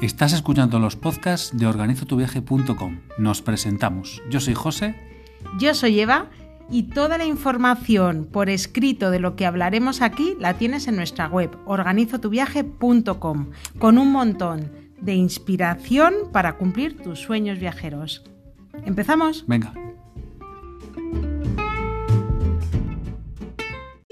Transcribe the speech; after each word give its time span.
Estás 0.00 0.32
escuchando 0.32 0.78
los 0.78 0.94
podcasts 0.94 1.56
de 1.56 1.66
organizotuviaje.com. 1.66 3.00
Nos 3.18 3.42
presentamos. 3.42 4.22
Yo 4.30 4.38
soy 4.38 4.54
José. 4.54 4.94
Yo 5.58 5.74
soy 5.74 5.98
Eva 5.98 6.30
y 6.70 6.84
toda 6.84 7.18
la 7.18 7.24
información 7.24 8.28
por 8.30 8.48
escrito 8.48 9.10
de 9.10 9.18
lo 9.18 9.34
que 9.34 9.44
hablaremos 9.44 10.00
aquí 10.00 10.36
la 10.38 10.54
tienes 10.54 10.86
en 10.86 10.94
nuestra 10.94 11.26
web 11.26 11.50
organizotuviaje.com 11.66 13.50
con 13.80 13.98
un 13.98 14.12
montón 14.12 14.70
de 15.00 15.14
inspiración 15.14 16.14
para 16.32 16.56
cumplir 16.58 17.02
tus 17.02 17.18
sueños 17.18 17.58
viajeros. 17.58 18.22
¿Empezamos? 18.84 19.46
Venga. 19.48 19.72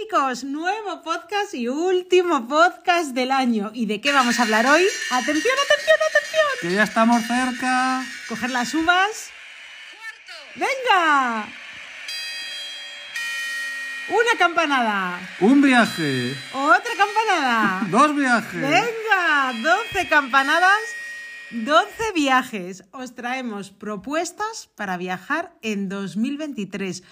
Chicos, 0.08 0.44
nuevo 0.44 1.02
podcast 1.02 1.52
y 1.54 1.68
último 1.68 2.46
podcast 2.46 3.10
del 3.10 3.32
año. 3.32 3.72
¿Y 3.74 3.86
de 3.86 4.00
qué 4.00 4.12
vamos 4.12 4.38
a 4.38 4.42
hablar 4.42 4.64
hoy? 4.66 4.84
Atención, 5.10 5.54
atención, 5.64 5.96
atención. 6.10 6.46
Que 6.60 6.72
ya 6.72 6.82
estamos 6.84 7.22
cerca. 7.24 8.04
Coger 8.28 8.50
las 8.50 8.72
uvas. 8.74 9.30
¡Venga! 10.54 11.48
Una 14.08 14.38
campanada. 14.38 15.18
Un 15.40 15.60
viaje. 15.60 16.36
Otra 16.52 16.92
campanada. 16.96 17.86
Dos 17.90 18.14
viajes. 18.14 18.60
Venga, 18.60 19.52
12 19.60 20.08
campanadas, 20.08 20.80
12 21.50 22.12
viajes. 22.14 22.84
Os 22.92 23.14
traemos 23.16 23.70
propuestas 23.70 24.68
para 24.76 24.96
viajar 24.98 25.52
en 25.62 25.88
2023. 25.88 27.02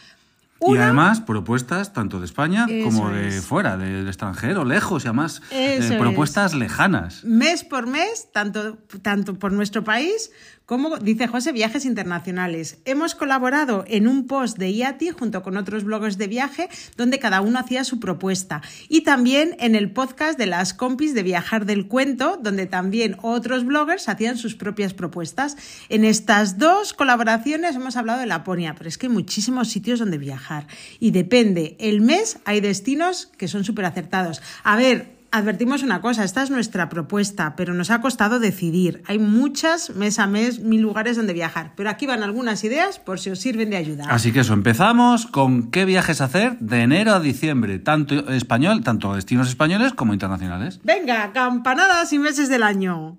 Y 0.66 0.76
además 0.76 1.20
propuestas 1.20 1.92
tanto 1.92 2.20
de 2.20 2.26
España 2.26 2.66
Eso 2.68 2.88
como 2.88 3.10
de 3.10 3.28
es. 3.28 3.44
fuera, 3.44 3.76
del 3.76 4.06
extranjero, 4.06 4.64
lejos 4.64 5.04
y 5.04 5.08
además 5.08 5.42
eh, 5.50 5.78
es. 5.80 5.92
propuestas 5.92 6.54
lejanas. 6.54 7.24
mes 7.24 7.64
por 7.64 7.86
mes, 7.86 8.30
tanto, 8.32 8.78
tanto 9.02 9.38
por 9.38 9.52
nuestro 9.52 9.84
país 9.84 10.30
como, 10.66 10.96
dice 10.96 11.26
José, 11.26 11.52
viajes 11.52 11.84
internacionales. 11.84 12.78
Hemos 12.86 13.14
colaborado 13.14 13.84
en 13.86 14.08
un 14.08 14.26
post 14.26 14.56
de 14.56 14.70
IATI 14.70 15.10
junto 15.10 15.42
con 15.42 15.58
otros 15.58 15.84
bloggers 15.84 16.16
de 16.16 16.26
viaje 16.26 16.70
donde 16.96 17.18
cada 17.18 17.42
uno 17.42 17.58
hacía 17.58 17.84
su 17.84 18.00
propuesta. 18.00 18.62
Y 18.88 19.02
también 19.02 19.56
en 19.60 19.74
el 19.74 19.90
podcast 19.90 20.38
de 20.38 20.46
las 20.46 20.72
compis 20.72 21.12
de 21.14 21.22
Viajar 21.22 21.66
del 21.66 21.86
Cuento, 21.86 22.38
donde 22.40 22.64
también 22.64 23.16
otros 23.20 23.66
bloggers 23.66 24.08
hacían 24.08 24.38
sus 24.38 24.54
propias 24.54 24.94
propuestas. 24.94 25.56
En 25.90 26.04
estas 26.04 26.58
dos 26.58 26.94
colaboraciones 26.94 27.76
hemos 27.76 27.96
hablado 27.96 28.20
de 28.20 28.26
Laponia, 28.26 28.74
pero 28.74 28.88
es 28.88 28.96
que 28.96 29.06
hay 29.06 29.12
muchísimos 29.12 29.68
sitios 29.68 29.98
donde 29.98 30.16
viajar. 30.16 30.66
Y 30.98 31.10
depende, 31.10 31.76
el 31.78 32.00
mes 32.00 32.38
hay 32.46 32.60
destinos 32.60 33.30
que 33.36 33.48
son 33.48 33.64
súper 33.64 33.84
acertados. 33.84 34.40
A 34.62 34.76
ver, 34.76 35.13
Advertimos 35.34 35.82
una 35.82 36.00
cosa, 36.00 36.22
esta 36.22 36.44
es 36.44 36.50
nuestra 36.50 36.88
propuesta, 36.88 37.56
pero 37.56 37.74
nos 37.74 37.90
ha 37.90 38.00
costado 38.00 38.38
decidir. 38.38 39.02
Hay 39.08 39.18
muchas, 39.18 39.90
mes 39.90 40.20
a 40.20 40.28
mes, 40.28 40.60
mil 40.60 40.80
lugares 40.80 41.16
donde 41.16 41.32
viajar, 41.32 41.72
pero 41.74 41.90
aquí 41.90 42.06
van 42.06 42.22
algunas 42.22 42.62
ideas 42.62 43.00
por 43.00 43.18
si 43.18 43.30
os 43.30 43.40
sirven 43.40 43.68
de 43.68 43.76
ayuda. 43.76 44.04
Así 44.08 44.30
que 44.30 44.40
eso, 44.40 44.52
empezamos 44.52 45.26
con 45.26 45.72
qué 45.72 45.86
viajes 45.86 46.20
hacer 46.20 46.56
de 46.60 46.82
enero 46.82 47.14
a 47.14 47.18
diciembre, 47.18 47.80
tanto 47.80 48.30
español, 48.30 48.84
tanto 48.84 49.12
destinos 49.16 49.48
españoles 49.48 49.92
como 49.92 50.12
internacionales. 50.12 50.78
Venga, 50.84 51.32
campanadas 51.32 52.12
y 52.12 52.20
meses 52.20 52.48
del 52.48 52.62
año. 52.62 53.18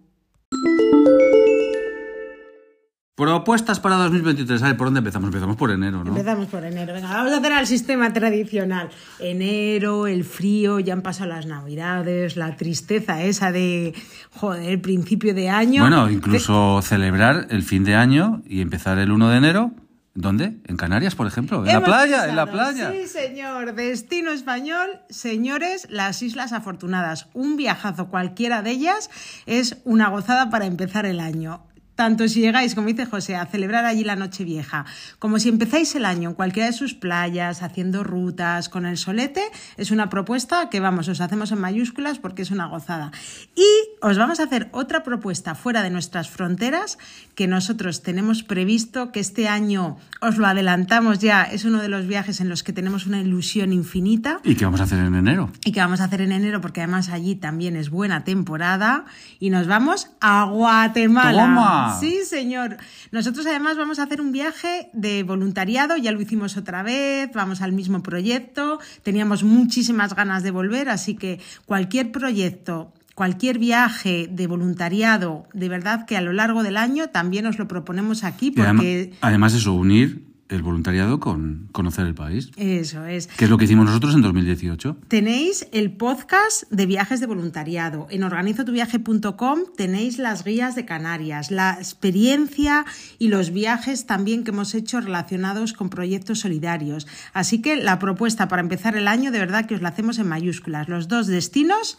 Propuestas 3.15 3.79
para 3.79 3.95
2023. 3.95 4.61
A 4.61 4.67
ver, 4.67 4.77
¿por 4.77 4.87
dónde 4.87 4.97
empezamos? 4.97 5.27
Empezamos 5.27 5.55
por 5.55 5.71
enero, 5.71 6.03
¿no? 6.03 6.09
Empezamos 6.09 6.47
por 6.47 6.65
enero. 6.65 6.93
Venga, 6.93 7.07
vamos 7.07 7.31
a 7.31 7.37
hacer 7.37 7.53
al 7.53 7.65
sistema 7.65 8.11
tradicional. 8.11 8.89
Enero, 9.19 10.07
el 10.07 10.25
frío, 10.25 10.81
ya 10.81 10.91
han 10.91 11.01
pasado 11.01 11.29
las 11.29 11.45
navidades, 11.45 12.35
la 12.35 12.57
tristeza 12.57 13.23
esa 13.23 13.53
de, 13.53 13.93
joder, 14.31 14.69
el 14.69 14.81
principio 14.81 15.33
de 15.33 15.49
año. 15.49 15.81
Bueno, 15.81 16.09
incluso 16.09 16.81
celebrar 16.81 17.47
el 17.51 17.63
fin 17.63 17.85
de 17.85 17.95
año 17.95 18.41
y 18.45 18.59
empezar 18.59 18.97
el 18.99 19.09
1 19.09 19.29
de 19.29 19.37
enero. 19.37 19.71
¿Dónde? 20.13 20.57
¿En 20.65 20.75
Canarias, 20.75 21.15
por 21.15 21.27
ejemplo? 21.27 21.65
¿En 21.65 21.71
la 21.71 21.83
playa? 21.83 22.27
¿En 22.27 22.35
la 22.35 22.51
playa? 22.51 22.91
Sí, 22.91 23.07
señor. 23.07 23.75
Destino 23.75 24.31
español, 24.31 24.89
señores, 25.09 25.87
las 25.89 26.21
Islas 26.21 26.51
Afortunadas. 26.51 27.27
Un 27.33 27.55
viajazo 27.55 28.07
cualquiera 28.07 28.61
de 28.61 28.71
ellas 28.71 29.09
es 29.45 29.77
una 29.85 30.09
gozada 30.09 30.49
para 30.49 30.65
empezar 30.65 31.05
el 31.05 31.21
año. 31.21 31.64
Tanto 31.95 32.27
si 32.27 32.41
llegáis, 32.41 32.75
como 32.75 32.87
dice 32.87 33.05
José, 33.05 33.35
a 33.35 33.45
celebrar 33.45 33.85
allí 33.85 34.03
la 34.03 34.15
noche 34.15 34.43
vieja, 34.43 34.85
como 35.17 35.39
si 35.39 35.49
empezáis 35.49 35.95
el 35.95 36.05
año 36.05 36.29
en 36.29 36.35
cualquiera 36.35 36.67
de 36.67 36.73
sus 36.73 36.93
playas, 36.93 37.63
haciendo 37.63 38.03
rutas, 38.03 38.69
con 38.69 38.85
el 38.85 38.97
solete, 38.97 39.41
es 39.77 39.91
una 39.91 40.09
propuesta 40.09 40.69
que, 40.69 40.79
vamos, 40.79 41.07
os 41.07 41.21
hacemos 41.21 41.51
en 41.51 41.59
mayúsculas 41.59 42.19
porque 42.19 42.41
es 42.41 42.51
una 42.51 42.67
gozada. 42.67 43.11
Y 43.55 43.65
os 44.01 44.17
vamos 44.17 44.39
a 44.39 44.43
hacer 44.43 44.67
otra 44.71 45.03
propuesta 45.03 45.55
fuera 45.55 45.83
de 45.83 45.89
nuestras 45.89 46.29
fronteras 46.29 46.97
que 47.33 47.47
nosotros 47.47 48.01
tenemos 48.01 48.43
previsto 48.43 49.11
que 49.11 49.19
este 49.19 49.47
año, 49.47 49.97
os 50.21 50.37
lo 50.37 50.47
adelantamos 50.47 51.19
ya, 51.19 51.43
es 51.43 51.65
uno 51.65 51.81
de 51.81 51.87
los 51.89 52.07
viajes 52.07 52.41
en 52.41 52.49
los 52.49 52.63
que 52.63 52.73
tenemos 52.73 53.05
una 53.05 53.19
ilusión 53.19 53.71
infinita 53.73 54.39
¿Y 54.43 54.55
qué 54.55 54.65
vamos 54.65 54.81
a 54.81 54.83
hacer 54.83 54.99
en 54.99 55.15
enero? 55.15 55.51
y 55.63 55.71
que 55.71 55.79
vamos 55.79 56.01
a 56.01 56.05
hacer 56.05 56.21
en 56.21 56.31
enero 56.31 56.61
porque 56.61 56.81
además 56.81 57.09
allí 57.09 57.35
también 57.35 57.75
es 57.75 57.89
buena 57.89 58.23
temporada 58.23 59.05
y 59.39 59.49
nos 59.49 59.67
vamos 59.67 60.09
a 60.19 60.43
Guatemala. 60.45 61.45
¡Toma! 61.45 61.84
Sí, 61.99 62.19
señor. 62.25 62.77
Nosotros 63.11 63.45
además 63.45 63.77
vamos 63.77 63.99
a 63.99 64.03
hacer 64.03 64.21
un 64.21 64.31
viaje 64.31 64.89
de 64.93 65.23
voluntariado, 65.23 65.97
ya 65.97 66.11
lo 66.11 66.21
hicimos 66.21 66.57
otra 66.57 66.83
vez, 66.83 67.29
vamos 67.33 67.61
al 67.61 67.71
mismo 67.71 68.01
proyecto, 68.03 68.79
teníamos 69.03 69.43
muchísimas 69.43 70.15
ganas 70.15 70.43
de 70.43 70.51
volver, 70.51 70.89
así 70.89 71.15
que 71.15 71.39
cualquier 71.65 72.11
proyecto 72.11 72.91
Cualquier 73.15 73.59
viaje 73.59 74.27
de 74.29 74.45
voluntariado, 74.45 75.45
de 75.53 75.69
verdad 75.69 76.05
que 76.05 76.17
a 76.17 76.21
lo 76.21 76.33
largo 76.33 76.63
del 76.63 76.75
año 76.75 77.07
también 77.11 77.45
os 77.45 77.57
lo 77.57 77.65
proponemos 77.65 78.25
aquí 78.25 78.47
Y 78.47 78.51
adem- 78.59 78.75
porque 78.75 79.13
además 79.21 79.53
eso, 79.53 79.71
unir 79.71 80.25
el 80.49 80.61
voluntariado 80.61 81.19
con 81.19 81.69
conocer 81.71 82.05
el 82.05 82.13
país, 82.13 82.51
eso 82.55 83.05
es. 83.05 83.27
que 83.27 83.45
es 83.45 83.49
lo 83.49 83.57
que 83.57 83.65
hicimos 83.65 83.85
nosotros 83.85 84.13
en 84.13 84.21
2018. 84.21 84.97
Tenéis 85.07 85.67
el 85.71 85.91
podcast 85.91 86.69
de 86.71 86.85
viajes 86.85 87.19
de 87.19 87.25
voluntariado. 87.25 88.07
En 88.11 88.23
organizotuviaje.com 88.23 89.59
tenéis 89.75 90.19
las 90.19 90.43
guías 90.43 90.75
de 90.75 90.85
Canarias, 90.85 91.49
la 91.49 91.73
experiencia 91.73 92.85
y 93.17 93.29
los 93.29 93.51
viajes 93.51 94.05
también 94.05 94.43
que 94.43 94.51
hemos 94.51 94.75
hecho 94.75 95.01
relacionados 95.01 95.73
con 95.73 95.89
proyectos 95.89 96.39
solidarios. 96.39 97.07
Así 97.33 97.61
que 97.61 97.75
la 97.75 97.97
propuesta 97.99 98.47
para 98.47 98.61
empezar 98.61 98.95
el 98.95 99.07
año, 99.07 99.31
de 99.31 99.39
verdad 99.39 99.65
que 99.65 99.75
os 99.75 99.81
la 99.81 99.89
hacemos 99.89 100.19
en 100.19 100.27
mayúsculas. 100.27 100.87
Los 100.87 101.07
dos 101.07 101.27
destinos, 101.27 101.97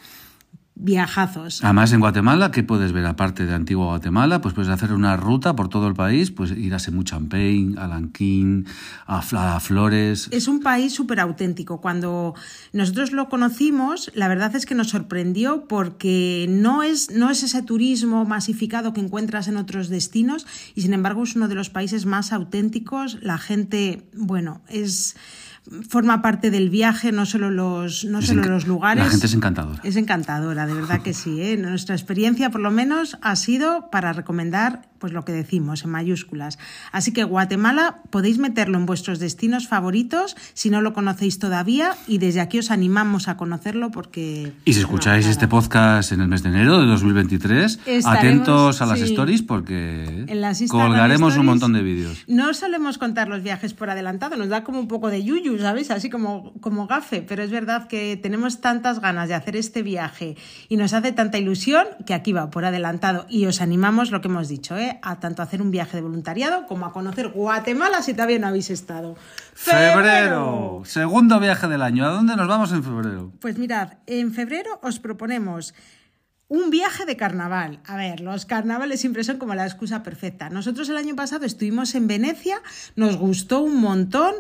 viajazos. 0.76 1.64
Además, 1.64 1.92
en 1.92 2.00
Guatemala, 2.00 2.50
¿qué 2.50 2.62
puedes 2.62 2.92
ver? 2.92 3.06
Aparte 3.06 3.47
de 3.47 3.54
Antigua 3.54 3.87
Guatemala, 3.87 4.42
pues 4.42 4.54
puedes 4.54 4.70
hacer 4.70 4.92
una 4.92 5.16
ruta 5.16 5.56
por 5.56 5.69
todo 5.69 5.88
el 5.88 5.94
país, 5.94 6.31
pues 6.31 6.50
ir 6.53 6.75
a 6.75 6.78
Semu 6.78 7.03
Champagne, 7.03 7.75
a 7.78 7.88
Lanquín, 7.88 8.66
a, 9.06 9.22
Flores. 9.60 10.28
Es 10.31 10.48
un 10.48 10.60
país 10.60 10.92
súper 10.92 11.20
auténtico. 11.20 11.81
Cuando 11.81 12.34
nosotros 12.72 13.12
lo 13.12 13.28
conocimos, 13.31 14.12
la 14.14 14.28
verdad 14.28 14.54
es 14.54 14.66
que 14.66 14.75
nos 14.75 14.91
sorprendió 14.91 15.66
porque 15.66 16.47
no 16.48 16.82
es, 16.82 17.10
no 17.10 17.31
es 17.31 17.43
ese 17.43 17.62
turismo 17.62 18.26
masificado 18.26 18.93
que 18.93 19.00
encuentras 19.00 19.48
en 19.48 19.56
otros 19.56 19.88
destinos 19.88 20.47
y 20.75 20.82
sin 20.82 20.93
embargo 20.93 21.22
es 21.22 21.34
uno 21.34 21.48
de 21.48 21.54
los 21.54 21.70
países 21.70 22.04
más 22.04 22.32
auténticos. 22.32 23.19
La 23.22 23.38
gente, 23.38 24.08
bueno, 24.14 24.60
es 24.69 25.16
forma 25.88 26.22
parte 26.22 26.50
del 26.50 26.71
viaje, 26.71 27.12
no 27.12 27.27
solo 27.27 27.50
los, 27.50 28.04
no 28.04 28.22
solo 28.22 28.43
los 28.44 28.66
lugares. 28.66 29.04
La 29.04 29.10
gente 29.10 29.27
es 29.27 29.34
encantadora. 29.34 29.81
Es 29.82 29.97
encantadora, 29.97 30.66
de 30.66 30.75
verdad 30.75 31.03
que 31.03 31.12
sí. 31.12 31.41
¿eh? 31.43 31.56
Nuestra 31.56 31.94
experiencia, 31.94 32.50
por 32.50 32.60
lo 32.60 32.71
menos, 32.71 33.19
ha 33.22 33.37
sido 33.37 33.91
para 33.91 34.12
recomendar 34.12 34.82
pues 34.99 35.12
lo 35.12 35.25
que 35.25 35.32
decimos 35.32 35.84
en 35.84 35.91
mayúsculas. 35.91 36.59
Así 36.93 37.12
que 37.12 37.25
Guatemala 37.25 37.99
podéis 38.10 38.38
meterlo 38.38 38.78
en 38.78 38.87
vuestros 38.87 39.19
destinos 39.19 39.69
favoritos 39.69 40.37
si 40.55 40.71
no 40.71 40.81
lo 40.81 40.94
conocéis 40.94 41.38
todavía 41.38 41.94
y 42.06 42.19
desde 42.19 42.41
aquí 42.41 42.59
os 42.59 42.71
animamos 42.71 43.29
a 43.29 43.37
conocerlo 43.37 43.90
porque... 43.90 44.52
Y 44.64 44.73
si 44.73 44.81
escucháis 44.81 45.26
este 45.26 45.49
podcast 45.49 46.12
en 46.12 46.20
el 46.20 46.29
mes 46.29 46.43
de 46.43 46.49
enero 46.49 46.81
de 46.81 46.87
2023, 46.87 47.81
Estaremos, 47.87 48.06
atentos 48.06 48.82
a 48.82 48.87
las 48.87 48.99
sí. 49.00 49.05
stories 49.06 49.43
porque 49.43 50.25
En 50.26 50.40
las 50.40 50.61
Instagram 50.61 50.88
colgaremos 50.88 51.37
un 51.37 51.46
montón 51.46 51.73
de 51.73 51.82
vídeos. 51.82 52.25
No 52.26 52.55
solemos 52.55 52.99
contar 52.99 53.29
los 53.29 53.43
viajes 53.43 53.75
por 53.75 53.90
adelantado, 53.90 54.37
nos 54.37 54.49
da 54.49 54.64
como 54.64 54.81
un 54.81 54.88
poco 54.88 55.11
de 55.11 55.23
yuyu, 55.23 55.56
¿sabéis? 55.61 55.91
Así 55.91 56.11
como, 56.11 56.55
como 56.61 56.87
gafe, 56.87 57.23
pero 57.23 57.43
es 57.43 57.50
verdad 57.50 57.88
que 57.88 58.17
tenemos 58.17 58.61
tantas 58.61 59.00
ganas 59.00 59.29
de 59.29 59.35
hacer 59.35 59.56
este 59.56 59.82
viaje 59.82 60.37
y 60.69 60.76
nos 60.76 60.93
hace 60.93 61.12
tanta 61.12 61.38
ilusión 61.38 61.87
que 62.05 62.14
aquí 62.14 62.32
va 62.32 62.50
por 62.50 62.64
adelantado 62.64 63.26
y 63.29 63.47
os 63.47 63.61
animamos 63.61 64.11
lo 64.11 64.20
que 64.20 64.29
hemos 64.29 64.49
dicho, 64.49 64.76
¿eh? 64.76 64.99
a 65.03 65.20
tanto 65.20 65.43
hacer 65.43 65.62
un 65.62 65.70
viaje 65.70 65.97
de 65.97 66.03
voluntariado 66.03 66.67
como 66.67 66.87
a 66.87 66.93
conocer 66.93 67.29
Guatemala 67.29 68.03
si 68.03 68.14
todavía 68.14 68.38
no 68.38 68.49
habéis 68.49 68.70
estado. 68.70 69.17
Febrero, 69.55 70.82
segundo 70.85 71.41
viaje 71.41 71.69
del 71.69 71.82
año. 71.82 72.05
¿A 72.05 72.11
dónde 72.11 72.37
nos 72.37 72.49
vamos 72.49 72.73
en 72.73 72.82
febrero? 72.82 73.32
Pues 73.41 73.59
mirad, 73.59 73.94
en 74.06 74.32
febrero 74.32 74.79
os 74.82 74.99
proponemos 74.99 75.75
Un 76.49 76.70
viaje 76.70 77.05
de 77.06 77.17
carnaval. 77.17 77.81
A 77.85 77.97
ver, 77.97 78.20
los 78.20 78.47
carnavales 78.47 79.00
siempre 79.00 79.25
son 79.25 79.38
como 79.38 79.56
la 79.56 79.67
excusa 79.67 80.05
perfecta. 80.05 80.49
Nosotros 80.49 80.88
el 80.88 80.97
año 80.97 81.17
pasado 81.17 81.44
estuvimos 81.44 81.97
en 81.97 82.06
Venecia, 82.06 82.62
nos 82.94 83.17
gustó 83.17 83.62
un 83.62 83.81
montón. 83.81 84.32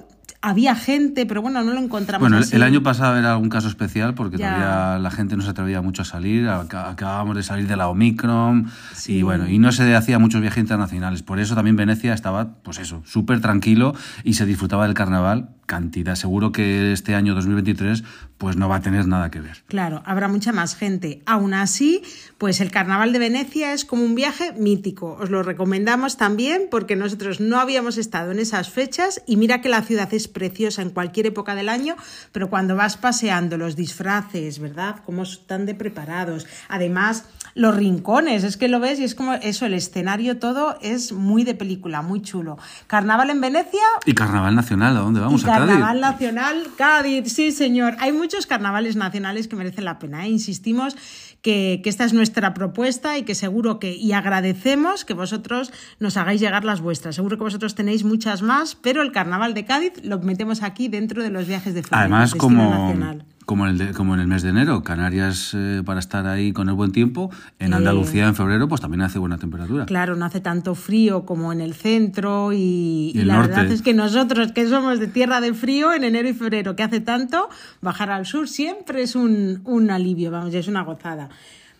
Había 0.48 0.76
gente, 0.76 1.26
pero 1.26 1.42
bueno, 1.42 1.62
no 1.64 1.72
lo 1.72 1.80
encontramos. 1.80 2.20
Bueno, 2.22 2.36
el- 2.36 2.44
así. 2.44 2.54
el 2.54 2.62
año 2.62 2.82
pasado 2.82 3.16
era 3.18 3.36
un 3.36 3.48
caso 3.48 3.66
especial 3.68 4.14
porque 4.14 4.36
Ya. 4.38 4.54
todavía 4.54 4.98
la 5.00 5.10
gente 5.10 5.36
no 5.36 5.42
se 5.42 5.50
atrevía 5.50 5.82
mucho 5.82 6.02
a 6.02 6.04
salir. 6.04 6.44
Ac- 6.46 6.90
Acabábamos 6.92 7.34
de 7.36 7.42
salir 7.42 7.66
de 7.66 7.76
la 7.76 7.88
Omicron 7.88 8.68
Sí. 8.94 9.14
y 9.18 9.22
bueno, 9.22 9.48
y 9.48 9.58
no 9.58 9.72
se 9.72 9.94
hacía 9.96 10.18
muchos 10.20 10.40
viajes 10.40 10.60
internacionales. 10.62 11.22
Por 11.22 11.40
eso 11.40 11.54
también 11.56 11.74
Venecia 11.76 12.14
estaba, 12.14 12.54
pues 12.62 12.78
eso, 12.78 13.02
súper 13.04 13.40
tranquilo 13.40 13.94
y 14.22 14.34
se 14.34 14.46
disfrutaba 14.46 14.84
del 14.86 14.94
carnaval 14.94 15.48
cantidad. 15.66 16.14
Seguro 16.14 16.52
que 16.52 16.92
este 16.92 17.14
año 17.14 17.34
2023 17.34 18.04
pues 18.38 18.56
no 18.56 18.68
va 18.68 18.76
a 18.76 18.80
tener 18.80 19.06
nada 19.06 19.30
que 19.30 19.40
ver. 19.40 19.62
Claro, 19.66 20.02
habrá 20.04 20.28
mucha 20.28 20.52
más 20.52 20.76
gente. 20.76 21.22
Aún 21.26 21.54
así, 21.54 22.02
pues 22.38 22.60
el 22.60 22.70
Carnaval 22.70 23.12
de 23.12 23.18
Venecia 23.18 23.72
es 23.72 23.84
como 23.84 24.04
un 24.04 24.14
viaje 24.14 24.52
mítico. 24.52 25.16
Os 25.20 25.30
lo 25.30 25.42
recomendamos 25.42 26.16
también 26.16 26.68
porque 26.70 26.96
nosotros 26.96 27.40
no 27.40 27.58
habíamos 27.58 27.96
estado 27.96 28.32
en 28.32 28.38
esas 28.38 28.70
fechas 28.70 29.22
y 29.26 29.36
mira 29.36 29.60
que 29.60 29.68
la 29.68 29.82
ciudad 29.82 30.12
es 30.12 30.28
preciosa 30.28 30.82
en 30.82 30.90
cualquier 30.90 31.26
época 31.26 31.54
del 31.54 31.68
año, 31.68 31.96
pero 32.32 32.50
cuando 32.50 32.76
vas 32.76 32.96
paseando 32.96 33.56
los 33.56 33.74
disfraces, 33.74 34.58
¿verdad? 34.58 34.96
Cómo 35.04 35.22
están 35.22 35.64
de 35.64 35.74
preparados. 35.74 36.46
Además, 36.68 37.24
los 37.56 37.74
rincones, 37.74 38.44
es 38.44 38.58
que 38.58 38.68
lo 38.68 38.80
ves 38.80 39.00
y 39.00 39.04
es 39.04 39.14
como 39.14 39.32
eso, 39.32 39.64
el 39.64 39.72
escenario 39.72 40.38
todo 40.38 40.76
es 40.82 41.12
muy 41.12 41.42
de 41.42 41.54
película, 41.54 42.02
muy 42.02 42.20
chulo. 42.20 42.58
Carnaval 42.86 43.30
en 43.30 43.40
Venecia, 43.40 43.80
Y 44.04 44.12
carnaval 44.12 44.54
nacional, 44.54 44.94
¿a 44.94 45.00
dónde 45.00 45.20
vamos? 45.20 45.42
y 45.42 45.44
a 45.44 45.48
Cádiz. 45.48 45.70
Carnaval 45.70 46.00
Nacional, 46.02 46.66
Cádiz, 46.76 47.32
sí 47.32 47.52
señor. 47.52 47.96
Hay 47.98 48.12
muchos 48.12 48.46
carnavales 48.46 48.94
nacionales 48.96 49.48
que 49.48 49.56
merecen 49.56 49.86
la 49.86 49.98
pena. 49.98 50.26
¿eh? 50.26 50.28
Insistimos 50.28 50.96
que, 51.40 51.80
que 51.82 51.88
esta 51.88 52.04
es 52.04 52.12
nuestra 52.12 52.52
propuesta 52.52 53.16
y 53.16 53.22
que 53.22 53.34
seguro 53.34 53.78
que, 53.78 53.96
y 53.96 54.12
agradecemos 54.12 55.06
que 55.06 55.14
vosotros 55.14 55.72
nos 55.98 56.18
hagáis 56.18 56.42
llegar 56.42 56.62
las 56.62 56.82
vuestras. 56.82 57.14
Seguro 57.14 57.38
que 57.38 57.44
vosotros 57.44 57.74
tenéis 57.74 58.04
muchas 58.04 58.42
más, 58.42 58.74
pero 58.74 59.00
el 59.00 59.12
Carnaval 59.12 59.54
de 59.54 59.64
Cádiz 59.64 59.92
lo 60.02 60.18
metemos 60.18 60.62
aquí 60.62 60.88
dentro 60.88 61.22
de 61.22 61.30
los 61.30 61.46
viajes 61.46 61.72
de. 61.72 61.82
Además, 61.90 62.34
como, 62.34 62.68
nacional. 62.68 63.24
Como, 63.46 63.64
en 63.66 63.70
el 63.72 63.78
de- 63.78 63.92
como 63.94 64.12
en 64.14 64.20
el 64.20 64.26
mes 64.26 64.42
de 64.42 64.50
enero, 64.50 64.82
Canarias 64.82 65.52
eh, 65.54 65.82
para 65.86 65.98
estar 66.00 66.26
ahí 66.26 66.52
con 66.52 66.68
el 66.68 66.74
buen 66.74 66.92
tiempo, 66.92 67.30
en 67.58 67.72
Eh. 67.72 67.76
Andalucía 67.76 68.26
en 68.26 68.34
febrero 68.34 68.68
pues 68.68 68.80
también 68.80 69.00
hace 69.02 69.18
buena 69.18 69.38
temperatura. 69.38 69.86
Claro, 69.86 70.16
no 70.16 70.24
hace 70.24 70.40
tanto 70.40 70.74
frío 70.74 71.24
como 71.24 71.52
en 71.52 71.60
el 71.60 71.72
centro 71.74 72.52
y, 72.52 72.56
Y 72.56 73.12
y 73.14 73.20
el 73.20 73.28
la 73.28 73.36
norte. 73.36 73.50
verdad 73.52 73.72
es 73.72 73.82
que 73.82 73.94
nosotros 73.94 74.52
que 74.52 74.68
somos 74.68 74.98
de 75.00 75.06
tierra 75.06 75.40
de 75.40 75.54
frío 75.54 75.92
en 75.94 76.04
enero 76.04 76.28
y 76.28 76.34
febrero, 76.34 76.76
que 76.76 76.82
hace 76.82 77.00
tanto, 77.00 77.48
bajar 77.80 78.10
al 78.10 78.26
sur 78.26 78.48
siempre 78.48 79.02
es 79.02 79.14
un, 79.16 79.60
un 79.64 79.90
alivio, 79.90 80.30
vamos, 80.30 80.52
ya 80.52 80.58
es 80.58 80.68
una 80.68 80.82
gozada. 80.82 81.28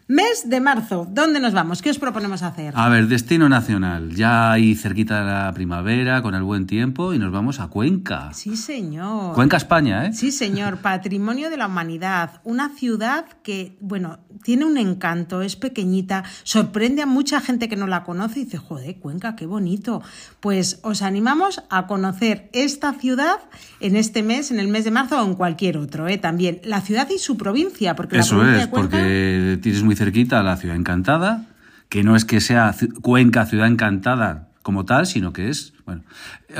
Mes 0.08 0.49
de 0.49 0.61
marzo, 0.61 1.05
¿dónde 1.11 1.41
nos 1.41 1.53
vamos? 1.53 1.82
¿Qué 1.82 1.91
os 1.91 1.99
proponemos 1.99 2.44
hacer? 2.44 2.73
A 2.76 2.88
ver, 2.88 3.08
destino 3.08 3.49
nacional. 3.49 4.14
Ya 4.14 4.53
ahí 4.53 4.76
cerquita 4.76 5.19
de 5.19 5.26
la 5.26 5.53
primavera, 5.53 6.23
con 6.23 6.37
el 6.37 6.44
buen 6.44 6.69
tiempo, 6.69 7.12
y 7.12 7.19
nos 7.19 7.32
vamos 7.32 7.58
a 7.58 7.67
Cuenca. 7.67 8.31
Sí, 8.32 8.56
señor. 8.56 9.35
Cuenca, 9.35 9.56
España, 9.56 10.06
¿eh? 10.06 10.12
Sí, 10.12 10.31
señor, 10.31 10.76
patrimonio 10.82 11.50
de 11.50 11.56
la 11.56 11.67
humanidad, 11.67 12.41
una 12.44 12.69
ciudad 12.69 13.26
que, 13.43 13.76
bueno, 13.81 14.20
tiene 14.44 14.64
un 14.64 14.79
encanto, 14.79 15.43
es 15.43 15.56
pequeñita, 15.56 16.23
sorprende 16.44 17.03
a 17.03 17.06
mucha 17.06 17.41
gente 17.41 17.69
que 17.69 17.75
no 17.75 17.88
la 17.88 18.05
conoce 18.05 18.38
y 18.38 18.44
dice, 18.44 18.58
joder, 18.58 19.00
Cuenca, 19.00 19.35
qué 19.35 19.47
bonito. 19.47 20.03
Pues 20.38 20.79
os 20.82 21.03
animamos 21.03 21.64
a 21.69 21.88
conocer 21.88 22.49
esta 22.53 22.93
ciudad 22.93 23.41
en 23.81 23.97
este 23.97 24.23
mes, 24.23 24.53
en 24.53 24.61
el 24.61 24.69
mes 24.69 24.85
de 24.85 24.93
marzo 24.93 25.20
o 25.20 25.26
en 25.26 25.35
cualquier 25.35 25.79
otro, 25.79 26.06
¿eh? 26.06 26.17
También 26.17 26.61
la 26.62 26.81
ciudad 26.81 27.08
y 27.11 27.19
su 27.19 27.37
provincia, 27.37 27.97
porque 27.97 28.19
la 28.19 28.23
Eso 28.23 28.37
provincia 28.37 28.58
es, 28.62 28.67
de 28.67 28.70
Cuenca... 28.70 28.99
porque 28.99 29.58
tienes 29.61 29.82
muy 29.82 29.95
cerquita 29.96 30.43
la 30.43 30.56
ciudad 30.56 30.76
encantada, 30.76 31.46
que 31.88 32.04
no 32.04 32.16
es 32.16 32.25
que 32.25 32.40
sea 32.40 32.75
Cuenca 33.02 33.46
ciudad 33.46 33.66
encantada 33.66 34.48
como 34.62 34.84
tal, 34.84 35.06
sino 35.06 35.32
que 35.32 35.48
es, 35.48 35.72
bueno, 35.87 36.03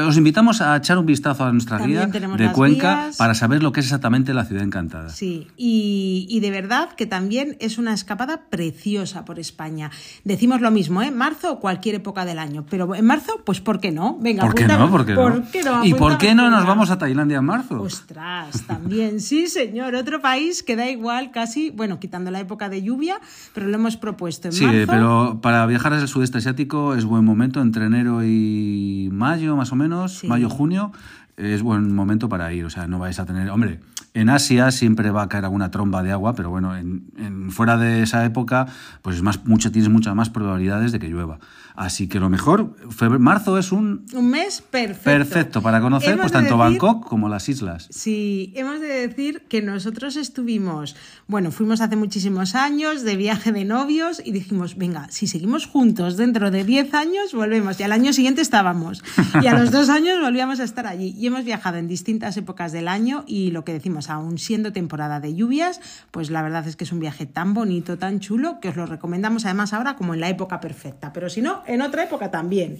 os 0.07 0.17
invitamos 0.17 0.61
a 0.61 0.77
echar 0.77 0.97
un 0.99 1.05
vistazo 1.07 1.45
a 1.45 1.53
nuestra 1.53 1.79
También 1.79 2.11
guía 2.13 2.29
de 2.37 2.53
Cuenca 2.53 3.03
guías. 3.07 3.17
para 3.17 3.35
saber 3.35 3.63
lo 3.63 3.73
que 3.73 3.81
es 3.81 3.87
exactamente 3.87 4.33
la 4.33 4.45
ciudad 4.45 4.63
encantada. 4.63 5.09
Sí, 5.11 5.49
y, 5.57 6.27
y 6.31 6.41
de 6.41 6.51
verdad 6.53 6.91
que 6.97 7.07
también 7.07 7.57
es 7.61 7.77
una 7.79 7.93
escapada 7.93 8.43
preciosa 8.49 9.25
por 9.25 9.39
España. 9.39 9.91
Decimos 10.25 10.61
lo 10.61 10.71
mismo, 10.71 11.03
¿eh? 11.03 11.11
Marzo 11.11 11.53
o 11.55 11.61
cualquier 11.61 11.97
época 11.97 12.25
del 12.25 12.39
año. 12.39 12.65
Pero 12.71 12.95
en 12.95 13.05
marzo, 13.05 13.43
pues 13.45 13.61
¿por 13.61 13.81
qué 13.81 13.91
no? 13.91 14.17
Venga, 14.21 14.43
¿Por 14.45 14.55
qué 14.55 14.67
no? 14.69 14.91
¿Por 14.91 15.05
qué 15.05 15.15
no? 15.15 15.21
¿Por 15.23 15.43
qué 15.51 15.63
no? 15.65 15.85
¿Y 15.85 15.95
por 15.95 16.19
qué 16.19 16.35
no 16.35 16.49
nos 16.51 16.65
vamos 16.67 16.91
a 16.91 16.99
Tailandia 16.99 17.39
en 17.39 17.45
marzo? 17.45 17.83
Ostras, 17.83 18.63
también, 18.67 19.21
sí, 19.29 19.49
señor. 19.49 19.95
Otro 19.97 20.21
país 20.21 20.63
que 20.63 20.77
da 20.77 20.89
igual 20.89 21.33
casi, 21.33 21.71
bueno, 21.71 21.99
quitando 21.99 22.31
la 22.31 22.39
época 22.41 22.69
de 22.69 22.83
lluvia, 22.83 23.19
pero 23.55 23.67
lo 23.67 23.75
hemos 23.75 23.97
propuesto 23.97 24.49
en 24.49 24.53
Sí, 24.53 24.65
marzo. 24.67 24.79
eh, 24.81 24.87
pero 24.87 25.41
para 25.43 25.67
viajar 25.67 25.93
al 25.95 26.07
sudeste 26.07 26.39
asiático 26.39 26.95
es 26.95 27.05
buen 27.05 27.25
momento, 27.25 27.61
entre 27.61 27.87
enero 27.87 28.23
y 28.25 29.09
mayo 29.17 29.57
más 29.57 29.73
o 29.73 29.77
menos, 29.77 30.19
Sí. 30.19 30.29
mayo, 30.29 30.49
junio, 30.49 30.93
es 31.37 31.63
buen 31.63 31.95
momento 31.95 32.29
para 32.29 32.53
ir, 32.53 32.65
o 32.65 32.71
sea, 32.71 32.87
no 32.87 32.99
vais 32.99 33.19
a 33.19 33.27
tener, 33.27 33.51
hombre, 33.51 33.81
en 34.15 34.31
Asia 34.31 34.71
siempre 34.71 35.11
va 35.11 35.23
a 35.25 35.29
caer 35.29 35.45
alguna 35.45 35.71
tromba 35.71 36.03
de 36.03 36.11
agua, 36.11 36.35
pero 36.35 36.49
bueno, 36.49 36.75
en, 36.77 37.05
en- 37.19 37.51
fuera 37.51 37.77
de 37.77 38.03
esa 38.03 38.25
época, 38.25 38.67
pues 39.03 39.17
es 39.17 39.23
más, 39.23 39.45
mucho, 39.45 39.71
tienes 39.71 39.91
muchas 39.91 40.15
más 40.15 40.31
probabilidades 40.31 40.93
de 40.93 40.99
que 40.99 41.09
llueva. 41.09 41.39
Así 41.77 42.09
que 42.09 42.19
lo 42.21 42.31
mejor, 42.31 42.75
febrero, 42.91 43.21
marzo 43.21 43.59
es 43.59 43.71
un 43.71 44.07
Un 44.15 44.31
mes 44.31 44.63
perfecto. 44.63 45.05
perfecto 45.05 45.63
para 45.63 45.81
conocer 45.81 46.11
Hemos 46.13 46.23
pues 46.23 46.33
tanto 46.33 46.55
decir- 46.57 46.59
Bangkok 46.81 47.07
como 47.07 47.29
las 47.29 47.49
islas. 47.49 47.87
Sí, 47.91 48.53
hemos 48.57 48.81
de 48.81 48.89
decir 49.07 49.43
que 49.49 49.61
nosotros 49.63 50.17
estuvimos, 50.17 50.97
bueno, 51.27 51.51
fuimos 51.51 51.81
hace 51.81 51.97
muchísimos 51.97 52.55
años 52.55 53.03
de 53.03 53.17
viaje 53.17 53.53
de 53.53 53.65
novios 53.65 54.23
y 54.25 54.33
dijimos, 54.33 54.77
venga, 54.77 55.07
si 55.11 55.27
seguimos 55.27 55.67
juntos 55.67 56.17
dentro 56.17 56.51
de 56.51 56.65
10 56.65 56.95
años, 56.95 57.35
volvemos. 57.35 57.79
Y 57.79 57.83
al 57.83 57.93
año 57.93 58.13
siguiente 58.13 58.41
estábamos. 58.43 59.05
Y 59.43 59.47
a 59.47 59.55
los 59.59 59.71
dos 59.71 59.89
años 59.89 60.19
volvíamos 60.21 60.61
a 60.61 60.65
estar 60.65 60.87
allí. 60.87 61.15
Y 61.19 61.27
hemos 61.27 61.45
viajado 61.45 61.77
en 61.77 61.89
distintas 61.89 62.37
épocas 62.37 62.73
del 62.73 62.89
año 62.89 63.25
y 63.27 63.51
lo 63.51 63.65
que 63.65 63.73
decimos, 63.73 64.09
aún 64.09 64.39
siendo 64.39 64.73
temporada 64.73 65.21
de 65.21 65.35
lluvias, 65.35 65.81
pues 66.11 66.31
la 66.31 66.43
verdad 66.43 66.67
es 66.67 66.77
que 66.77 66.85
es 66.85 66.93
un 66.93 67.01
viaje 67.01 67.27
tan 67.27 67.53
bonito, 67.55 67.99
tan 67.99 68.21
chulo, 68.21 68.61
que 68.61 68.69
os 68.71 68.77
lo 68.77 68.87
recomendamos 68.87 69.45
además 69.45 69.73
ahora 69.73 69.97
como 69.97 70.15
en 70.15 70.21
la 70.21 70.29
época 70.31 70.61
perfecta. 70.61 71.13
Pero 71.13 71.29
si 71.29 71.43
no, 71.43 71.63
en 71.67 71.83
otra 71.83 72.05
época 72.05 72.31
también. 72.31 72.79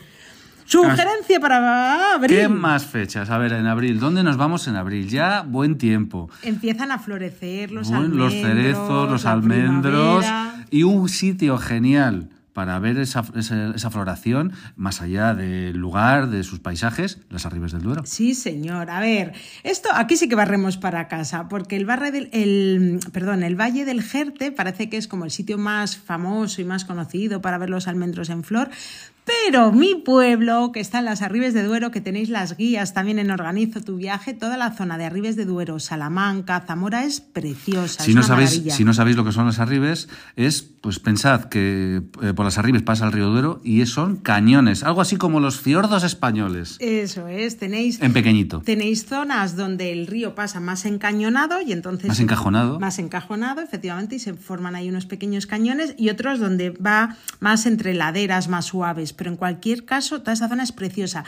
Sugerencia 0.65 1.39
para 1.39 2.15
abril. 2.15 2.37
¿Qué 2.37 2.49
más 2.49 2.85
fechas? 2.85 3.31
A 3.31 3.39
ver, 3.39 3.53
en 3.53 3.67
abril, 3.67 4.01
¿dónde 4.01 4.25
nos 4.25 4.37
vamos 4.37 4.67
en 4.67 4.75
abril? 4.75 5.09
Ya 5.09 5.43
buen 5.47 5.79
tiempo. 5.79 6.29
Empiezan 6.43 6.91
a 6.91 6.99
florecer 6.99 7.71
los 7.71 7.89
Buen- 7.89 8.03
almendros. 8.03 8.33
los 8.35 8.43
cerezos, 8.43 9.11
los 9.11 9.27
almendros 9.27 10.25
primavera. 10.25 10.65
y 10.71 10.83
un 10.83 11.09
sitio 11.09 11.57
genial 11.59 12.31
para 12.57 12.79
ver 12.79 12.97
esa, 12.97 13.23
esa, 13.35 13.91
floración 13.91 14.55
más 14.77 15.03
allá 15.03 15.35
del 15.35 15.77
lugar, 15.77 16.31
de 16.31 16.43
sus 16.43 16.59
paisajes, 16.59 17.19
las 17.29 17.45
Arribes 17.45 17.73
del 17.73 17.83
Duero. 17.83 18.07
Sí, 18.07 18.35
señor. 18.35 18.89
A 18.89 18.99
ver, 18.99 19.35
esto 19.63 19.91
aquí 19.93 20.17
sí 20.17 20.27
que 20.27 20.37
barremos 20.37 20.79
para 20.79 21.07
casa, 21.07 21.51
porque 21.51 21.77
el, 21.77 21.85
barre 21.85 22.13
del, 22.13 22.31
el, 22.33 23.01
perdón, 23.13 23.43
el 23.43 23.61
Valle 23.61 23.85
del 23.85 24.03
Jerte 24.03 24.53
parece 24.53 24.89
que 24.89 24.97
es 24.97 25.07
como 25.07 25.27
el 25.27 25.33
sitio 25.33 25.59
más 25.59 25.99
famoso 25.99 26.63
y 26.63 26.65
más 26.65 26.87
conocido 26.87 27.43
para 27.43 27.59
ver 27.59 27.69
los 27.69 27.89
almendros 27.89 28.31
en 28.31 28.43
flor. 28.43 28.71
Pero 29.27 29.73
mi 29.73 29.97
pueblo, 29.97 30.71
que 30.73 30.79
está 30.79 31.01
en 31.01 31.05
las 31.05 31.21
Arribes 31.21 31.53
de 31.53 31.65
Duero, 31.65 31.91
que 31.91 32.01
tenéis 32.01 32.29
las 32.29 32.57
guías 32.57 32.95
también 32.95 33.19
en 33.19 33.33
Organizo 33.33 33.81
tu 33.81 33.97
viaje, 33.97 34.35
toda 34.35 34.57
la 34.57 34.71
zona 34.71 34.99
de 34.99 35.05
Arribes 35.05 35.35
de 35.35 35.45
Duero, 35.45 35.81
Salamanca, 35.81 36.63
Zamora 36.65 37.05
es 37.05 37.21
preciosa. 37.21 38.05
Si 38.05 38.11
es 38.11 38.15
no, 38.15 38.21
una 38.21 38.29
sabéis, 38.29 38.51
maravilla. 38.51 38.75
si 38.77 38.85
no 38.85 38.95
sabéis 38.95 39.17
lo 39.17 39.25
que 39.25 39.33
son 39.33 39.47
las 39.47 39.59
Arribes, 39.59 40.09
es, 40.37 40.63
pues 40.63 41.01
pensad 41.01 41.47
que 41.47 42.03
eh, 42.23 42.33
por 42.35 42.45
las 42.45 42.57
Arribes 42.59 42.83
pasa 42.83 43.05
el 43.05 43.11
río 43.13 43.27
Duero 43.31 43.61
y 43.65 43.85
son 43.87 44.17
cañones, 44.17 44.85
algo 44.85 45.01
así 45.01 45.17
como 45.17 45.41
los 45.41 45.59
fiordos 45.61 46.05
españoles, 46.05 46.77
Eso 46.79 47.27
es, 47.27 47.59
tenéis 47.59 48.01
en 48.01 48.13
pequeñito. 48.13 48.61
Tenéis 48.61 49.07
zonas 49.07 49.57
donde 49.57 49.93
el 49.93 50.07
río 50.07 50.37
pasa 50.37 50.61
más 50.61 50.85
encañonado 50.85 51.61
y 51.61 51.73
entonces... 51.73 52.07
Más 52.07 52.21
encajonado. 52.21 52.79
Más 52.79 53.01
encajonado, 53.01 53.61
efectivamente, 53.61 54.15
y 54.15 54.19
se 54.21 54.35
forman 54.35 54.77
ahí 54.77 54.89
unos 54.89 55.07
pequeños 55.07 55.47
cañones 55.47 55.95
y 55.99 56.11
otros 56.11 56.39
donde 56.39 56.71
va 56.71 57.17
más 57.41 57.67
entre 57.67 57.93
laderas 57.93 58.47
más 58.49 58.67
suaves. 58.67 59.16
Pero 59.17 59.31
en 59.31 59.37
cualquier 59.37 59.85
caso, 59.85 60.21
toda 60.21 60.33
esa 60.33 60.49
zona 60.49 60.63
es 60.63 60.73
preciosa. 60.73 61.25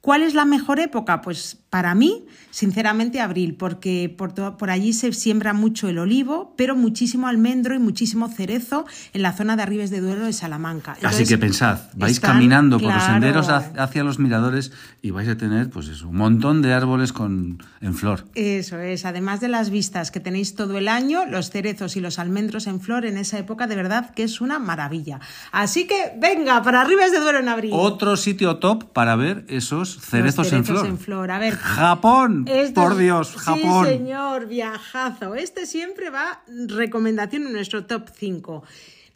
¿Cuál 0.00 0.22
es 0.22 0.34
la 0.34 0.44
mejor 0.44 0.78
época? 0.80 1.20
Pues 1.20 1.65
para 1.76 1.94
mí, 1.94 2.24
sinceramente, 2.50 3.20
abril, 3.20 3.54
porque 3.54 4.08
por, 4.16 4.32
por 4.56 4.70
allí 4.70 4.94
se 4.94 5.12
siembra 5.12 5.52
mucho 5.52 5.88
el 5.90 5.98
olivo, 5.98 6.54
pero 6.56 6.74
muchísimo 6.74 7.28
almendro 7.28 7.74
y 7.74 7.78
muchísimo 7.78 8.28
cerezo 8.30 8.86
en 9.12 9.20
la 9.20 9.34
zona 9.34 9.56
de 9.56 9.62
Arribes 9.62 9.90
de 9.90 10.00
Duero 10.00 10.24
de 10.24 10.32
Salamanca. 10.32 10.96
Así 11.02 11.26
que 11.26 11.36
pensad, 11.36 11.80
vais 11.94 12.12
están- 12.14 12.32
caminando 12.32 12.80
por 12.80 12.94
los 12.94 13.02
senderos 13.02 13.50
ha- 13.50 13.72
hacia 13.76 14.02
los 14.04 14.18
miradores 14.18 14.72
y 15.02 15.10
vais 15.10 15.28
a 15.28 15.36
tener 15.36 15.68
pues 15.68 15.88
eso, 15.88 16.08
un 16.08 16.16
montón 16.16 16.62
de 16.62 16.72
árboles 16.72 17.12
con, 17.12 17.62
en 17.82 17.92
flor. 17.92 18.24
Eso 18.34 18.78
es, 18.78 19.04
además 19.04 19.40
de 19.40 19.48
las 19.48 19.68
vistas 19.68 20.10
que 20.10 20.20
tenéis 20.20 20.54
todo 20.54 20.78
el 20.78 20.88
año, 20.88 21.26
los 21.26 21.50
cerezos 21.50 21.94
y 21.96 22.00
los 22.00 22.18
almendros 22.18 22.66
en 22.68 22.80
flor 22.80 23.04
en 23.04 23.18
esa 23.18 23.38
época, 23.38 23.66
de 23.66 23.76
verdad 23.76 24.14
que 24.14 24.22
es 24.22 24.40
una 24.40 24.58
maravilla. 24.58 25.20
Así 25.52 25.86
que 25.86 26.14
venga, 26.18 26.62
para 26.62 26.80
Arribas 26.80 27.12
de 27.12 27.20
Duero 27.20 27.40
en 27.40 27.50
abril. 27.50 27.72
Otro 27.74 28.16
sitio 28.16 28.56
top 28.56 28.84
para 28.94 29.14
ver 29.14 29.44
esos 29.48 30.00
cerezos, 30.00 30.50
en, 30.54 30.64
flor. 30.98 31.30
A 31.30 31.38
ver. 31.38 31.58
Japón, 31.66 32.44
esto- 32.48 32.80
por 32.80 32.96
Dios, 32.96 33.34
Japón. 33.36 33.86
Sí, 33.86 33.92
señor, 33.92 34.46
viajazo. 34.46 35.34
Este 35.34 35.66
siempre 35.66 36.10
va 36.10 36.42
recomendación 36.68 37.42
en 37.46 37.52
nuestro 37.52 37.84
top 37.84 38.08
5. 38.14 38.62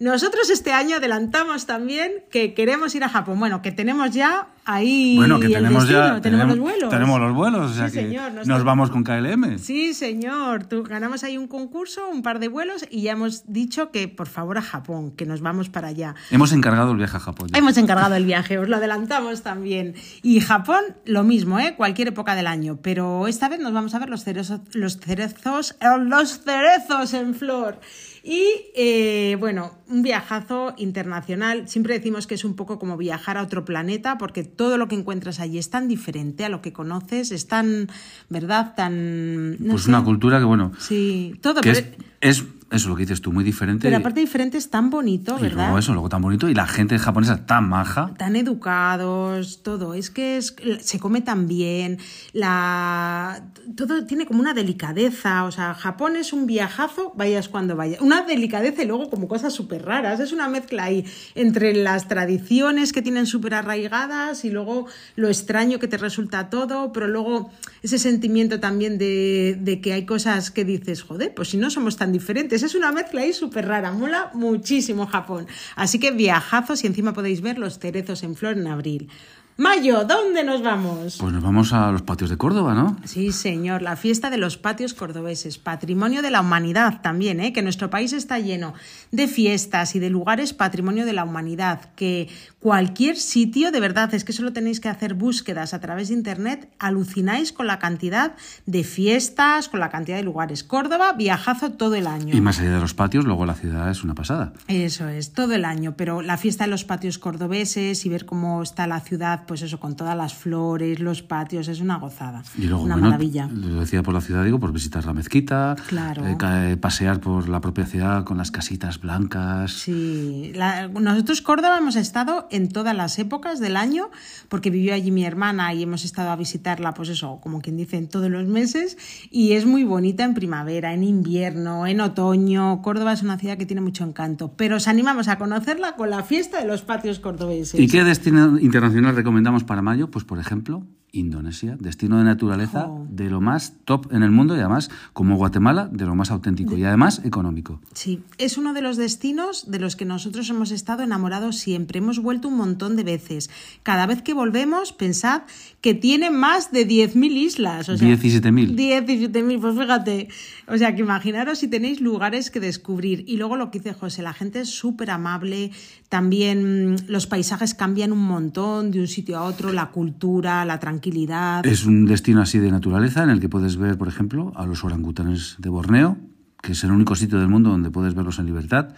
Nosotros 0.01 0.49
este 0.49 0.73
año 0.73 0.97
adelantamos 0.97 1.67
también 1.67 2.11
que 2.31 2.55
queremos 2.55 2.95
ir 2.95 3.05
a 3.05 3.11
Japón. 3.11 3.39
Bueno, 3.39 3.61
que 3.61 3.71
tenemos 3.71 4.13
ya 4.13 4.47
ahí 4.65 5.15
Bueno, 5.19 5.39
que 5.39 5.47
el 5.49 5.53
tenemos 5.53 5.87
destino, 5.87 6.15
ya. 6.17 6.21
tenemos, 6.23 6.49
los 6.49 6.59
vuelos. 6.59 6.89
Tenemos 6.89 7.21
los 7.21 7.35
vuelos, 7.35 7.71
o 7.71 7.75
sea 7.75 7.89
Sí, 7.91 7.95
que 7.97 8.03
señor, 8.05 8.47
nos 8.47 8.65
vamos 8.65 8.91
con 8.91 9.05
KLM. 9.05 9.59
Sí, 9.59 9.93
señor. 9.93 10.65
Tú, 10.65 10.85
ganamos 10.85 11.23
ahí 11.23 11.37
un 11.37 11.49
concurso, 11.49 12.09
un 12.09 12.23
par 12.23 12.39
de 12.39 12.49
vuelos 12.49 12.87
y 12.91 13.03
ya 13.03 13.13
hemos 13.13 13.45
dicho 13.53 13.91
que 13.91 14.09
por 14.09 14.27
favor 14.27 14.57
a 14.57 14.63
Japón, 14.63 15.11
que 15.11 15.27
nos 15.27 15.43
vamos 15.43 15.69
para 15.69 15.89
allá. 15.89 16.15
Hemos 16.31 16.53
encargado 16.53 16.93
el 16.93 16.97
viaje 16.97 17.19
a 17.19 17.21
Japón. 17.21 17.49
ya. 17.53 17.59
Hemos 17.59 17.77
encargado 17.77 18.15
el 18.15 18.25
viaje, 18.25 18.57
os 18.59 18.71
lo 18.71 18.77
adelantamos 18.77 19.43
también. 19.43 19.95
Y 20.23 20.41
Japón, 20.41 20.83
lo 21.05 21.25
mismo, 21.25 21.59
¿eh? 21.61 21.75
cualquier 21.77 22.09
época 22.09 22.35
del 22.35 22.47
año. 22.47 22.79
Pero 22.81 23.29
esta 23.29 23.51
vez 23.51 23.61
nos 23.61 23.75
vamos 23.75 23.95
a 23.95 23.99
ver 23.99 24.09
los 24.09 24.25
cerezos, 24.25 24.61
los 24.73 24.97
cerezos, 24.99 25.77
los 26.07 26.41
cerezos 26.41 27.13
en 27.13 27.35
flor. 27.35 27.79
Y 28.23 28.45
eh, 28.77 29.37
bueno, 29.41 29.73
un 29.89 30.03
viajazo 30.03 30.75
internacional. 30.77 31.69
Siempre 31.69 31.95
decimos 31.95 32.27
que 32.27 32.35
es 32.35 32.45
un 32.45 32.55
poco 32.55 32.79
como 32.79 32.97
viajar 32.97 33.37
a 33.39 33.43
otro 33.43 33.65
planeta, 33.65 34.19
porque 34.19 34.45
todo 34.45 34.77
lo 34.79 34.89
que 34.89 34.95
encuentras 34.95 35.41
allí 35.41 35.59
es 35.59 35.71
tan 35.71 35.89
diferente 35.89 36.45
a 36.45 36.49
lo 36.49 36.61
que 36.61 36.73
conoces, 36.73 37.31
es 37.33 37.47
tan, 37.47 37.89
¿verdad? 38.29 38.75
Tan. 38.77 39.53
no 39.65 39.73
Pues 39.73 39.85
sé. 39.85 39.89
una 39.89 40.05
cultura 40.05 40.39
que, 40.39 40.45
bueno, 40.45 40.73
Sí, 40.79 41.35
todo. 41.41 41.61
que 41.63 41.73
pero, 41.73 41.87
es, 42.21 42.39
es 42.41 42.45
eso 42.71 42.89
lo 42.89 42.97
que 42.97 43.03
dices 43.03 43.21
tú, 43.21 43.33
muy 43.33 43.43
diferente. 43.43 43.89
pero 43.89 43.97
aparte 43.97 44.21
diferente 44.21 44.57
es 44.57 44.71
tan 44.71 44.91
bonito, 44.91 45.37
y 45.39 45.43
¿verdad? 45.43 45.65
luego 45.65 45.79
eso, 45.79 45.93
luego 45.93 46.09
tan 46.09 46.23
bonito. 46.23 46.49
Y 46.49 46.55
la 46.55 46.67
gente 46.67 46.99
japonesa 46.99 47.47
tan 47.47 47.69
maja. 47.69 48.15
tan 48.17 48.37
educados, 48.37 49.63
todo. 49.63 49.95
Es 49.95 50.11
que 50.11 50.37
es, 50.37 50.55
se 50.81 50.99
come 50.99 51.21
tan 51.21 51.49
bien, 51.49 51.99
la, 52.33 53.43
todo 53.77 54.05
tiene 54.05 54.27
como 54.27 54.41
una 54.41 54.55
delicadeza. 54.55 55.45
O 55.45 55.53
sea, 55.53 55.75
Japón 55.75 56.17
es 56.17 56.33
un 56.33 56.47
viajazo, 56.47 57.13
vayas 57.17 57.49
cuando 57.49 57.77
vayas. 57.77 58.01
Una 58.01 58.23
delicadeza 58.23 58.83
y 58.83 58.87
luego 58.87 59.11
como 59.11 59.27
cosas 59.29 59.53
súper 59.53 59.85
raras. 59.85 60.21
Es 60.21 60.33
una 60.33 60.49
mezcla 60.49 60.85
ahí 60.85 61.05
entre 61.35 61.75
las 61.75 62.09
tradiciones 62.09 62.93
que 62.93 63.03
tienen 63.03 63.27
súper 63.27 63.55
arraigadas 63.55 64.45
y 64.45 64.51
luego 64.51 64.87
lo 65.17 65.29
extraño 65.29 65.79
que 65.79 65.89
te 65.89 65.97
resulta 65.99 66.51
todo, 66.51 66.93
pero 66.93 67.09
luego 67.09 67.51
ese 67.83 67.99
sentimiento 67.99 68.61
también 68.61 68.99
de, 68.99 69.59
de 69.61 69.81
que 69.81 69.93
hay 69.93 70.05
cosas 70.07 70.51
que 70.51 70.65
dices, 70.65 71.03
joder, 71.03 71.35
pues 71.35 71.49
si 71.49 71.57
no 71.57 71.71
somos 71.71 71.97
tan 71.97 72.13
diferentes. 72.13 72.60
Es 72.63 72.75
una 72.75 72.93
mezcla 72.93 73.23
ahí 73.23 73.33
súper 73.33 73.67
rara. 73.67 73.93
Mola 73.93 74.31
muchísimo 74.35 75.07
Japón. 75.07 75.47
Así 75.77 75.99
que 75.99 76.11
viajazos 76.11 76.85
y 76.85 76.87
encima 76.87 77.13
podéis 77.13 77.41
ver 77.41 77.59
los 77.59 77.79
cerezos 77.79 78.23
en 78.23 78.37
flor 78.37 78.59
en 78.59 78.67
abril. 78.67 79.11
Mayo, 79.57 80.05
¿dónde 80.05 80.43
nos 80.43 80.63
vamos? 80.63 81.19
Pues 81.21 81.33
nos 81.35 81.43
vamos 81.43 81.73
a 81.75 81.93
los 81.93 82.01
patios 82.01 82.31
de 82.31 82.39
Córdoba, 82.39 82.75
¿no? 82.75 82.97
Sí, 83.05 83.31
señor, 83.31 83.83
la 83.83 83.97
fiesta 83.97 84.31
de 84.31 84.39
los 84.39 84.57
patios 84.57 84.95
cordobeses, 84.95 85.59
patrimonio 85.59 86.23
de 86.23 86.31
la 86.31 86.41
humanidad 86.41 87.03
también, 87.03 87.41
¿eh? 87.41 87.53
que 87.53 87.63
nuestro 87.63 87.91
país 87.91 88.15
está 88.15 88.39
lleno 88.39 88.73
de 89.11 89.29
fiestas 89.29 89.95
y 89.97 89.99
de 89.99 90.09
lugares 90.09 90.55
patrimonio 90.55 91.05
de 91.05 91.13
la 91.13 91.25
humanidad, 91.25 91.91
que 91.95 92.29
cualquier 92.59 93.17
sitio, 93.17 93.71
de 93.71 93.81
verdad, 93.81 94.15
es 94.15 94.25
que 94.25 94.33
solo 94.33 94.53
tenéis 94.53 94.81
que 94.81 94.89
hacer 94.89 95.15
búsquedas 95.15 95.75
a 95.75 95.81
través 95.81 96.09
de 96.09 96.15
Internet, 96.15 96.71
alucináis 96.79 97.53
con 97.53 97.67
la 97.67 97.79
cantidad 97.79 98.35
de 98.67 98.85
fiestas, 98.85 99.69
con 99.69 99.81
la 99.81 99.91
cantidad 99.91 100.17
de 100.17 100.23
lugares. 100.23 100.65
Córdoba, 100.65 101.13
viajazo 101.13 101.73
todo 101.73 101.95
el 101.97 102.07
año. 102.07 102.35
Y 102.35 102.41
más 102.41 102.61
allá 102.61 102.75
de 102.75 102.81
los 102.81 102.95
patios, 102.95 103.25
luego 103.25 103.45
la 103.45 103.55
ciudad 103.55 103.91
es 103.91 104.05
una 104.05 104.15
pasada. 104.15 104.53
Eso 104.69 105.09
es, 105.09 105.33
todo 105.33 105.55
el 105.55 105.65
año, 105.65 105.95
pero 105.97 106.23
la 106.23 106.37
fiesta 106.37 106.65
de 106.65 106.71
los 106.71 106.85
patios 106.85 107.19
cordobeses 107.19 108.07
y 108.07 108.09
ver 108.09 108.25
cómo 108.25 108.63
está 108.63 108.87
la 108.87 109.01
ciudad, 109.01 109.40
pues 109.47 109.63
eso, 109.63 109.79
con 109.81 109.97
todas 109.97 110.17
las 110.17 110.35
flores, 110.35 111.01
los 111.01 111.23
patios, 111.23 111.69
es 111.69 111.81
una 111.81 111.97
gozada, 111.99 112.43
Y 112.57 112.63
luego, 112.67 112.85
una 112.85 112.95
bueno, 112.95 113.09
maravilla. 113.11 113.49
lo 113.53 113.81
decía 113.81 114.03
por 114.03 114.15
la 114.15 114.21
ciudad, 114.21 114.45
digo, 114.45 114.59
por 114.61 114.73
visitar 114.73 115.05
la 115.05 115.13
mezquita, 115.13 115.77
Claro. 115.89 116.27
eh, 116.27 116.37
eh, 116.41 116.77
pasear 116.77 117.21
por 117.21 117.49
la 117.49 117.61
propia 117.61 117.87
ciudad 117.87 118.25
con 118.25 118.39
las 118.39 118.51
casitas 118.51 119.01
blancas. 119.01 119.73
Sí, 119.73 120.53
la- 120.55 120.89
nosotros 120.89 121.43
Córdoba 121.43 121.79
hemos 121.79 121.97
estado 121.97 122.47
en 122.51 122.69
todas 122.69 122.95
las 122.97 123.19
épocas 123.19 123.61
del 123.61 123.77
año, 123.77 124.11
porque 124.49 124.71
vivió 124.71 124.95
allí 124.95 125.11
mi 125.11 125.25
hermana 125.25 125.73
y 125.75 125.83
hemos 125.83 126.05
estado 126.05 126.31
a 126.31 126.37
visitarla, 126.37 126.95
pues 126.95 127.09
eso, 127.09 127.39
como 127.43 127.61
quien 127.61 127.77
dice, 127.77 127.97
en 127.97 128.09
todos 128.09 128.31
los 128.31 128.47
meses, 128.47 128.97
y 129.31 129.53
es 129.53 129.67
muy 129.67 129.85
bonita 129.85 130.25
en 130.25 130.35
primavera, 130.35 130.93
en 130.95 131.05
invierno, 131.05 131.87
en 131.87 132.01
otoño. 132.01 132.83
Córdoba 132.83 133.13
es 133.13 133.23
una 133.23 133.39
ciudad 133.39 133.57
que 133.59 133.67
tiene 133.67 133.81
mucho 133.83 134.05
encanto, 134.05 134.53
pero 134.57 134.77
os 134.77 134.89
animamos 134.89 135.29
a 135.29 135.39
conocerla 135.39 135.97
con 135.97 136.11
la 136.11 136.23
fiesta 136.23 136.61
de 136.61 136.67
los 136.67 136.83
patios 136.83 137.21
cordobeses. 137.21 137.79
¿Y 137.81 137.87
qué 137.89 138.05
destino 138.05 138.59
internacional 138.59 139.15
recomendamos 139.31 139.63
para 139.63 139.81
mayo? 139.81 140.11
Pues, 140.11 140.25
por 140.25 140.41
ejemplo, 140.41 140.85
Indonesia, 141.13 141.77
destino 141.79 142.19
de 142.19 142.25
naturaleza 142.25 142.89
de 143.09 143.31
lo 143.31 143.41
más 143.41 143.75
top 143.85 144.13
en 144.13 144.23
el 144.23 144.31
mundo 144.31 144.57
y 144.57 144.59
además, 144.59 144.91
como 145.13 145.37
Guatemala, 145.37 145.89
de 145.91 146.05
lo 146.05 146.15
más 146.15 146.31
auténtico 146.31 146.77
y 146.77 146.85
además 146.85 147.23
económico. 147.25 147.81
Sí, 147.95 148.23
es 148.39 148.59
uno 148.59 148.73
de 148.75 148.83
los 148.83 148.97
destinos 148.97 149.71
de 149.71 149.79
los 149.79 149.97
que 149.97 150.05
nosotros 150.05 150.49
hemos 150.51 150.71
estado 150.71 151.03
enamorados 151.03 151.59
siempre. 151.59 151.99
Hemos 151.99 152.19
vuelto 152.19 152.49
un 152.49 152.57
montón 152.57 152.97
de 152.97 153.05
veces. 153.05 153.51
Cada 153.83 154.07
vez 154.07 154.23
que 154.23 154.35
volvemos, 154.35 154.93
pensad 154.93 155.43
que 155.81 155.95
tiene 155.95 156.31
más 156.31 156.73
de 156.73 156.87
10.000 156.87 157.31
islas. 157.33 157.89
O 157.89 157.97
sea, 157.97 158.09
17.000. 158.09 158.75
17.000, 158.75 159.61
pues 159.61 159.79
fíjate. 159.79 160.29
O 160.73 160.79
sea, 160.79 160.95
que 160.95 161.01
imaginaros 161.01 161.59
si 161.59 161.69
tenéis 161.69 162.01
lugares 162.01 162.51
que 162.51 162.61
descubrir. 162.61 163.25
Y 163.27 163.37
luego 163.37 163.57
lo 163.57 163.71
que 163.71 163.81
dice 163.81 163.93
José, 163.93 164.23
la 164.23 164.33
gente 164.33 164.61
es 164.61 164.69
súper 164.69 165.11
amable. 165.11 165.73
También 166.09 166.93
mm, 166.93 166.97
los 167.09 167.27
paisajes 167.27 167.75
cambian 167.75 168.13
un 168.13 168.25
montón 168.25 168.91
de 168.91 169.01
un 169.01 169.09
sitio 169.09 169.39
a 169.39 169.43
otro, 169.43 169.73
la 169.73 169.91
cultura, 169.91 170.65
la 170.65 170.79
tranquilidad. 170.79 171.67
Es 171.67 171.85
un 171.85 172.07
destino 172.07 172.41
así 172.41 172.59
de 172.59 172.71
naturaleza 172.71 173.25
en 173.25 173.31
el 173.31 173.41
que 173.41 173.49
puedes 173.49 173.77
ver, 173.77 173.99
por 173.99 174.09
ejemplo, 174.09 174.53
a 174.55 174.65
los 174.65 174.85
orangutanes 174.85 175.57
de 175.59 175.69
Borneo, 175.69 176.19
que 176.63 176.73
es 176.73 176.85
el 176.85 176.93
único 176.93 177.17
sitio 177.17 177.39
del 177.39 177.49
mundo 177.49 177.71
donde 177.71 177.91
puedes 177.91 178.15
verlos 178.15 178.39
en 178.39 178.47
libertad. 178.47 178.91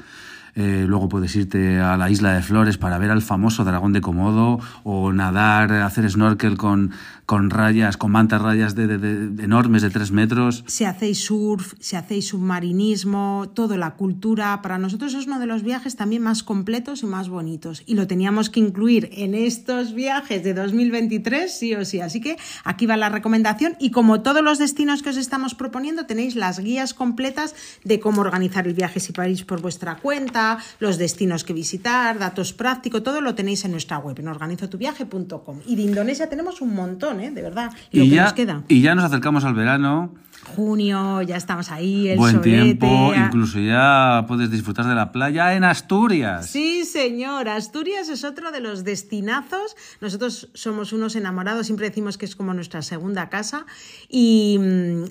Eh, 0.54 0.85
luego 0.87 1.09
puedes 1.09 1.35
irte 1.35 1.80
a 1.80 1.97
la 1.97 2.11
isla 2.11 2.35
de 2.35 2.42
Flores 2.42 2.76
para 2.76 2.99
ver 2.99 3.11
al 3.11 3.23
famoso 3.23 3.64
dragón 3.64 3.92
de 3.94 4.00
Komodo 4.02 4.61
o 4.85 5.12
nadar, 5.12 5.73
hacer 5.73 6.09
snorkel 6.11 6.59
con, 6.59 6.90
con 7.25 7.49
rayas, 7.49 7.97
con 7.97 8.11
mantas 8.12 8.42
rayas 8.42 8.75
de, 8.75 8.87
de- 8.87 8.99
de- 8.99 9.44
enormes 9.44 9.80
de 9.82 9.88
tres 9.90 10.11
metros. 10.12 10.62
si 10.66 10.85
hacéis 10.85 11.25
surf, 11.25 11.73
si 11.80 11.97
hacéis 11.97 12.28
submarinismo, 12.28 13.50
toda 13.54 13.76
la 13.76 13.92
cultura, 13.94 14.61
para 14.62 14.78
nosotros 14.78 15.14
es 15.14 15.26
uno 15.26 15.38
de 15.38 15.47
los 15.47 15.62
viajes 15.62 15.97
también 15.97 16.23
más 16.23 16.42
completos 16.42 17.02
y 17.02 17.06
más 17.06 17.28
bonitos. 17.28 17.82
Y 17.87 17.94
lo 17.94 18.06
teníamos 18.06 18.50
que 18.50 18.61
incluir 18.61 19.09
en 19.12 19.35
estos 19.35 19.94
viajes 19.94 20.44
de 20.44 20.52
2023, 20.54 21.50
sí 21.59 21.75
o 21.75 21.85
sí. 21.85 22.00
Así 22.00 22.21
que 22.21 22.37
aquí 22.64 22.87
va 22.87 22.97
la 22.97 23.09
recomendación. 23.09 23.75
Y 23.78 23.90
como 23.90 24.21
todos 24.21 24.42
los 24.42 24.59
destinos 24.59 25.02
que 25.02 25.11
os 25.11 25.16
estamos 25.16 25.54
proponiendo, 25.54 26.06
tenéis 26.06 26.35
las 26.37 26.59
guías 26.59 26.92
completas 26.92 27.54
de 27.85 28.00
cómo 28.00 28.21
organizar 28.21 28.66
el 28.66 28.75
viaje 28.75 29.00
si 29.00 29.12
paráis 29.12 29.44
por 29.44 29.61
vuestra 29.62 29.97
cuenta, 29.97 30.42
los 30.81 30.99
destinos 30.99 31.45
que 31.45 31.53
visitar, 31.53 32.19
datos 32.19 32.53
prácticos, 32.53 33.03
todo 33.03 33.21
lo 33.21 33.35
tenéis 33.35 33.65
en 33.65 33.71
nuestra 33.73 33.99
web, 33.99 34.19
en 34.19 34.29
organizotuviaje.com. 34.29 35.61
Y 35.67 35.77
de 35.77 35.83
Indonesia 35.83 36.29
tenemos 36.29 36.61
un 36.61 36.75
montón, 36.75 37.21
¿eh? 37.21 37.31
de 37.31 37.43
verdad. 37.43 37.71
Y 37.91 37.99
lo 37.99 38.05
Y 38.05 38.11
que 38.11 38.17
ya, 38.17 38.23
nos 38.25 38.33
queda. 38.33 38.63
y 38.69 38.81
ya 38.83 38.95
nos 38.95 39.05
acercamos 39.05 39.45
al 39.45 39.55
verano, 39.55 40.15
Junio, 40.54 41.23
ya 41.23 41.37
estamos 41.37 41.71
ahí, 41.71 42.09
el 42.09 42.18
buen 42.18 42.35
solete, 42.37 42.50
tiempo, 42.62 43.12
incluso 43.14 43.59
ya 43.61 44.25
puedes 44.28 44.50
disfrutar 44.50 44.87
de 44.87 44.94
la 44.94 45.12
playa 45.12 45.54
en 45.54 45.64
Asturias. 45.64 46.47
Sí, 46.49 46.85
señor. 46.85 47.49
Asturias 47.49 48.09
es 48.09 48.25
otro 48.25 48.50
de 48.52 48.61
los 48.61 48.85
destinazos. 48.85 49.76
Nosotros 50.00 50.49
somos 50.54 50.92
unos 50.92 51.16
enamorados, 51.16 51.66
siempre 51.66 51.88
decimos 51.88 52.18
que 52.18 52.26
es 52.26 52.37
como 52.37 52.54
nuestra 52.54 52.82
segunda 52.82 53.28
casa. 53.28 53.66
Y, 54.09 54.59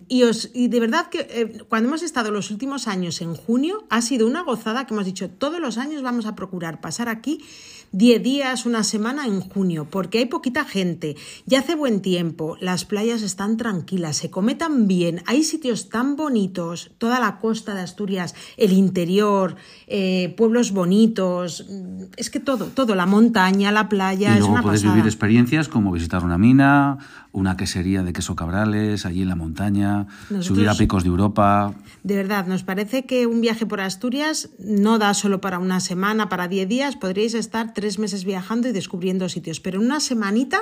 y, 0.08 0.24
os- 0.24 0.50
y 0.54 0.68
de 0.68 0.80
verdad 0.80 1.08
que 1.08 1.28
eh, 1.30 1.64
cuando 1.70 1.90
hemos 1.90 2.04
estado 2.04 2.32
los 2.32 2.52
últimos 2.52 2.88
años 2.88 3.22
en 3.22 3.34
junio, 3.36 3.86
ha 3.90 4.02
sido 4.02 4.28
una 4.28 4.42
gozada 4.44 4.86
que 4.86 4.94
hemos 4.94 5.06
dicho, 5.06 5.30
todos 5.30 5.60
los 5.60 5.78
años 5.78 6.02
vamos 6.02 6.26
a 6.26 6.36
procurar 6.36 6.82
pasar 6.82 7.10
aquí 7.10 7.44
10 7.94 8.24
días, 8.24 8.66
una 8.66 8.84
semana 8.84 9.26
en 9.28 9.42
junio, 9.42 9.86
porque 9.90 10.20
hay 10.20 10.26
poquita 10.26 10.64
gente, 10.64 11.18
ya 11.46 11.60
hace 11.60 11.76
buen 11.76 12.02
tiempo, 12.02 12.56
las 12.62 12.86
playas 12.86 13.22
están 13.22 13.58
tranquilas, 13.58 14.16
se 14.16 14.30
come 14.30 14.56
tan 14.56 14.88
bien, 14.88 15.22
hay 15.26 15.44
sitios 15.44 15.90
tan 15.90 16.16
bonitos, 16.16 16.92
toda 16.98 17.20
la 17.20 17.40
costa 17.40 17.74
de 17.76 17.82
Asturias, 17.82 18.34
el 18.56 18.72
interior, 18.72 19.58
eh, 19.88 20.34
pueblos 20.38 20.72
bonitos, 20.72 21.66
mm, 21.70 22.04
es 22.16 22.30
que 22.30 22.40
todo, 22.40 22.68
todo, 22.68 22.96
la 22.96 23.06
montaña, 23.06 23.72
la 23.74 23.90
playa, 23.90 24.30
y 24.30 24.34
es 24.34 24.40
luego 24.40 24.54
una 24.54 24.62
puedes 24.64 24.82
pasada. 24.82 24.96
vivir 24.96 25.08
experiencias 25.08 25.68
como 25.68 25.92
visitar 25.92 26.24
una 26.24 26.38
mina, 26.38 26.98
una 27.34 27.56
quesería 27.58 28.04
de 28.04 28.14
queso 28.14 28.36
cabrales, 28.36 29.06
allí 29.06 29.22
en 29.22 29.30
la 29.30 29.36
montaña, 29.36 30.08
Nosotros- 30.30 30.46
subir 30.48 30.70
a 30.70 30.76
picos 30.76 31.04
de 31.04 31.10
Europa. 31.10 31.74
De 32.04 32.16
verdad, 32.16 32.46
nos 32.48 32.64
parece 32.64 33.06
que 33.06 33.26
un 33.28 33.42
viaje 33.42 33.66
por 33.66 33.80
Asturias 33.82 34.50
no 34.60 34.98
da 34.98 35.14
solo 35.14 35.40
para 35.42 35.60
una 35.60 35.80
semana, 35.82 36.30
para 36.30 36.48
10 36.48 36.68
días, 36.68 36.96
podríais 36.96 37.34
estar 37.34 37.74
tres 37.82 37.98
meses 38.00 38.24
viajando 38.24 38.70
y 38.70 38.72
descubriendo 38.72 39.28
sitios, 39.28 39.60
pero 39.60 39.80
en 39.80 39.86
una 39.88 40.00
semanita, 40.00 40.62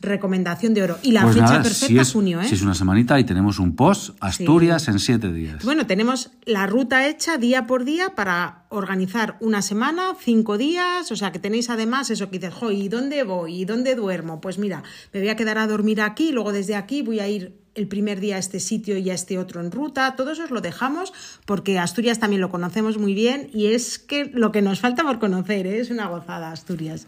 recomendación 0.00 0.74
de 0.74 0.82
oro. 0.82 0.98
Y 1.02 1.12
la 1.12 1.22
Pues 1.22 1.36
fecha 1.36 1.46
nada, 1.46 1.62
perfecta, 1.62 1.86
si 1.86 1.98
es, 1.98 2.12
junio, 2.12 2.40
¿eh? 2.40 2.48
si 2.48 2.56
es 2.56 2.62
una 2.62 2.74
semanita 2.74 3.18
y 3.20 3.24
tenemos 3.24 3.60
un 3.60 3.76
post, 3.76 4.16
Asturias 4.20 4.88
en 4.88 4.98
siete 4.98 5.32
días. 5.32 5.64
Bueno, 5.64 5.86
tenemos 5.86 6.32
la 6.44 6.66
ruta 6.66 7.06
hecha 7.08 7.38
día 7.38 7.66
por 7.66 7.84
día 7.84 8.14
para 8.16 8.66
organizar 8.68 9.36
una 9.40 9.62
semana, 9.62 10.16
cinco 10.20 10.58
días, 10.58 11.10
o 11.12 11.16
sea 11.16 11.30
que 11.30 11.38
tenéis 11.38 11.70
además 11.70 12.10
eso 12.10 12.28
que 12.28 12.38
dices, 12.38 12.52
jo, 12.52 12.72
¿y 12.72 12.88
dónde 12.88 13.22
voy? 13.22 13.62
¿Y 13.62 13.64
dónde 13.64 13.94
duermo? 13.94 14.40
Pues 14.40 14.58
mira, 14.58 14.82
me 15.12 15.20
voy 15.20 15.28
a 15.28 15.36
quedar 15.36 15.56
a 15.58 15.68
dormir 15.68 16.00
aquí, 16.00 16.32
luego 16.32 16.52
desde 16.52 16.74
aquí 16.74 17.02
voy 17.02 17.20
a 17.20 17.28
ir 17.28 17.65
el 17.76 17.86
primer 17.86 18.20
día 18.20 18.36
a 18.36 18.38
este 18.38 18.58
sitio 18.58 18.98
y 18.98 19.10
a 19.10 19.14
este 19.14 19.38
otro 19.38 19.60
en 19.60 19.70
ruta, 19.70 20.16
todo 20.16 20.32
eso 20.32 20.44
os 20.44 20.50
lo 20.50 20.60
dejamos 20.60 21.12
porque 21.44 21.78
Asturias 21.78 22.18
también 22.18 22.40
lo 22.40 22.50
conocemos 22.50 22.98
muy 22.98 23.14
bien 23.14 23.50
y 23.52 23.66
es 23.66 23.98
que 23.98 24.24
lo 24.32 24.50
que 24.50 24.62
nos 24.62 24.80
falta 24.80 25.04
por 25.04 25.18
conocer, 25.18 25.66
¿eh? 25.66 25.78
es 25.78 25.90
una 25.90 26.08
gozada 26.08 26.50
Asturias. 26.50 27.06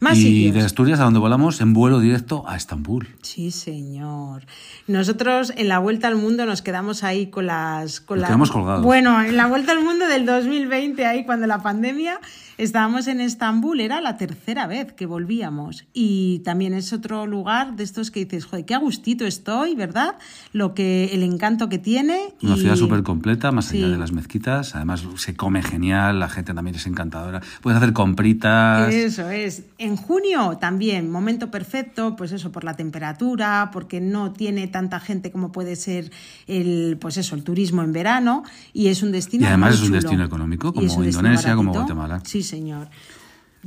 Más 0.00 0.18
y 0.18 0.22
sitios. 0.22 0.54
de 0.54 0.60
Asturias 0.62 1.00
a 1.00 1.04
donde 1.04 1.18
volamos 1.20 1.60
en 1.60 1.72
vuelo 1.72 2.00
directo 2.00 2.44
a 2.48 2.56
Estambul. 2.56 3.08
Sí, 3.22 3.50
señor. 3.50 4.44
Nosotros 4.86 5.52
en 5.56 5.68
la 5.68 5.78
vuelta 5.78 6.08
al 6.08 6.16
mundo 6.16 6.44
nos 6.46 6.62
quedamos 6.62 7.02
ahí 7.02 7.26
con 7.28 7.46
las. 7.46 8.00
Con 8.00 8.16
Nos 8.18 8.22
la- 8.22 8.28
quedamos 8.28 8.50
colgados. 8.50 8.84
Bueno, 8.84 9.22
en 9.22 9.36
la 9.36 9.46
vuelta 9.46 9.72
al 9.72 9.82
mundo 9.82 10.06
del 10.06 10.26
2020, 10.26 11.06
ahí 11.06 11.24
cuando 11.24 11.46
la 11.46 11.62
pandemia, 11.62 12.20
estábamos 12.58 13.06
en 13.06 13.20
Estambul, 13.20 13.80
era 13.80 14.00
la 14.00 14.16
tercera 14.16 14.66
vez 14.66 14.92
que 14.92 15.06
volvíamos. 15.06 15.84
Y 15.92 16.40
también 16.40 16.74
es 16.74 16.92
otro 16.92 17.26
lugar 17.26 17.76
de 17.76 17.84
estos 17.84 18.10
que 18.10 18.20
dices, 18.24 18.44
joder, 18.46 18.64
qué 18.64 18.74
a 18.74 18.78
gustito 18.78 19.26
estoy, 19.26 19.74
¿verdad? 19.74 20.16
Lo 20.52 20.74
que, 20.74 21.10
el 21.12 21.22
encanto 21.22 21.68
que 21.68 21.78
tiene. 21.78 22.34
Una 22.42 22.56
y- 22.56 22.60
ciudad 22.60 22.76
súper 22.76 23.02
completa, 23.02 23.50
más 23.52 23.70
allá 23.72 23.86
Sí. 23.86 23.90
de 23.92 23.98
las 23.98 24.12
mezquitas. 24.12 24.74
Además, 24.74 25.04
se 25.16 25.34
come 25.34 25.62
genial, 25.62 26.18
la 26.20 26.28
gente 26.28 26.52
también 26.54 26.76
es 26.76 26.86
encantadora. 26.86 27.40
Puedes 27.62 27.78
hacer 27.78 27.92
compritas. 27.92 28.92
Eso 28.92 29.28
es. 29.30 29.62
En 29.86 29.96
junio 29.96 30.58
también, 30.60 31.08
momento 31.08 31.48
perfecto, 31.48 32.16
pues 32.16 32.32
eso, 32.32 32.50
por 32.50 32.64
la 32.64 32.74
temperatura, 32.74 33.70
porque 33.72 34.00
no 34.00 34.32
tiene 34.32 34.66
tanta 34.66 34.98
gente 34.98 35.30
como 35.30 35.52
puede 35.52 35.76
ser 35.76 36.10
el, 36.48 36.98
pues 37.00 37.18
eso, 37.18 37.36
el 37.36 37.44
turismo 37.44 37.82
en 37.82 37.92
verano, 37.92 38.42
y 38.72 38.88
es 38.88 39.04
un 39.04 39.12
destino. 39.12 39.44
Y 39.44 39.46
además 39.46 39.70
muy 39.70 39.74
es 39.74 39.80
un 39.82 39.86
chulo. 39.86 40.00
destino 40.00 40.24
económico, 40.24 40.72
como 40.72 41.04
Indonesia, 41.04 41.54
como. 41.54 41.72
Guatemala. 41.72 42.20
Sí, 42.24 42.42
señor. 42.42 42.88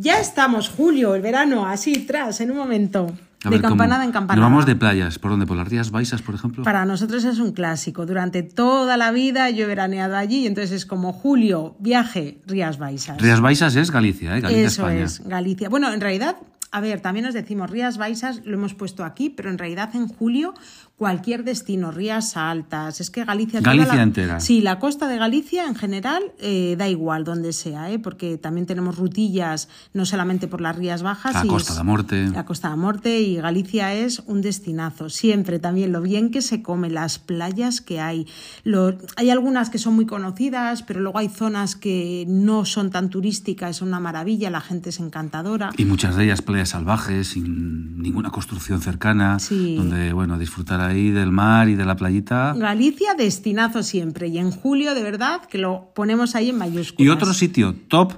Ya 0.01 0.21
estamos, 0.21 0.69
Julio, 0.69 1.13
el 1.13 1.21
verano, 1.21 1.67
así, 1.67 1.91
tras, 2.07 2.39
en 2.39 2.51
un 2.51 2.57
momento. 2.57 3.11
A 3.43 3.49
de 3.49 3.59
campanada 3.59 4.05
en 4.05 4.13
campanada. 4.13 4.39
Nos 4.39 4.49
vamos 4.49 4.65
de 4.65 4.77
playas. 4.77 5.19
¿Por 5.19 5.31
dónde? 5.31 5.45
¿Por 5.45 5.57
las 5.57 5.67
Rías 5.67 5.91
Baixas, 5.91 6.21
por 6.21 6.35
ejemplo? 6.35 6.63
Para 6.63 6.85
nosotros 6.85 7.25
es 7.25 7.37
un 7.39 7.51
clásico. 7.51 8.05
Durante 8.05 8.41
toda 8.41 8.95
la 8.95 9.11
vida 9.11 9.49
yo 9.49 9.65
he 9.65 9.67
veraneado 9.67 10.15
allí, 10.15 10.43
y 10.43 10.47
entonces 10.47 10.71
es 10.71 10.85
como 10.85 11.11
Julio, 11.11 11.75
viaje, 11.79 12.39
Rías 12.47 12.77
Baixas. 12.77 13.21
Rías 13.21 13.41
Baixas 13.41 13.75
es 13.75 13.91
Galicia, 13.91 14.37
¿eh? 14.37 14.39
Galicia, 14.39 14.67
Eso 14.67 14.81
España. 14.83 15.03
es, 15.03 15.19
Galicia. 15.27 15.67
Bueno, 15.67 15.91
en 15.91 15.99
realidad, 15.99 16.37
a 16.71 16.79
ver, 16.79 17.01
también 17.01 17.25
nos 17.25 17.33
decimos 17.33 17.69
Rías 17.69 17.97
Baixas, 17.97 18.45
lo 18.45 18.53
hemos 18.53 18.75
puesto 18.75 19.03
aquí, 19.03 19.29
pero 19.29 19.49
en 19.49 19.57
realidad 19.57 19.89
en 19.95 20.07
julio 20.07 20.53
cualquier 20.99 21.45
destino, 21.45 21.91
Rías 21.91 22.35
Altas, 22.35 22.99
es 22.99 23.09
que 23.09 23.23
Galicia... 23.23 23.61
Galicia 23.61 23.95
la- 23.95 24.03
entera. 24.03 24.39
Sí, 24.41 24.59
la 24.59 24.79
costa 24.79 25.07
de 25.07 25.17
Galicia 25.17 25.65
en 25.65 25.73
general 25.75 26.21
eh, 26.39 26.75
da 26.77 26.89
igual 26.89 27.23
donde 27.23 27.53
sea, 27.53 27.89
¿eh? 27.89 27.99
porque 27.99 28.37
también 28.37 28.67
tenemos 28.67 28.97
rutillas, 28.97 29.69
no 29.93 30.05
solamente 30.05 30.49
por 30.49 30.59
las 30.59 30.75
Rías 30.75 31.01
Bajas. 31.01 31.33
La 31.35 31.45
y 31.45 31.47
Costa 31.47 31.71
es- 31.71 31.77
da 31.77 31.83
Morte. 31.83 32.27
La 32.31 32.45
Costa 32.45 32.69
de 32.69 32.75
Morte 32.75 33.21
y 33.21 33.37
Galicia 33.37 33.93
es 33.93 34.21
un 34.25 34.41
destinazo. 34.41 35.09
Siempre 35.09 35.57
también 35.57 35.93
lo 35.93 36.01
bien 36.01 36.31
que 36.31 36.41
se 36.41 36.61
come, 36.61 36.89
las 36.89 37.17
playas 37.17 37.79
que 37.79 38.01
hay. 38.01 38.27
Lo- 38.65 38.97
hay 39.15 39.29
algunas 39.29 39.69
que 39.69 39.77
son 39.77 39.95
muy 39.95 40.05
conocidas, 40.05 40.83
pero 40.83 40.99
luego 40.99 41.17
hay 41.19 41.29
zonas 41.29 41.77
que 41.77 42.25
no 42.27 42.65
son 42.65 42.91
tan 42.91 43.09
turísticas, 43.09 43.77
es 43.77 43.81
una 43.81 44.01
maravilla, 44.01 44.49
la 44.49 44.59
gente 44.59 44.89
es 44.89 44.99
encantadora. 44.99 45.69
Y 45.77 45.85
muchas 45.85 46.17
de 46.17 46.25
ellas 46.25 46.41
playas 46.41 46.67
salvajes, 46.69 47.29
sin 47.29 48.01
ninguna 48.01 48.31
construcción 48.31 48.81
cercana, 48.81 49.39
Sí. 49.39 49.75
donde, 49.77 50.11
bueno, 50.11 50.37
disfrutar 50.37 50.88
ahí 50.89 51.11
del 51.11 51.31
mar 51.31 51.69
y 51.69 51.75
de 51.75 51.85
la 51.85 51.95
playita. 51.95 52.53
Galicia, 52.57 53.13
destinazo 53.17 53.83
siempre. 53.83 54.27
Y 54.27 54.37
en 54.37 54.51
julio, 54.51 54.93
de 54.95 55.03
verdad, 55.03 55.41
que 55.45 55.57
lo 55.57 55.91
ponemos 55.95 56.35
ahí 56.35 56.49
en 56.49 56.57
mayúsculas. 56.57 57.05
Y 57.05 57.09
otro 57.09 57.33
sitio 57.33 57.73
top, 57.87 58.13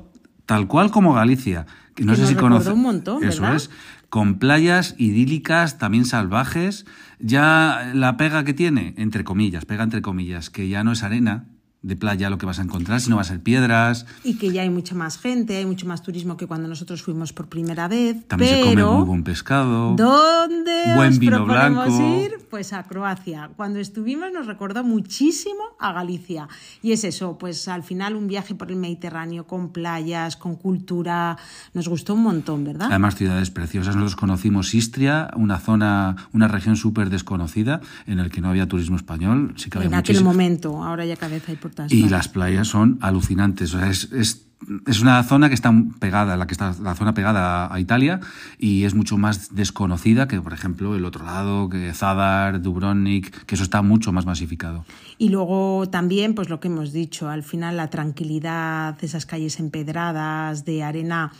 tal 0.45 0.67
cual 0.67 0.91
como 0.91 1.13
Galicia, 1.13 1.65
que 1.95 2.03
no 2.05 2.13
Que 2.13 2.19
sé 2.19 2.27
si 2.27 2.33
recordó 2.33 2.55
conoce. 2.55 2.71
un 2.71 2.81
montón, 2.81 3.23
Eso 3.23 3.41
¿verdad? 3.41 3.57
es, 3.57 3.69
con 4.09 4.39
playas 4.39 4.95
idílicas, 4.97 5.77
también 5.77 6.05
salvajes. 6.05 6.85
Ya 7.19 7.91
la 7.93 8.17
pega 8.17 8.43
que 8.43 8.53
tiene, 8.53 8.93
entre 8.97 9.23
comillas, 9.23 9.65
pega 9.65 9.83
entre 9.83 10.01
comillas, 10.01 10.49
que 10.49 10.67
ya 10.67 10.83
no 10.83 10.91
es 10.91 11.03
arena 11.03 11.45
de 11.81 11.95
playa 11.95 12.29
lo 12.29 12.37
que 12.37 12.45
vas 12.45 12.59
a 12.59 12.61
encontrar, 12.61 13.01
sino 13.01 13.15
va 13.15 13.23
a 13.23 13.25
ser 13.25 13.41
piedras. 13.41 14.05
Y 14.23 14.35
que 14.35 14.51
ya 14.51 14.61
hay 14.61 14.69
mucha 14.69 14.93
más 14.93 15.17
gente, 15.17 15.57
hay 15.57 15.65
mucho 15.65 15.87
más 15.87 16.03
turismo 16.03 16.37
que 16.37 16.45
cuando 16.45 16.67
nosotros 16.67 17.01
fuimos 17.01 17.33
por 17.33 17.47
primera 17.47 17.87
vez. 17.87 18.27
También 18.27 18.55
se 18.55 18.61
come 18.61 18.83
muy 18.83 19.05
buen 19.05 19.23
pescado. 19.23 19.95
¿Dónde 19.95 20.93
Buen 20.95 21.13
os 21.13 21.19
vino 21.19 21.37
proponemos 21.37 21.87
blanco. 21.87 22.17
ir? 22.17 22.31
Pues 22.51 22.73
a 22.73 22.83
Croacia. 22.83 23.49
Cuando 23.55 23.79
estuvimos 23.79 24.31
nos 24.31 24.45
recordó 24.45 24.83
muchísimo 24.83 25.63
a 25.79 25.91
Galicia. 25.91 26.47
Y 26.83 26.91
es 26.91 27.03
eso, 27.03 27.37
pues 27.39 27.67
al 27.67 27.81
final 27.81 28.15
un 28.15 28.27
viaje 28.27 28.53
por 28.53 28.69
el 28.69 28.77
Mediterráneo 28.77 29.47
con 29.47 29.69
playas, 29.69 30.37
con 30.37 30.55
cultura, 30.57 31.37
nos 31.73 31.87
gustó 31.87 32.13
un 32.13 32.23
montón, 32.23 32.63
¿verdad? 32.63 32.87
Además, 32.89 33.15
ciudades 33.15 33.49
preciosas. 33.49 33.95
Nosotros 33.95 34.17
conocimos 34.17 34.75
Istria, 34.75 35.31
una 35.35 35.57
zona, 35.57 36.27
una 36.31 36.47
región 36.47 36.75
súper 36.75 37.09
desconocida 37.09 37.81
en 38.05 38.17
la 38.17 38.29
que 38.29 38.41
no 38.41 38.49
había 38.49 38.67
turismo 38.67 38.97
español. 38.97 39.53
Sí 39.57 39.69
que 39.69 39.79
había 39.79 39.87
en 39.87 39.95
aquel 39.95 40.23
momento, 40.23 40.83
ahora 40.83 41.05
ya 41.05 41.15
vez 41.31 41.47
hay 41.49 41.55
por 41.55 41.70
Y 41.89 42.09
las 42.09 42.27
playas 42.27 42.67
son 42.67 42.97
alucinantes. 43.01 43.73
O 43.73 43.79
sea, 43.79 43.89
es, 43.89 44.11
es, 44.11 44.47
es 44.87 45.01
una 45.01 45.23
zona 45.23 45.49
que 45.49 45.55
está 45.55 45.73
pegada, 45.99 46.37
la 46.37 46.47
que 46.47 46.53
está 46.53 46.75
la 46.81 46.95
zona 46.95 47.13
pegada 47.13 47.65
a, 47.65 47.73
a 47.73 47.79
Italia 47.79 48.19
y 48.57 48.83
es 48.83 48.93
mucho 48.93 49.17
más 49.17 49.55
desconocida 49.55 50.27
que, 50.27 50.39
por 50.39 50.53
ejemplo, 50.53 50.95
el 50.95 51.05
otro 51.05 51.25
lado, 51.25 51.69
que 51.69 51.93
Zadar, 51.93 52.61
Dubrovnik, 52.61 53.45
que 53.45 53.55
eso 53.55 53.63
está 53.63 53.81
mucho 53.81 54.11
más 54.11 54.25
masificado. 54.25 54.85
Y 55.17 55.29
luego 55.29 55.89
también, 55.89 56.35
pues 56.35 56.49
lo 56.49 56.59
que 56.59 56.67
hemos 56.67 56.93
dicho, 56.93 57.29
al 57.29 57.43
final 57.43 57.77
la 57.77 57.89
tranquilidad, 57.89 58.97
esas 59.03 59.25
calles 59.25 59.59
empedradas, 59.59 60.65
de 60.65 60.83
arena 60.83 61.31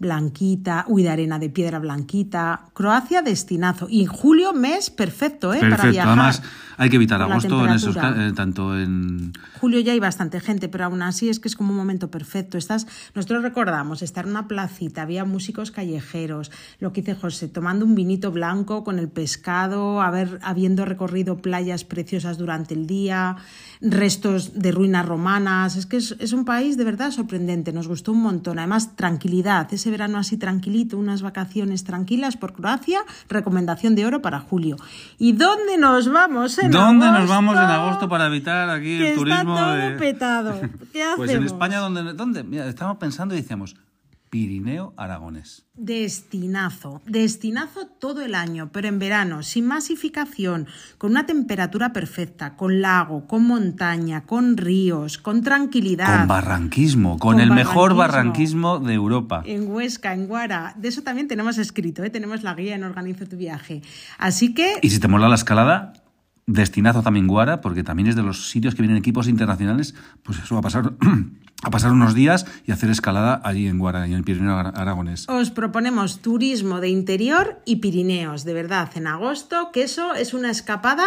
blanquita, 0.00 0.86
uy, 0.88 1.02
de 1.02 1.10
arena 1.10 1.38
de 1.38 1.50
piedra 1.50 1.78
blanquita. 1.78 2.62
Croacia, 2.72 3.22
destinazo. 3.22 3.86
Y 3.88 4.06
julio, 4.06 4.52
mes 4.52 4.90
perfecto, 4.90 5.52
¿eh? 5.52 5.58
Para 5.60 5.76
Perfecto. 5.76 5.92
viajar. 5.92 6.08
Además, 6.18 6.42
hay 6.80 6.88
que 6.88 6.96
evitar 6.96 7.20
agosto 7.20 7.66
en 7.66 7.74
esos, 7.74 7.94
eh, 7.94 8.32
tanto 8.34 8.74
en 8.74 9.34
Julio 9.60 9.80
ya 9.80 9.92
hay 9.92 10.00
bastante 10.00 10.40
gente, 10.40 10.70
pero 10.70 10.86
aún 10.86 11.02
así 11.02 11.28
es 11.28 11.38
que 11.38 11.46
es 11.46 11.54
como 11.54 11.72
un 11.72 11.76
momento 11.76 12.10
perfecto. 12.10 12.56
Estás, 12.56 12.86
nosotros 13.14 13.42
recordamos 13.42 14.00
estar 14.00 14.24
en 14.24 14.30
una 14.30 14.48
placita, 14.48 15.02
había 15.02 15.26
músicos 15.26 15.72
callejeros, 15.72 16.50
lo 16.78 16.94
que 16.94 17.02
dice 17.02 17.14
José, 17.14 17.48
tomando 17.48 17.84
un 17.84 17.94
vinito 17.94 18.32
blanco 18.32 18.82
con 18.82 18.98
el 18.98 19.10
pescado, 19.10 20.00
haber, 20.00 20.38
habiendo 20.40 20.86
recorrido 20.86 21.42
playas 21.42 21.84
preciosas 21.84 22.38
durante 22.38 22.72
el 22.72 22.86
día, 22.86 23.36
restos 23.82 24.58
de 24.58 24.72
ruinas 24.72 25.04
romanas. 25.04 25.76
Es 25.76 25.84
que 25.84 25.98
es, 25.98 26.16
es 26.18 26.32
un 26.32 26.46
país 26.46 26.78
de 26.78 26.84
verdad 26.84 27.10
sorprendente, 27.10 27.74
nos 27.74 27.88
gustó 27.88 28.12
un 28.12 28.22
montón. 28.22 28.58
Además, 28.58 28.96
tranquilidad, 28.96 29.68
ese 29.74 29.90
verano 29.90 30.16
así 30.16 30.38
tranquilito, 30.38 30.96
unas 30.96 31.20
vacaciones 31.20 31.84
tranquilas 31.84 32.38
por 32.38 32.54
Croacia, 32.54 33.00
recomendación 33.28 33.94
de 33.94 34.06
oro 34.06 34.22
para 34.22 34.40
julio. 34.40 34.78
¿Y 35.18 35.32
dónde 35.32 35.76
nos 35.76 36.10
vamos 36.10 36.56
en 36.56 36.69
¿Dónde 36.70 37.06
nos 37.10 37.28
vamos 37.28 37.54
en 37.56 37.62
agosto 37.64 38.08
para 38.08 38.26
evitar 38.26 38.68
aquí 38.70 38.98
Que 38.98 38.98
el 38.98 39.04
está 39.06 39.18
turismo? 39.18 39.56
todo 39.56 39.72
de- 39.72 39.90
petado. 39.92 40.60
¿Qué 40.92 41.04
Pues 41.16 41.30
en 41.30 41.36
hacemos? 41.36 41.52
España, 41.52 41.78
¿dónde? 41.78 42.12
dónde? 42.14 42.42
Mira, 42.44 42.66
estábamos 42.68 42.98
pensando 42.98 43.34
y 43.34 43.40
decíamos 43.40 43.76
Pirineo 44.30 44.94
Aragones. 44.96 45.64
Destinazo, 45.74 47.02
destinazo 47.06 47.86
todo 47.86 48.20
el 48.22 48.34
año, 48.36 48.70
pero 48.72 48.86
en 48.86 48.98
verano, 48.98 49.42
sin 49.42 49.66
masificación, 49.66 50.68
con 50.98 51.10
una 51.10 51.26
temperatura 51.26 51.92
perfecta, 51.92 52.54
con 52.56 52.80
lago, 52.80 53.26
con 53.26 53.44
montaña, 53.46 54.22
con 54.26 54.56
ríos, 54.56 55.18
con 55.18 55.42
tranquilidad. 55.42 56.18
Con 56.20 56.28
barranquismo, 56.28 57.18
con, 57.18 57.32
Con 57.34 57.40
el 57.40 57.50
mejor 57.50 57.94
barranquismo. 57.96 58.78
de 58.78 58.94
Europa. 58.94 59.42
En 59.46 59.68
Huesca, 59.68 60.14
en 60.14 60.26
Guara. 60.28 60.74
De 60.76 60.88
eso 60.88 61.02
también 61.02 61.26
tenemos 61.26 61.58
escrito, 61.58 62.04
¿eh? 62.04 62.10
tenemos 62.10 62.42
la 62.42 62.54
guía 62.54 62.76
en 62.76 62.84
Organizo 62.84 63.26
tu 63.26 63.36
viaje. 63.36 63.82
Así 64.18 64.54
que 64.54 64.74
Y 64.82 64.90
si 64.90 65.00
te 65.00 65.08
mola 65.08 65.28
la 65.28 65.34
escalada, 65.34 65.92
destinazo 66.52 67.02
también 67.02 67.26
Guara, 67.26 67.60
porque 67.60 67.82
también 67.84 68.08
es 68.08 68.16
de 68.16 68.22
los 68.22 68.50
sitios 68.50 68.74
que 68.74 68.82
vienen 68.82 68.98
equipos 68.98 69.28
internacionales, 69.28 69.94
pues 70.22 70.38
eso, 70.38 70.58
a 70.58 70.60
pasar, 70.60 70.92
a 71.62 71.70
pasar 71.70 71.92
unos 71.92 72.14
días 72.14 72.46
y 72.66 72.72
hacer 72.72 72.88
escalada 72.90 73.40
allí 73.44 73.66
en 73.66 73.78
Guara, 73.78 74.06
y 74.08 74.12
en 74.12 74.16
el 74.18 74.24
Pirineo 74.24 74.56
Ara- 74.56 74.70
Aragonés. 74.70 75.28
Os 75.28 75.50
proponemos 75.50 76.20
turismo 76.20 76.80
de 76.80 76.88
interior 76.88 77.60
y 77.66 77.76
Pirineos, 77.76 78.44
de 78.44 78.54
verdad, 78.54 78.90
en 78.94 79.06
agosto, 79.06 79.70
que 79.72 79.82
eso 79.82 80.14
es 80.14 80.32
una 80.32 80.50
escapada, 80.50 81.04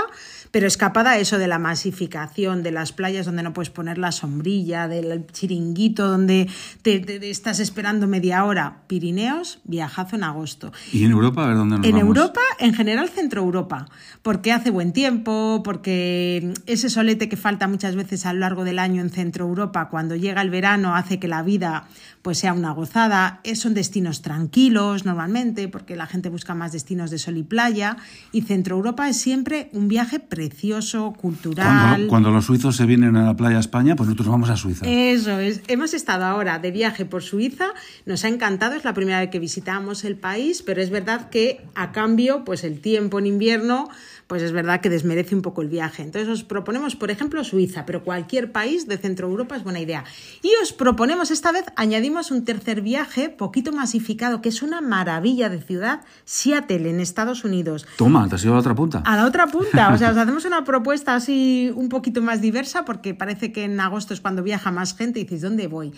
pero 0.52 0.68
escapada 0.68 1.18
eso 1.18 1.39
de 1.39 1.48
la 1.48 1.58
masificación, 1.58 2.62
de 2.62 2.72
las 2.72 2.92
playas 2.92 3.26
donde 3.26 3.42
no 3.42 3.54
puedes 3.54 3.72
poner 3.72 3.98
la 3.98 4.12
sombrilla, 4.12 4.88
del 4.88 5.26
chiringuito 5.32 6.08
donde 6.08 6.48
te, 6.84 7.00
te- 7.00 7.30
estás 7.32 7.60
esperando 7.60 8.06
media 8.08 8.46
hora. 8.46 8.84
Pirineos, 8.86 9.60
viajazo 9.63 10.16
en 10.18 10.24
agosto. 10.24 10.72
Y 10.92 11.04
en 11.06 11.12
Europa, 11.12 11.44
a 11.44 11.48
ver 11.48 11.58
dónde 11.58 11.78
nos 11.78 11.86
En 11.88 11.94
vamos. 11.94 12.08
Europa, 12.16 12.42
en 12.60 12.76
general 12.76 13.10
Centro 13.10 13.42
Europa, 13.42 13.88
porque 14.22 14.52
hace 14.52 14.70
buen 14.70 14.94
tiempo, 14.94 15.62
porque 15.63 16.54
ese 16.68 16.89
solete 16.92 17.28
que 17.28 17.38
falta 17.38 17.68
muchas 17.68 17.96
veces 17.96 18.28
a 18.28 18.34
lo 18.34 18.39
largo 18.42 18.63
del 18.63 18.78
año 18.78 19.02
en 19.02 19.10
Centro 19.10 19.48
Europa, 19.48 19.89
cuando 19.89 20.16
llega 20.16 20.42
el 20.43 20.51
verano, 20.51 20.95
hace 20.95 21.19
que 21.19 21.27
la 21.27 21.41
vida 21.41 21.88
pues 22.21 22.38
sea 22.38 22.53
una 22.53 22.71
gozada. 22.71 23.41
Eh, 23.43 23.56
Son 23.56 23.73
destinos 23.73 24.21
tranquilos 24.21 25.06
normalmente, 25.06 25.67
porque 25.67 25.95
la 25.95 26.08
gente 26.08 26.29
busca 26.29 26.56
más 26.56 26.71
destinos 26.71 27.12
de 27.12 27.19
sol 27.19 27.38
y 27.38 27.43
playa, 27.43 27.97
y 28.32 28.41
Centro 28.43 28.77
Europa 28.77 29.10
es 29.10 29.17
siempre 29.17 29.69
un 29.73 29.89
viaje 29.89 30.19
precioso, 30.19 31.13
cultural. 31.13 31.89
Cuando, 31.89 32.08
cuando 32.08 32.32
los 32.32 32.45
suizos 32.45 32.77
se 32.77 32.86
vienen 32.86 33.17
a 33.17 33.25
la 33.25 33.36
playa 33.36 33.58
a 33.58 33.60
España, 33.60 33.95
pues 33.95 34.08
nosotros 34.08 34.29
vamos 34.29 34.49
a 34.49 34.56
Suiza. 34.56 34.86
Eso 34.88 35.38
es. 35.39 35.62
Hemos 35.67 35.93
estado 35.93 36.23
ahora 36.23 36.60
de 36.60 36.71
viaje 36.71 37.06
por 37.06 37.23
Suiza, 37.23 37.67
nos 38.06 38.23
ha 38.23 38.29
encantado, 38.29 38.75
es 38.75 38.86
la 38.86 38.93
primera 38.93 39.19
vez 39.19 39.29
que 39.29 39.39
visitamos 39.39 40.06
el 40.06 40.15
país, 40.15 40.62
pero 40.62 40.82
es 40.82 40.89
verdad 40.89 41.29
que 41.29 41.62
a 41.75 41.91
cambio, 41.91 42.45
pues 42.45 42.63
el 42.63 42.79
tiempo 42.79 43.19
en 43.19 43.27
invierno, 43.27 43.89
pues 44.27 44.41
es 44.41 44.51
verdad 44.51 44.81
que 44.81 44.89
desmerece 44.89 45.36
un 45.36 45.41
poco 45.41 45.62
el 45.62 45.69
viaje. 45.69 46.03
Entonces 46.03 46.29
os 46.29 46.43
proponemos, 46.43 46.95
por 46.95 47.12
ejemplo, 47.12 47.43
Suiza, 47.43 47.86
pero 47.86 48.03
cualquier 48.03 48.51
país 48.51 48.88
de 48.88 48.97
Centro 48.97 49.27
Europa 49.27 49.55
es 49.55 49.63
buena 49.63 49.79
idea. 49.79 50.03
Y 50.41 50.51
os 50.62 50.73
proponemos 50.73 51.31
esta 51.31 51.51
vez, 51.51 51.65
añadimos 51.75 52.31
un 52.31 52.45
tercer 52.45 52.81
viaje, 52.81 53.29
poquito 53.29 53.71
masificado, 53.71 54.41
que 54.41 54.49
es 54.49 54.62
una 54.62 54.81
maravilla 54.81 55.49
de 55.49 55.62
ciudad, 55.62 56.01
Seattle, 56.25 56.89
en 56.89 56.99
Estados 56.99 57.43
Unidos. 57.43 57.86
Toma, 57.97 58.27
te 58.27 58.36
has 58.36 58.43
ido 58.43 58.53
a 58.53 58.55
la 58.55 58.62
otra 58.62 58.75
punta. 58.75 59.03
A 59.05 59.15
la 59.15 59.25
otra 59.25 59.47
punta, 59.47 59.93
o 59.93 59.97
sea, 59.97 60.12
os 60.12 60.17
hacemos 60.17 60.45
una 60.45 60.63
propuesta 60.63 61.15
así 61.15 61.71
un 61.75 61.89
poquito 61.89 62.21
más 62.21 62.41
diversa, 62.41 62.86
porque 62.86 63.13
parece 63.13 63.51
que 63.51 63.63
en 63.63 63.79
agosto 63.79 64.13
es 64.13 64.21
cuando 64.21 64.43
viaja 64.43 64.71
más 64.71 64.95
gente 64.95 65.19
y 65.19 65.23
dices, 65.23 65.41
¿dónde 65.41 65.67
voy? 65.67 65.93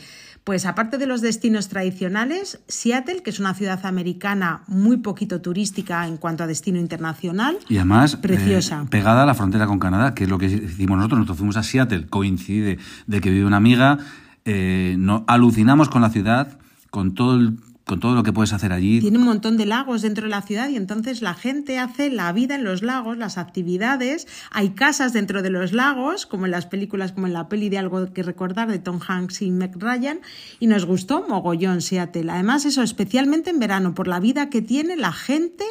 Pues 0.45 0.67
aparte 0.67 0.99
de 0.99 1.07
los 1.07 1.21
destinos 1.21 1.69
tradicionales, 1.69 2.59
Seattle, 2.67 3.23
que 3.23 3.31
es 3.31 3.39
una 3.39 3.55
ciudad 3.55 3.83
americana 3.83 4.61
muy 4.67 4.97
poquito 4.97 5.41
turística 5.41 6.07
en 6.07 6.17
cuanto 6.17 6.43
a 6.43 6.47
destino 6.47 6.79
internacional. 6.79 7.57
Y 7.67 7.77
además, 7.77 8.15
preciosa. 8.15 8.83
Eh, 8.83 8.87
pegada 8.91 9.23
a 9.23 9.25
la 9.25 9.33
frontera 9.33 9.65
con 9.65 9.79
Canadá, 9.79 10.13
que 10.13 10.25
es 10.25 10.29
lo 10.29 10.37
que 10.37 10.45
hicimos 10.45 10.97
nosotros. 10.97 11.17
Nosotros 11.17 11.37
fuimos 11.39 11.57
a 11.57 11.63
Seattle, 11.63 12.05
coincide 12.05 12.77
de 13.07 13.21
que 13.21 13.31
vive 13.31 13.43
una 13.43 13.57
amiga. 13.57 13.97
Eh, 14.45 14.95
no, 14.99 15.23
alucinamos 15.27 15.89
con 15.89 16.03
la 16.03 16.11
ciudad, 16.11 16.59
con 16.91 17.15
todo 17.15 17.37
el 17.37 17.57
con 17.85 17.99
todo 17.99 18.15
lo 18.15 18.23
que 18.23 18.33
puedes 18.33 18.51
hacer 18.51 18.73
allí. 18.73 18.99
Tiene 18.99 19.19
un 19.19 19.25
montón 19.25 19.57
de 19.57 19.67
lagos 19.67 20.01
dentro 20.01 20.23
de 20.23 20.29
la 20.29 20.41
ciudad 20.41 20.69
y 20.69 20.75
entonces 20.75 21.21
la 21.21 21.35
gente 21.35 21.77
hace 21.77 22.09
la 22.09 22.31
vida 22.33 22.55
en 22.55 22.63
los 22.63 22.81
lagos, 22.81 23.17
las 23.17 23.37
actividades. 23.37 24.27
Hay 24.49 24.71
casas 24.71 25.13
dentro 25.13 25.43
de 25.43 25.51
los 25.51 25.71
lagos, 25.71 26.25
como 26.25 26.45
en 26.45 26.51
las 26.51 26.65
películas, 26.65 27.11
como 27.11 27.27
en 27.27 27.33
la 27.33 27.47
peli 27.47 27.69
de 27.69 27.77
Algo 27.77 28.11
que 28.11 28.23
recordar 28.23 28.69
de 28.69 28.79
Tom 28.79 28.99
Hanks 29.07 29.43
y 29.43 29.51
Meg 29.51 29.75
Ryan. 29.77 30.19
Y 30.59 30.65
nos 30.65 30.85
gustó 30.85 31.25
mogollón 31.29 31.81
Seattle. 31.81 32.31
Además, 32.31 32.65
eso, 32.65 32.81
especialmente 32.81 33.51
en 33.51 33.59
verano, 33.59 33.93
por 33.93 34.07
la 34.07 34.19
vida 34.19 34.49
que 34.49 34.63
tiene 34.63 34.95
la 34.95 35.13
gente, 35.13 35.63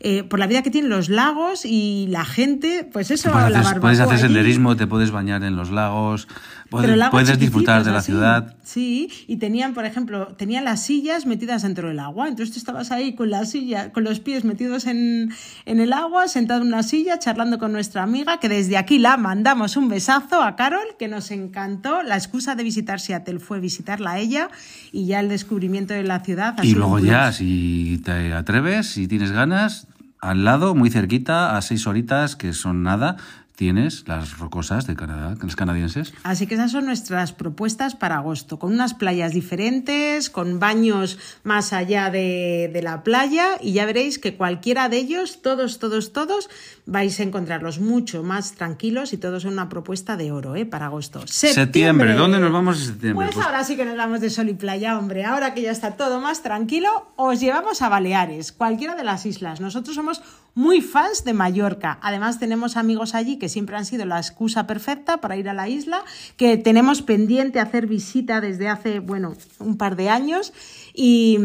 eh, 0.00 0.22
por 0.22 0.38
la 0.38 0.46
vida 0.46 0.62
que 0.62 0.70
tienen 0.70 0.88
los 0.88 1.10
lagos 1.10 1.66
y 1.66 2.06
la 2.08 2.24
gente, 2.24 2.88
pues 2.90 3.10
eso, 3.10 3.30
puedes, 3.30 3.50
la 3.50 3.60
hacer, 3.60 3.80
puedes 3.80 4.00
hacer 4.00 4.18
senderismo, 4.18 4.74
te 4.76 4.86
puedes 4.86 5.10
bañar 5.10 5.44
en 5.44 5.54
los 5.54 5.70
lagos. 5.70 6.28
Puedes, 6.70 7.08
puedes 7.10 7.38
disfrutar 7.38 7.82
de 7.82 7.92
la 7.92 8.02
ciudad. 8.02 8.54
Sí, 8.62 9.10
y 9.26 9.36
tenían, 9.36 9.72
por 9.72 9.86
ejemplo, 9.86 10.34
tenían 10.36 10.64
las 10.64 10.82
sillas 10.82 11.24
metidas 11.24 11.62
dentro 11.62 11.88
del 11.88 11.98
agua. 11.98 12.28
Entonces 12.28 12.52
tú 12.52 12.58
estabas 12.58 12.90
ahí 12.90 13.14
con 13.14 13.30
la 13.30 13.46
silla, 13.46 13.90
con 13.90 14.04
los 14.04 14.20
pies 14.20 14.44
metidos 14.44 14.86
en, 14.86 15.32
en 15.64 15.80
el 15.80 15.94
agua, 15.94 16.28
sentado 16.28 16.60
en 16.60 16.68
una 16.68 16.82
silla, 16.82 17.18
charlando 17.18 17.58
con 17.58 17.72
nuestra 17.72 18.02
amiga, 18.02 18.38
que 18.38 18.50
desde 18.50 18.76
aquí 18.76 18.98
la 18.98 19.16
mandamos 19.16 19.78
un 19.78 19.88
besazo 19.88 20.42
a 20.42 20.56
Carol, 20.56 20.84
que 20.98 21.08
nos 21.08 21.30
encantó. 21.30 22.02
La 22.02 22.16
excusa 22.16 22.54
de 22.54 22.64
visitar 22.64 23.00
Seattle 23.00 23.38
fue 23.38 23.60
visitarla 23.60 24.12
a 24.12 24.18
ella 24.18 24.50
y 24.92 25.06
ya 25.06 25.20
el 25.20 25.30
descubrimiento 25.30 25.94
de 25.94 26.04
la 26.04 26.20
ciudad. 26.20 26.54
y 26.62 26.74
luego 26.74 26.98
ya, 26.98 27.32
si 27.32 28.02
te 28.04 28.34
atreves, 28.34 28.88
si 28.88 29.08
tienes 29.08 29.32
ganas, 29.32 29.86
al 30.20 30.44
lado, 30.44 30.74
muy 30.74 30.90
cerquita, 30.90 31.56
a 31.56 31.62
seis 31.62 31.86
horitas, 31.86 32.36
que 32.36 32.52
son 32.52 32.82
nada, 32.82 33.16
tienes 33.58 34.06
las 34.06 34.38
rocosas 34.38 34.86
de 34.86 34.94
Canadá, 34.94 35.34
las 35.42 35.56
canadienses. 35.56 36.14
Así 36.22 36.46
que 36.46 36.54
esas 36.54 36.70
son 36.70 36.86
nuestras 36.86 37.32
propuestas 37.32 37.96
para 37.96 38.18
agosto, 38.18 38.60
con 38.60 38.72
unas 38.72 38.94
playas 38.94 39.32
diferentes, 39.32 40.30
con 40.30 40.60
baños 40.60 41.18
más 41.42 41.72
allá 41.72 42.08
de, 42.08 42.70
de, 42.72 42.82
la 42.82 43.02
playa 43.02 43.58
y 43.60 43.72
ya 43.72 43.84
veréis 43.84 44.20
que 44.20 44.36
cualquiera 44.36 44.88
de 44.88 44.98
ellos, 44.98 45.42
todos, 45.42 45.80
todos, 45.80 46.12
todos, 46.12 46.48
vais 46.86 47.18
a 47.18 47.24
encontrarlos 47.24 47.80
mucho 47.80 48.22
más 48.22 48.52
tranquilos 48.52 49.12
y 49.12 49.16
todos 49.16 49.42
son 49.42 49.54
una 49.54 49.68
propuesta 49.68 50.16
de 50.16 50.30
oro 50.30 50.54
¿eh? 50.54 50.64
para 50.64 50.86
agosto. 50.86 51.26
Septiembre. 51.26 51.64
septiembre. 51.64 52.12
¿dónde 52.14 52.38
nos 52.38 52.52
vamos 52.52 52.78
en 52.78 52.86
septiembre? 52.86 53.26
Pues, 53.26 53.34
pues 53.34 53.44
ahora 53.44 53.64
sí 53.64 53.74
que 53.76 53.84
nos 53.84 53.96
vamos 53.96 54.20
de 54.20 54.30
sol 54.30 54.48
y 54.50 54.54
playa, 54.54 54.96
hombre. 54.96 55.24
Ahora 55.24 55.54
que 55.54 55.62
ya 55.62 55.72
está 55.72 55.96
todo 55.96 56.20
más 56.20 56.44
tranquilo, 56.44 57.10
os 57.16 57.40
llevamos 57.40 57.82
a 57.82 57.88
Baleares, 57.88 58.52
cualquiera 58.52 58.94
de 58.94 59.02
las 59.02 59.26
islas. 59.26 59.60
Nosotros 59.60 59.96
somos 59.96 60.22
muy 60.58 60.80
fans 60.80 61.22
de 61.22 61.34
Mallorca. 61.34 62.00
Además 62.02 62.40
tenemos 62.40 62.76
amigos 62.76 63.14
allí 63.14 63.38
que 63.38 63.48
siempre 63.48 63.76
han 63.76 63.84
sido 63.84 64.04
la 64.06 64.18
excusa 64.18 64.66
perfecta 64.66 65.18
para 65.18 65.36
ir 65.36 65.48
a 65.48 65.54
la 65.54 65.68
isla, 65.68 66.02
que 66.36 66.56
tenemos 66.56 67.00
pendiente 67.00 67.60
hacer 67.60 67.86
visita 67.86 68.40
desde 68.40 68.68
hace, 68.68 68.98
bueno, 68.98 69.34
un 69.60 69.76
par 69.76 69.94
de 69.94 70.08
años. 70.08 70.52
Y, 71.00 71.38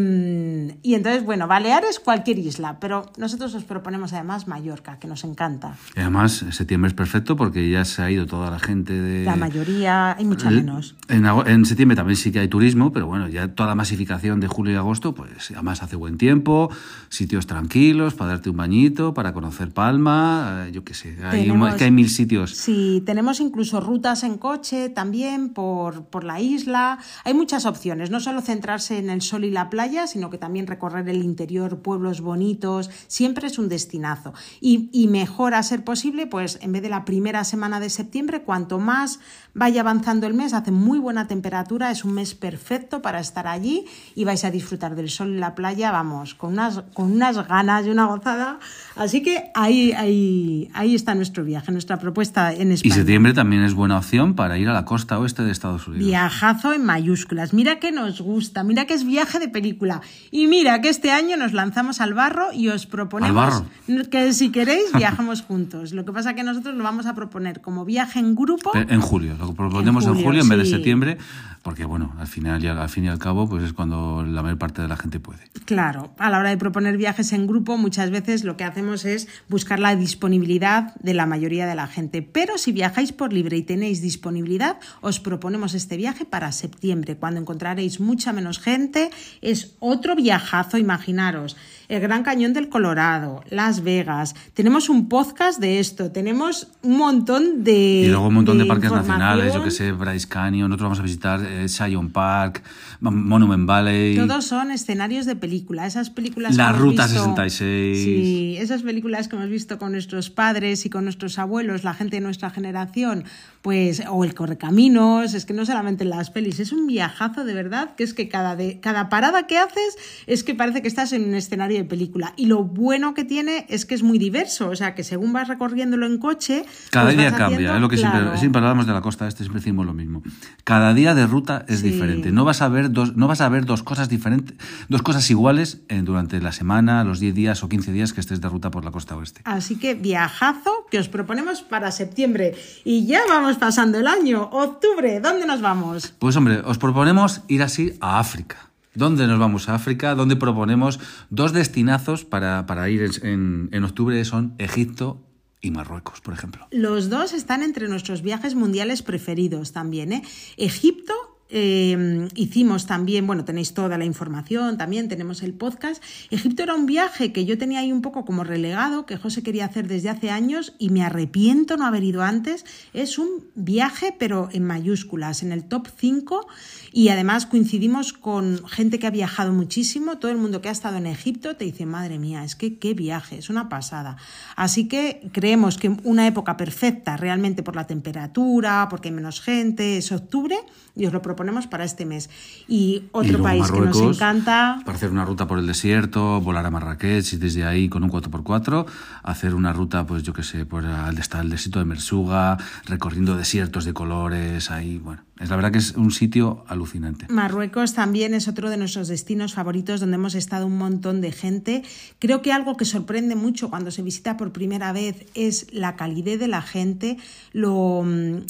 y, 0.81 0.95
entonces, 0.95 1.23
bueno, 1.23 1.47
Baleares, 1.47 1.99
cualquier 1.99 2.39
isla, 2.39 2.79
pero 2.79 3.11
nosotros 3.17 3.53
os 3.53 3.63
proponemos 3.63 4.11
además 4.11 4.47
Mallorca, 4.47 4.97
que 4.97 5.07
nos 5.07 5.23
encanta. 5.23 5.75
Y 5.95 5.99
además, 5.99 6.43
septiembre 6.49 6.87
es 6.87 6.95
perfecto 6.95 7.35
porque 7.35 7.69
ya 7.69 7.85
se 7.85 8.01
ha 8.01 8.09
ido 8.09 8.25
toda 8.25 8.49
la 8.49 8.57
gente 8.57 8.93
de... 8.93 9.25
La 9.25 9.35
mayoría, 9.35 10.15
hay 10.17 10.25
mucha 10.25 10.49
menos. 10.49 10.95
En, 11.07 11.27
en 11.27 11.65
septiembre 11.65 11.95
también 11.95 12.17
sí 12.17 12.31
que 12.31 12.39
hay 12.39 12.47
turismo, 12.47 12.91
pero 12.91 13.05
bueno, 13.05 13.29
ya 13.29 13.47
toda 13.49 13.69
la 13.69 13.75
masificación 13.75 14.39
de 14.39 14.47
julio 14.47 14.73
y 14.73 14.75
agosto, 14.75 15.13
pues 15.13 15.51
además 15.51 15.83
hace 15.83 15.97
buen 15.97 16.17
tiempo, 16.17 16.71
sitios 17.09 17.45
tranquilos 17.45 18.15
para 18.15 18.31
darte 18.31 18.49
un 18.49 18.57
bañito, 18.57 19.13
para 19.13 19.33
conocer 19.33 19.69
Palma, 19.69 20.67
yo 20.71 20.83
qué 20.83 20.95
sé, 20.95 21.15
hay, 21.23 21.43
tenemos, 21.43 21.75
que 21.75 21.83
hay 21.83 21.91
mil 21.91 22.09
sitios. 22.09 22.55
Sí, 22.55 23.03
tenemos 23.05 23.39
incluso 23.39 23.79
rutas 23.81 24.23
en 24.23 24.39
coche 24.39 24.89
también 24.89 25.49
por, 25.49 26.05
por 26.05 26.23
la 26.23 26.41
isla, 26.41 26.97
hay 27.23 27.35
muchas 27.35 27.67
opciones, 27.67 28.09
no 28.09 28.19
solo 28.19 28.41
centrarse 28.41 28.97
en 28.97 29.11
el 29.11 29.21
sol 29.21 29.42
y 29.45 29.51
la 29.51 29.69
playa, 29.69 30.07
sino 30.07 30.29
que 30.29 30.37
también 30.37 30.67
recorrer 30.67 31.07
el 31.09 31.23
interior, 31.23 31.79
pueblos 31.81 32.21
bonitos, 32.21 32.89
siempre 33.07 33.47
es 33.47 33.59
un 33.59 33.69
destinazo. 33.69 34.33
Y, 34.61 34.89
y 34.91 35.07
mejor 35.07 35.53
a 35.53 35.63
ser 35.63 35.83
posible, 35.83 36.27
pues 36.27 36.59
en 36.61 36.71
vez 36.71 36.81
de 36.81 36.89
la 36.89 37.05
primera 37.05 37.43
semana 37.43 37.79
de 37.79 37.89
septiembre, 37.89 38.43
cuanto 38.43 38.79
más 38.79 39.19
vaya 39.53 39.81
avanzando 39.81 40.27
el 40.27 40.33
mes, 40.33 40.53
hace 40.53 40.71
muy 40.71 40.99
buena 40.99 41.27
temperatura, 41.27 41.91
es 41.91 42.03
un 42.03 42.13
mes 42.13 42.33
perfecto 42.33 43.01
para 43.01 43.19
estar 43.19 43.47
allí 43.47 43.85
y 44.15 44.23
vais 44.23 44.43
a 44.45 44.51
disfrutar 44.51 44.95
del 44.95 45.09
sol 45.09 45.33
en 45.33 45.39
la 45.39 45.55
playa, 45.55 45.91
vamos, 45.91 46.33
con 46.33 46.53
unas, 46.53 46.81
con 46.93 47.11
unas 47.11 47.47
ganas 47.47 47.85
y 47.85 47.89
una 47.89 48.05
gozada. 48.05 48.59
Así 48.95 49.21
que 49.21 49.51
ahí, 49.53 49.91
ahí, 49.93 50.69
ahí 50.73 50.95
está 50.95 51.15
nuestro 51.15 51.43
viaje, 51.43 51.71
nuestra 51.71 51.99
propuesta 51.99 52.53
en 52.53 52.71
España. 52.71 52.93
Y 52.93 52.97
septiembre 52.97 53.33
también 53.33 53.63
es 53.63 53.73
buena 53.73 53.97
opción 53.97 54.35
para 54.35 54.57
ir 54.57 54.69
a 54.69 54.73
la 54.73 54.85
costa 54.85 55.19
oeste 55.19 55.43
de 55.43 55.51
Estados 55.51 55.87
Unidos. 55.87 56.05
Viajazo 56.05 56.73
en 56.73 56.85
mayúsculas. 56.85 57.53
Mira 57.53 57.79
que 57.79 57.91
nos 57.91 58.21
gusta, 58.21 58.63
mira 58.63 58.85
que 58.85 58.93
es 58.93 59.05
viaje 59.05 59.32
de 59.39 59.47
película. 59.47 60.01
Y 60.31 60.47
mira 60.47 60.81
que 60.81 60.89
este 60.89 61.11
año 61.11 61.37
nos 61.37 61.53
lanzamos 61.53 62.01
al 62.01 62.13
barro 62.13 62.53
y 62.53 62.69
os 62.69 62.85
proponemos 62.85 63.63
que 64.09 64.33
si 64.33 64.51
queréis 64.51 64.91
viajamos 64.95 65.41
juntos. 65.41 65.93
Lo 65.93 66.05
que 66.05 66.11
pasa 66.11 66.33
que 66.33 66.43
nosotros 66.43 66.75
lo 66.75 66.83
vamos 66.83 67.05
a 67.05 67.15
proponer 67.15 67.61
como 67.61 67.85
viaje 67.85 68.19
en 68.19 68.35
grupo. 68.35 68.71
En 68.75 69.01
julio, 69.01 69.35
lo 69.39 69.53
proponemos 69.53 70.05
en 70.05 70.15
julio, 70.15 70.41
en, 70.41 70.49
vez 70.49 70.59
de 70.59 70.65
septiembre, 70.65 71.17
porque 71.61 71.85
bueno, 71.85 72.13
al 72.19 72.27
final 72.27 72.63
y 72.63 72.67
al, 72.67 72.89
fin 72.89 73.05
y 73.05 73.07
al 73.09 73.19
cabo, 73.19 73.47
pues 73.47 73.63
es 73.63 73.73
cuando 73.73 74.23
la 74.23 74.41
mayor 74.41 74.57
parte 74.57 74.81
de 74.81 74.87
la 74.87 74.97
gente 74.97 75.19
puede. 75.19 75.39
Claro, 75.65 76.13
a 76.17 76.29
la 76.29 76.39
hora 76.39 76.49
de 76.49 76.57
proponer 76.57 76.97
viajes 76.97 77.33
en 77.33 77.47
grupo, 77.47 77.77
muchas 77.77 78.11
veces 78.11 78.43
lo 78.43 78.57
que 78.57 78.63
hacemos 78.63 79.05
es 79.05 79.27
buscar 79.47 79.79
la 79.79 79.95
disponibilidad 79.95 80.95
de 80.95 81.13
la 81.13 81.25
mayoría 81.25 81.65
de 81.65 81.75
la 81.75 81.87
gente. 81.87 82.21
Pero 82.21 82.57
si 82.57 82.71
viajáis 82.71 83.11
por 83.11 83.33
libre 83.33 83.57
y 83.57 83.63
tenéis 83.63 84.01
disponibilidad, 84.01 84.77
os 85.01 85.19
proponemos 85.19 85.73
este 85.73 85.97
viaje 85.97 86.25
para 86.25 86.51
septiembre, 86.51 87.17
cuando 87.17 87.39
encontraréis 87.39 87.99
mucha 87.99 88.33
menos 88.33 88.59
gente. 88.59 89.09
Es 89.41 89.75
otro 89.79 90.15
viajazo, 90.15 90.77
imaginaros 90.77 91.55
el 91.87 91.99
Gran 91.99 92.23
Cañón 92.23 92.53
del 92.53 92.69
Colorado, 92.69 93.43
Las 93.49 93.83
Vegas. 93.83 94.35
Tenemos 94.53 94.89
un 94.89 95.09
podcast 95.09 95.59
de 95.59 95.79
esto, 95.79 96.11
tenemos 96.11 96.67
un 96.81 96.97
montón 96.97 97.63
de. 97.63 98.03
Y 98.05 98.07
luego 98.07 98.27
un 98.27 98.35
montón 98.35 98.57
de, 98.57 98.65
parques 98.65 98.91
nacionales, 98.91 99.53
yo 99.53 99.63
que 99.63 99.71
sé, 99.71 99.91
Bryce 99.91 100.27
Canyon, 100.27 100.69
nosotros 100.69 100.85
vamos 100.85 100.99
a 100.99 101.03
visitar 101.03 101.45
eh, 101.45 101.67
Zion 101.67 102.09
Park, 102.09 102.63
Monument 102.99 103.67
Valley. 103.67 104.15
Todos 104.15 104.45
son 104.45 104.71
escenarios 104.71 105.25
de 105.25 105.35
película, 105.35 105.85
esas 105.85 106.09
películas. 106.09 106.55
La 106.55 106.71
Ruta 106.71 107.07
66. 107.07 108.03
Sí, 108.03 108.55
esas 108.59 108.83
películas 108.83 109.27
que 109.27 109.35
hemos 109.35 109.49
visto 109.49 109.77
con 109.77 109.91
nuestros 109.91 110.29
padres 110.29 110.85
y 110.85 110.89
con 110.89 111.03
nuestros 111.03 111.39
abuelos, 111.39 111.83
la 111.83 111.93
gente 111.93 112.17
de 112.17 112.21
nuestra 112.21 112.49
generación, 112.49 113.25
pues, 113.61 114.03
o 114.09 114.23
el 114.23 114.33
Correcaminos, 114.33 115.33
es 115.33 115.45
que 115.45 115.53
no 115.53 115.65
solamente 115.65 116.05
las 116.05 116.29
pelis, 116.29 116.59
es 116.59 116.71
un 116.71 116.87
viajazo 116.87 117.43
de 117.43 117.53
verdad, 117.53 117.95
que 117.95 118.03
es 118.03 118.13
que 118.13 118.29
cada, 118.29 118.55
de, 118.55 118.79
cada 118.79 119.09
parada 119.09 119.47
que 119.47 119.57
haces 119.57 119.97
es 120.27 120.43
que 120.43 120.55
parece 120.55 120.81
que 120.81 120.87
estás 120.87 121.13
en 121.13 121.25
un 121.25 121.35
escenario 121.35 121.77
de 121.83 121.89
película. 121.89 122.33
Y 122.37 122.47
lo 122.47 122.63
bueno 122.63 123.13
que 123.13 123.23
tiene 123.23 123.65
es 123.69 123.85
que 123.85 123.95
es 123.95 124.03
muy 124.03 124.17
diverso, 124.17 124.69
o 124.69 124.75
sea, 124.75 124.95
que 124.95 125.03
según 125.03 125.33
vas 125.33 125.47
recorriéndolo 125.47 126.05
en 126.05 126.17
coche... 126.17 126.65
Cada 126.89 127.07
pues 127.07 127.17
día 127.17 127.31
cambia, 127.31 127.75
es 127.75 127.81
lo 127.81 127.89
que 127.89 127.97
siempre, 127.97 128.37
siempre 128.37 128.59
hablamos 128.59 128.87
de 128.87 128.93
la 128.93 129.01
costa 129.01 129.27
este, 129.27 129.43
siempre 129.43 129.59
decimos 129.59 129.85
lo 129.85 129.93
mismo. 129.93 130.23
Cada 130.63 130.93
día 130.93 131.13
de 131.13 131.27
ruta 131.27 131.65
es 131.67 131.81
diferente, 131.81 132.31
no 132.31 132.45
vas 132.45 132.61
a 132.61 132.69
ver 132.69 132.91
dos, 132.91 133.15
no 133.15 133.27
vas 133.27 133.41
a 133.41 133.49
ver 133.49 133.65
dos 133.65 133.83
cosas 133.83 134.09
diferentes, 134.09 134.55
dos 134.89 135.01
cosas 135.01 135.29
iguales 135.29 135.81
eh, 135.89 136.01
durante 136.03 136.39
la 136.41 136.51
semana, 136.51 137.03
los 137.03 137.19
10 137.19 137.35
días 137.35 137.63
o 137.63 137.69
15 137.69 137.91
días 137.91 138.13
que 138.13 138.21
estés 138.21 138.41
de 138.41 138.49
ruta 138.49 138.71
por 138.71 138.83
la 138.85 138.91
costa 138.91 139.15
oeste. 139.15 139.41
Así 139.45 139.77
que 139.77 139.93
viajazo 139.95 140.85
que 140.89 140.99
os 140.99 141.09
proponemos 141.09 141.61
para 141.61 141.91
septiembre. 141.91 142.55
Y 142.83 143.05
ya 143.05 143.21
vamos 143.27 143.57
pasando 143.57 143.99
el 143.99 144.07
año. 144.07 144.49
Octubre, 144.51 145.19
¿dónde 145.19 145.45
nos 145.45 145.61
vamos? 145.61 146.13
Pues 146.19 146.35
hombre, 146.35 146.61
os 146.65 146.77
proponemos 146.77 147.41
ir 147.47 147.63
así 147.63 147.93
a 147.99 148.19
África. 148.19 148.72
¿Dónde 148.95 149.27
nos 149.27 149.39
vamos 149.39 149.69
a 149.69 149.75
África? 149.75 150.15
¿Dónde 150.15 150.35
proponemos 150.35 150.99
dos 151.29 151.53
destinazos 151.53 152.25
para, 152.25 152.65
para 152.65 152.89
ir 152.89 153.09
en, 153.23 153.69
en 153.71 153.83
octubre? 153.83 154.23
Son 154.25 154.53
Egipto 154.57 155.21
y 155.61 155.71
Marruecos, 155.71 156.21
por 156.21 156.33
ejemplo. 156.33 156.67
Los 156.71 157.09
dos 157.09 157.33
están 157.33 157.63
entre 157.63 157.87
nuestros 157.87 158.21
viajes 158.21 158.53
mundiales 158.53 159.01
preferidos 159.01 159.71
también. 159.71 160.11
¿eh? 160.13 160.23
Egipto 160.57 161.13
eh, 161.55 162.27
hicimos 162.33 162.87
también, 162.87 163.27
bueno, 163.27 163.45
tenéis 163.45 163.75
toda 163.75 163.99
la 163.99 164.05
información, 164.05 164.75
también 164.75 165.07
tenemos 165.07 165.43
el 165.43 165.53
podcast. 165.53 166.01
Egipto 166.31 166.63
era 166.63 166.73
un 166.73 166.87
viaje 166.87 167.31
que 167.31 167.45
yo 167.45 167.59
tenía 167.59 167.81
ahí 167.81 167.91
un 167.91 168.01
poco 168.01 168.25
como 168.25 168.43
relegado, 168.43 169.05
que 169.05 169.17
José 169.17 169.43
quería 169.43 169.65
hacer 169.65 169.87
desde 169.87 170.09
hace 170.09 170.31
años 170.31 170.73
y 170.79 170.89
me 170.89 171.03
arrepiento 171.03 171.77
no 171.77 171.85
haber 171.85 172.03
ido 172.03 172.23
antes. 172.23 172.65
Es 172.95 173.19
un 173.19 173.45
viaje, 173.53 174.15
pero 174.17 174.49
en 174.51 174.65
mayúsculas, 174.65 175.43
en 175.43 175.51
el 175.51 175.65
top 175.65 175.89
5 175.95 176.47
y 176.91 177.09
además 177.09 177.45
coincidimos 177.45 178.13
con 178.13 178.67
gente 178.67 178.97
que 178.97 179.05
ha 179.05 179.11
viajado 179.11 179.53
muchísimo. 179.53 180.17
Todo 180.17 180.31
el 180.31 180.37
mundo 180.37 180.59
que 180.59 180.69
ha 180.69 180.71
estado 180.71 180.97
en 180.97 181.05
Egipto 181.05 181.55
te 181.55 181.65
dice, 181.65 181.85
madre 181.85 182.17
mía, 182.17 182.43
es 182.43 182.55
que 182.55 182.79
qué 182.79 182.95
viaje, 182.95 183.37
es 183.37 183.51
una 183.51 183.69
pasada. 183.69 184.17
Así 184.55 184.87
que 184.87 185.29
creemos 185.31 185.77
que 185.77 185.95
una 186.03 186.25
época 186.25 186.57
perfecta 186.57 187.15
realmente 187.15 187.61
por 187.61 187.75
la 187.75 187.85
temperatura, 187.85 188.87
porque 188.89 189.09
hay 189.09 189.13
menos 189.13 189.39
gente, 189.39 189.97
es 189.97 190.11
octubre 190.11 190.55
y 190.95 191.05
os 191.05 191.13
lo 191.13 191.21
proponemos 191.21 191.42
para 191.69 191.83
este 191.83 192.05
mes. 192.05 192.29
Y 192.67 193.03
otro 193.11 193.41
país 193.41 193.69
que 193.69 193.81
nos 193.81 193.99
encanta. 193.99 194.81
Para 194.85 194.97
hacer 194.97 195.11
una 195.11 195.25
ruta 195.25 195.47
por 195.47 195.59
el 195.59 195.67
desierto, 195.67 196.41
volar 196.41 196.65
a 196.65 196.71
Marrakech 196.71 197.33
y 197.33 197.37
desde 197.37 197.65
ahí 197.65 197.89
con 197.89 198.03
un 198.03 198.09
4x4, 198.09 198.85
hacer 199.23 199.55
una 199.55 199.73
ruta, 199.73 200.05
pues 200.05 200.23
yo 200.23 200.33
qué 200.33 200.43
sé, 200.43 200.65
por 200.65 200.85
al 200.85 201.17
está 201.17 201.41
el 201.41 201.49
desierto 201.49 201.79
de 201.79 201.85
Mersuga, 201.85 202.57
recorriendo 202.85 203.35
desiertos 203.37 203.85
de 203.85 203.93
colores, 203.93 204.71
ahí, 204.71 204.97
bueno. 204.97 205.23
Es 205.39 205.49
la 205.49 205.55
verdad 205.55 205.71
que 205.71 205.79
es 205.79 205.91
un 205.97 206.11
sitio 206.11 206.63
alucinante. 206.67 207.25
Marruecos 207.27 207.93
también 207.93 208.33
es 208.33 208.47
otro 208.47 208.69
de 208.69 208.77
nuestros 208.77 209.07
destinos 209.07 209.53
favoritos 209.53 209.99
donde 209.99 210.15
hemos 210.15 210.35
estado 210.35 210.67
un 210.67 210.77
montón 210.77 211.21
de 211.21 211.31
gente. 211.31 211.83
Creo 212.19 212.41
que 212.41 212.53
algo 212.53 212.77
que 212.77 212.85
sorprende 212.85 213.35
mucho 213.35 213.69
cuando 213.69 213.89
se 213.89 214.03
visita 214.03 214.37
por 214.37 214.53
primera 214.53 214.93
vez 214.93 215.25
es 215.33 215.67
la 215.73 215.95
calidez 215.95 216.39
de 216.39 216.47
la 216.47 216.61
gente, 216.61 217.17
lo 217.51 218.03
mm, 218.05 218.43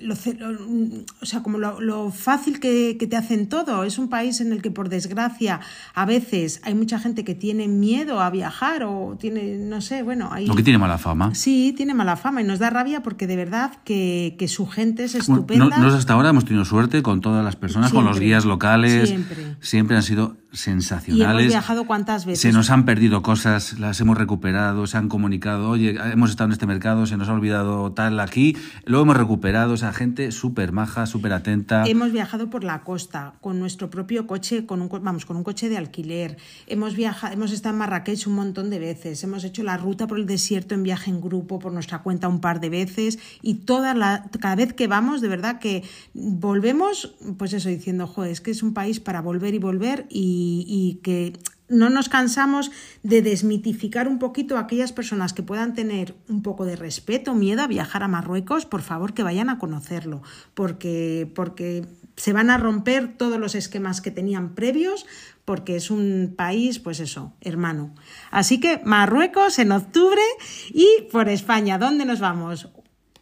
lo, 0.00 0.14
o 0.14 1.26
sea, 1.26 1.42
como 1.42 1.58
lo, 1.58 2.10
fácil 2.10 2.60
que, 2.60 2.94
te 2.94 3.16
hacen 3.16 3.48
todo. 3.48 3.84
Es 3.84 3.98
un 3.98 4.08
país 4.08 4.40
en 4.40 4.52
el 4.52 4.60
que, 4.60 4.70
por 4.70 4.88
desgracia, 4.88 5.60
a 5.94 6.04
veces 6.04 6.60
hay 6.64 6.74
mucha 6.74 6.98
gente 6.98 7.24
que 7.24 7.34
tiene 7.34 7.68
miedo 7.68 8.20
a 8.20 8.30
viajar 8.30 8.84
o 8.84 9.16
tiene, 9.18 9.56
no 9.58 9.80
sé, 9.80 10.02
bueno. 10.02 10.28
Hay... 10.32 10.46
Lo 10.46 10.54
que 10.54 10.62
tiene 10.62 10.78
mala 10.78 10.98
fama. 10.98 11.34
Sí, 11.34 11.72
tiene 11.76 11.94
mala 11.94 12.16
fama 12.16 12.42
y 12.42 12.44
nos 12.44 12.58
da 12.58 12.70
rabia 12.70 13.02
porque 13.02 13.26
de 13.26 13.36
verdad 13.36 13.72
que, 13.84 14.36
su 14.48 14.66
gente 14.66 15.04
es 15.04 15.14
estupenda. 15.14 15.78
no, 15.78 15.86
hasta 15.86 16.12
ahora 16.12 16.28
hemos 16.28 16.44
tenido 16.44 16.64
suerte 16.64 17.02
con 17.02 17.20
todas 17.22 17.44
las 17.44 17.56
personas, 17.56 17.92
con 17.92 18.04
los 18.04 18.20
guías 18.20 18.44
locales. 18.44 19.08
Siempre. 19.08 19.56
Siempre 19.60 19.96
han 19.96 20.02
sido 20.02 20.36
sensacionales. 20.54 21.42
Y 21.42 21.44
hemos 21.44 21.52
viajado 21.52 21.86
cuántas 21.86 22.24
veces. 22.24 22.40
Se 22.40 22.52
nos 22.52 22.70
han 22.70 22.84
perdido 22.84 23.22
cosas, 23.22 23.78
las 23.78 24.00
hemos 24.00 24.16
recuperado, 24.16 24.86
se 24.86 24.96
han 24.96 25.08
comunicado, 25.08 25.70
oye, 25.70 25.96
hemos 26.12 26.30
estado 26.30 26.46
en 26.46 26.52
este 26.52 26.66
mercado, 26.66 27.06
se 27.06 27.16
nos 27.16 27.28
ha 27.28 27.32
olvidado 27.32 27.92
tal 27.92 28.20
aquí, 28.20 28.56
lo 28.84 29.02
hemos 29.02 29.16
recuperado, 29.16 29.74
esa 29.74 29.92
gente 29.92 30.32
súper 30.32 30.72
maja, 30.72 31.06
súper 31.06 31.32
atenta. 31.32 31.84
Hemos 31.84 32.12
viajado 32.12 32.50
por 32.50 32.64
la 32.64 32.82
costa 32.82 33.34
con 33.40 33.58
nuestro 33.58 33.90
propio 33.90 34.26
coche, 34.26 34.64
con 34.64 34.80
un, 34.80 34.88
vamos, 35.02 35.26
con 35.26 35.36
un 35.36 35.44
coche 35.44 35.68
de 35.68 35.76
alquiler. 35.76 36.36
Hemos 36.66 36.94
viajado, 36.94 37.34
hemos 37.34 37.52
estado 37.52 37.74
en 37.74 37.80
Marrakech 37.80 38.26
un 38.26 38.34
montón 38.34 38.70
de 38.70 38.78
veces, 38.78 39.22
hemos 39.24 39.44
hecho 39.44 39.62
la 39.62 39.76
ruta 39.76 40.06
por 40.06 40.18
el 40.18 40.26
desierto 40.26 40.74
en 40.74 40.82
viaje 40.82 41.10
en 41.10 41.20
grupo 41.20 41.58
por 41.58 41.72
nuestra 41.72 41.98
cuenta 41.98 42.28
un 42.28 42.40
par 42.40 42.60
de 42.60 42.70
veces 42.70 43.18
y 43.42 43.54
toda 43.54 43.94
la, 43.94 44.26
cada 44.40 44.54
vez 44.54 44.72
que 44.72 44.86
vamos, 44.86 45.20
de 45.20 45.28
verdad 45.28 45.58
que 45.58 45.82
volvemos, 46.14 47.14
pues 47.36 47.52
eso, 47.52 47.68
diciendo, 47.68 48.06
joder, 48.06 48.30
es 48.30 48.40
que 48.40 48.50
es 48.50 48.62
un 48.62 48.72
país 48.74 49.00
para 49.00 49.20
volver 49.20 49.54
y 49.54 49.58
volver 49.58 50.06
y 50.08 50.43
y, 50.66 51.00
que 51.02 51.32
no 51.68 51.88
nos 51.88 52.08
cansamos 52.08 52.70
de 53.02 53.22
desmitificar 53.22 54.06
un 54.06 54.18
poquito 54.18 54.56
a 54.56 54.60
aquellas 54.60 54.92
personas 54.92 55.32
que 55.32 55.42
puedan 55.42 55.74
tener 55.74 56.14
un 56.28 56.42
poco 56.42 56.66
de 56.66 56.76
respeto, 56.76 57.34
miedo 57.34 57.62
a 57.62 57.66
viajar 57.66 58.02
a 58.02 58.08
Marruecos, 58.08 58.66
por 58.66 58.82
favor 58.82 59.14
que 59.14 59.22
vayan 59.22 59.48
a 59.48 59.58
conocerlo, 59.58 60.22
porque, 60.52 61.30
porque 61.34 61.86
se 62.16 62.32
van 62.32 62.50
a 62.50 62.58
romper 62.58 63.16
todos 63.16 63.40
los 63.40 63.54
esquemas 63.54 64.00
que 64.00 64.10
tenían 64.10 64.54
previos, 64.54 65.06
porque 65.44 65.76
es 65.76 65.90
un 65.90 66.34
país, 66.36 66.78
pues 66.78 67.00
eso, 67.00 67.32
hermano. 67.40 67.94
Así 68.30 68.60
que 68.60 68.80
Marruecos 68.84 69.58
en 69.58 69.72
octubre 69.72 70.22
y 70.70 70.86
por 71.10 71.28
España, 71.28 71.78
¿dónde 71.78 72.04
nos 72.04 72.20
vamos? 72.20 72.68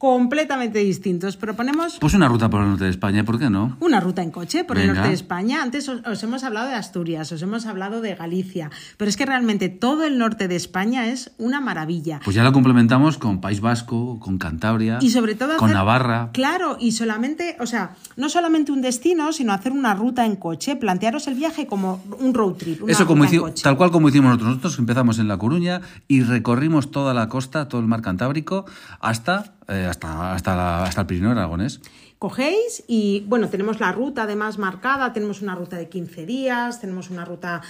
Completamente 0.03 0.81
distintos. 0.81 1.37
Proponemos... 1.37 1.99
Pues 2.01 2.15
una 2.15 2.27
ruta 2.27 2.51
por 2.51 2.61
el 2.63 2.71
norte 2.71 2.83
de 2.83 2.91
España, 2.91 3.23
¿por 3.23 3.39
qué 3.39 3.49
no? 3.49 3.77
Una 3.79 4.01
ruta 4.01 4.21
en 4.21 4.33
coche 4.33 4.65
por 4.65 4.77
el 4.77 4.89
norte 4.89 5.07
de 5.07 5.15
España. 5.15 5.63
Antes 5.63 5.89
os, 5.89 6.23
hemos 6.25 6.43
hablado 6.43 6.67
de 6.67 6.75
Asturias, 6.75 7.31
os 7.31 7.41
hemos 7.41 7.67
hablado 7.67 8.01
de 8.01 8.17
Galicia, 8.17 8.69
pero 8.97 9.09
es 9.09 9.17
que 9.17 9.27
realmente 9.27 9.69
todo 9.69 10.05
el 10.05 10.19
norte 10.19 10.49
de 10.49 10.57
España 10.57 11.07
es 11.07 11.31
una 11.39 11.61
maravilla. 11.61 12.19
Pues 12.25 12.35
ya 12.35 12.43
lo 12.43 12.51
complementamos 12.51 13.17
con 13.17 13.41
País 13.41 13.61
Vasco, 13.61 14.19
con 14.19 14.39
Cantabria, 14.39 14.99
y 15.01 15.11
sobre 15.11 15.37
todo 15.37 15.57
con 15.57 15.71
Navarra. 15.71 16.31
Claro, 16.33 16.79
y 16.81 16.91
solamente, 16.91 17.57
o 17.61 17.67
sea, 17.67 17.95
no 18.17 18.29
solamente 18.29 18.73
un 18.73 18.83
destino, 18.83 19.33
sino 19.33 19.53
hacer 19.53 19.71
una 19.71 19.95
ruta 19.95 20.27
en 20.27 20.35
coche, 20.35 20.75
plantearos 20.75 21.29
el 21.29 21.35
viaje 21.37 21.69
como 21.69 22.03
un 22.19 22.35
road 22.35 22.55
trip. 22.55 22.89
Eso 22.89 23.07
como 23.07 23.25
tal 23.63 23.77
cual 23.77 23.93
como 23.93 24.09
hicimos 24.09 24.31
nosotros. 24.31 24.49
Nosotros 24.49 24.81
empezamos 24.81 25.21
en 25.21 25.29
La 25.29 25.39
Coruña 25.39 25.81
y 26.09 26.23
recorrimos 26.23 26.91
toda 26.91 27.15
la 27.15 27.29
costa, 27.29 27.69
todo 27.69 27.81
el 27.81 27.87
mar 27.87 28.03
Cantábrico, 28.03 28.65
hasta 28.99 29.53
eh, 29.69 29.89
hasta, 29.93 30.33
hasta, 30.35 30.85
hasta 30.85 31.01
el 31.03 31.07
Pirineo 31.07 31.31
Aragonés 31.31 31.81
cogéis 32.23 32.85
y 32.87 33.25
bueno, 33.27 33.49
tenemos 33.49 33.81
la 33.81 33.91
ruta 33.91 34.23
además 34.23 34.57
marcada, 34.57 35.13
tenemos 35.13 35.43
una 35.43 35.57
ruta 35.57 35.77
de 35.77 35.89
15 35.89 36.25
días, 36.25 36.81
tenemos 36.81 37.11
una 37.11 37.25
ruta 37.25 37.63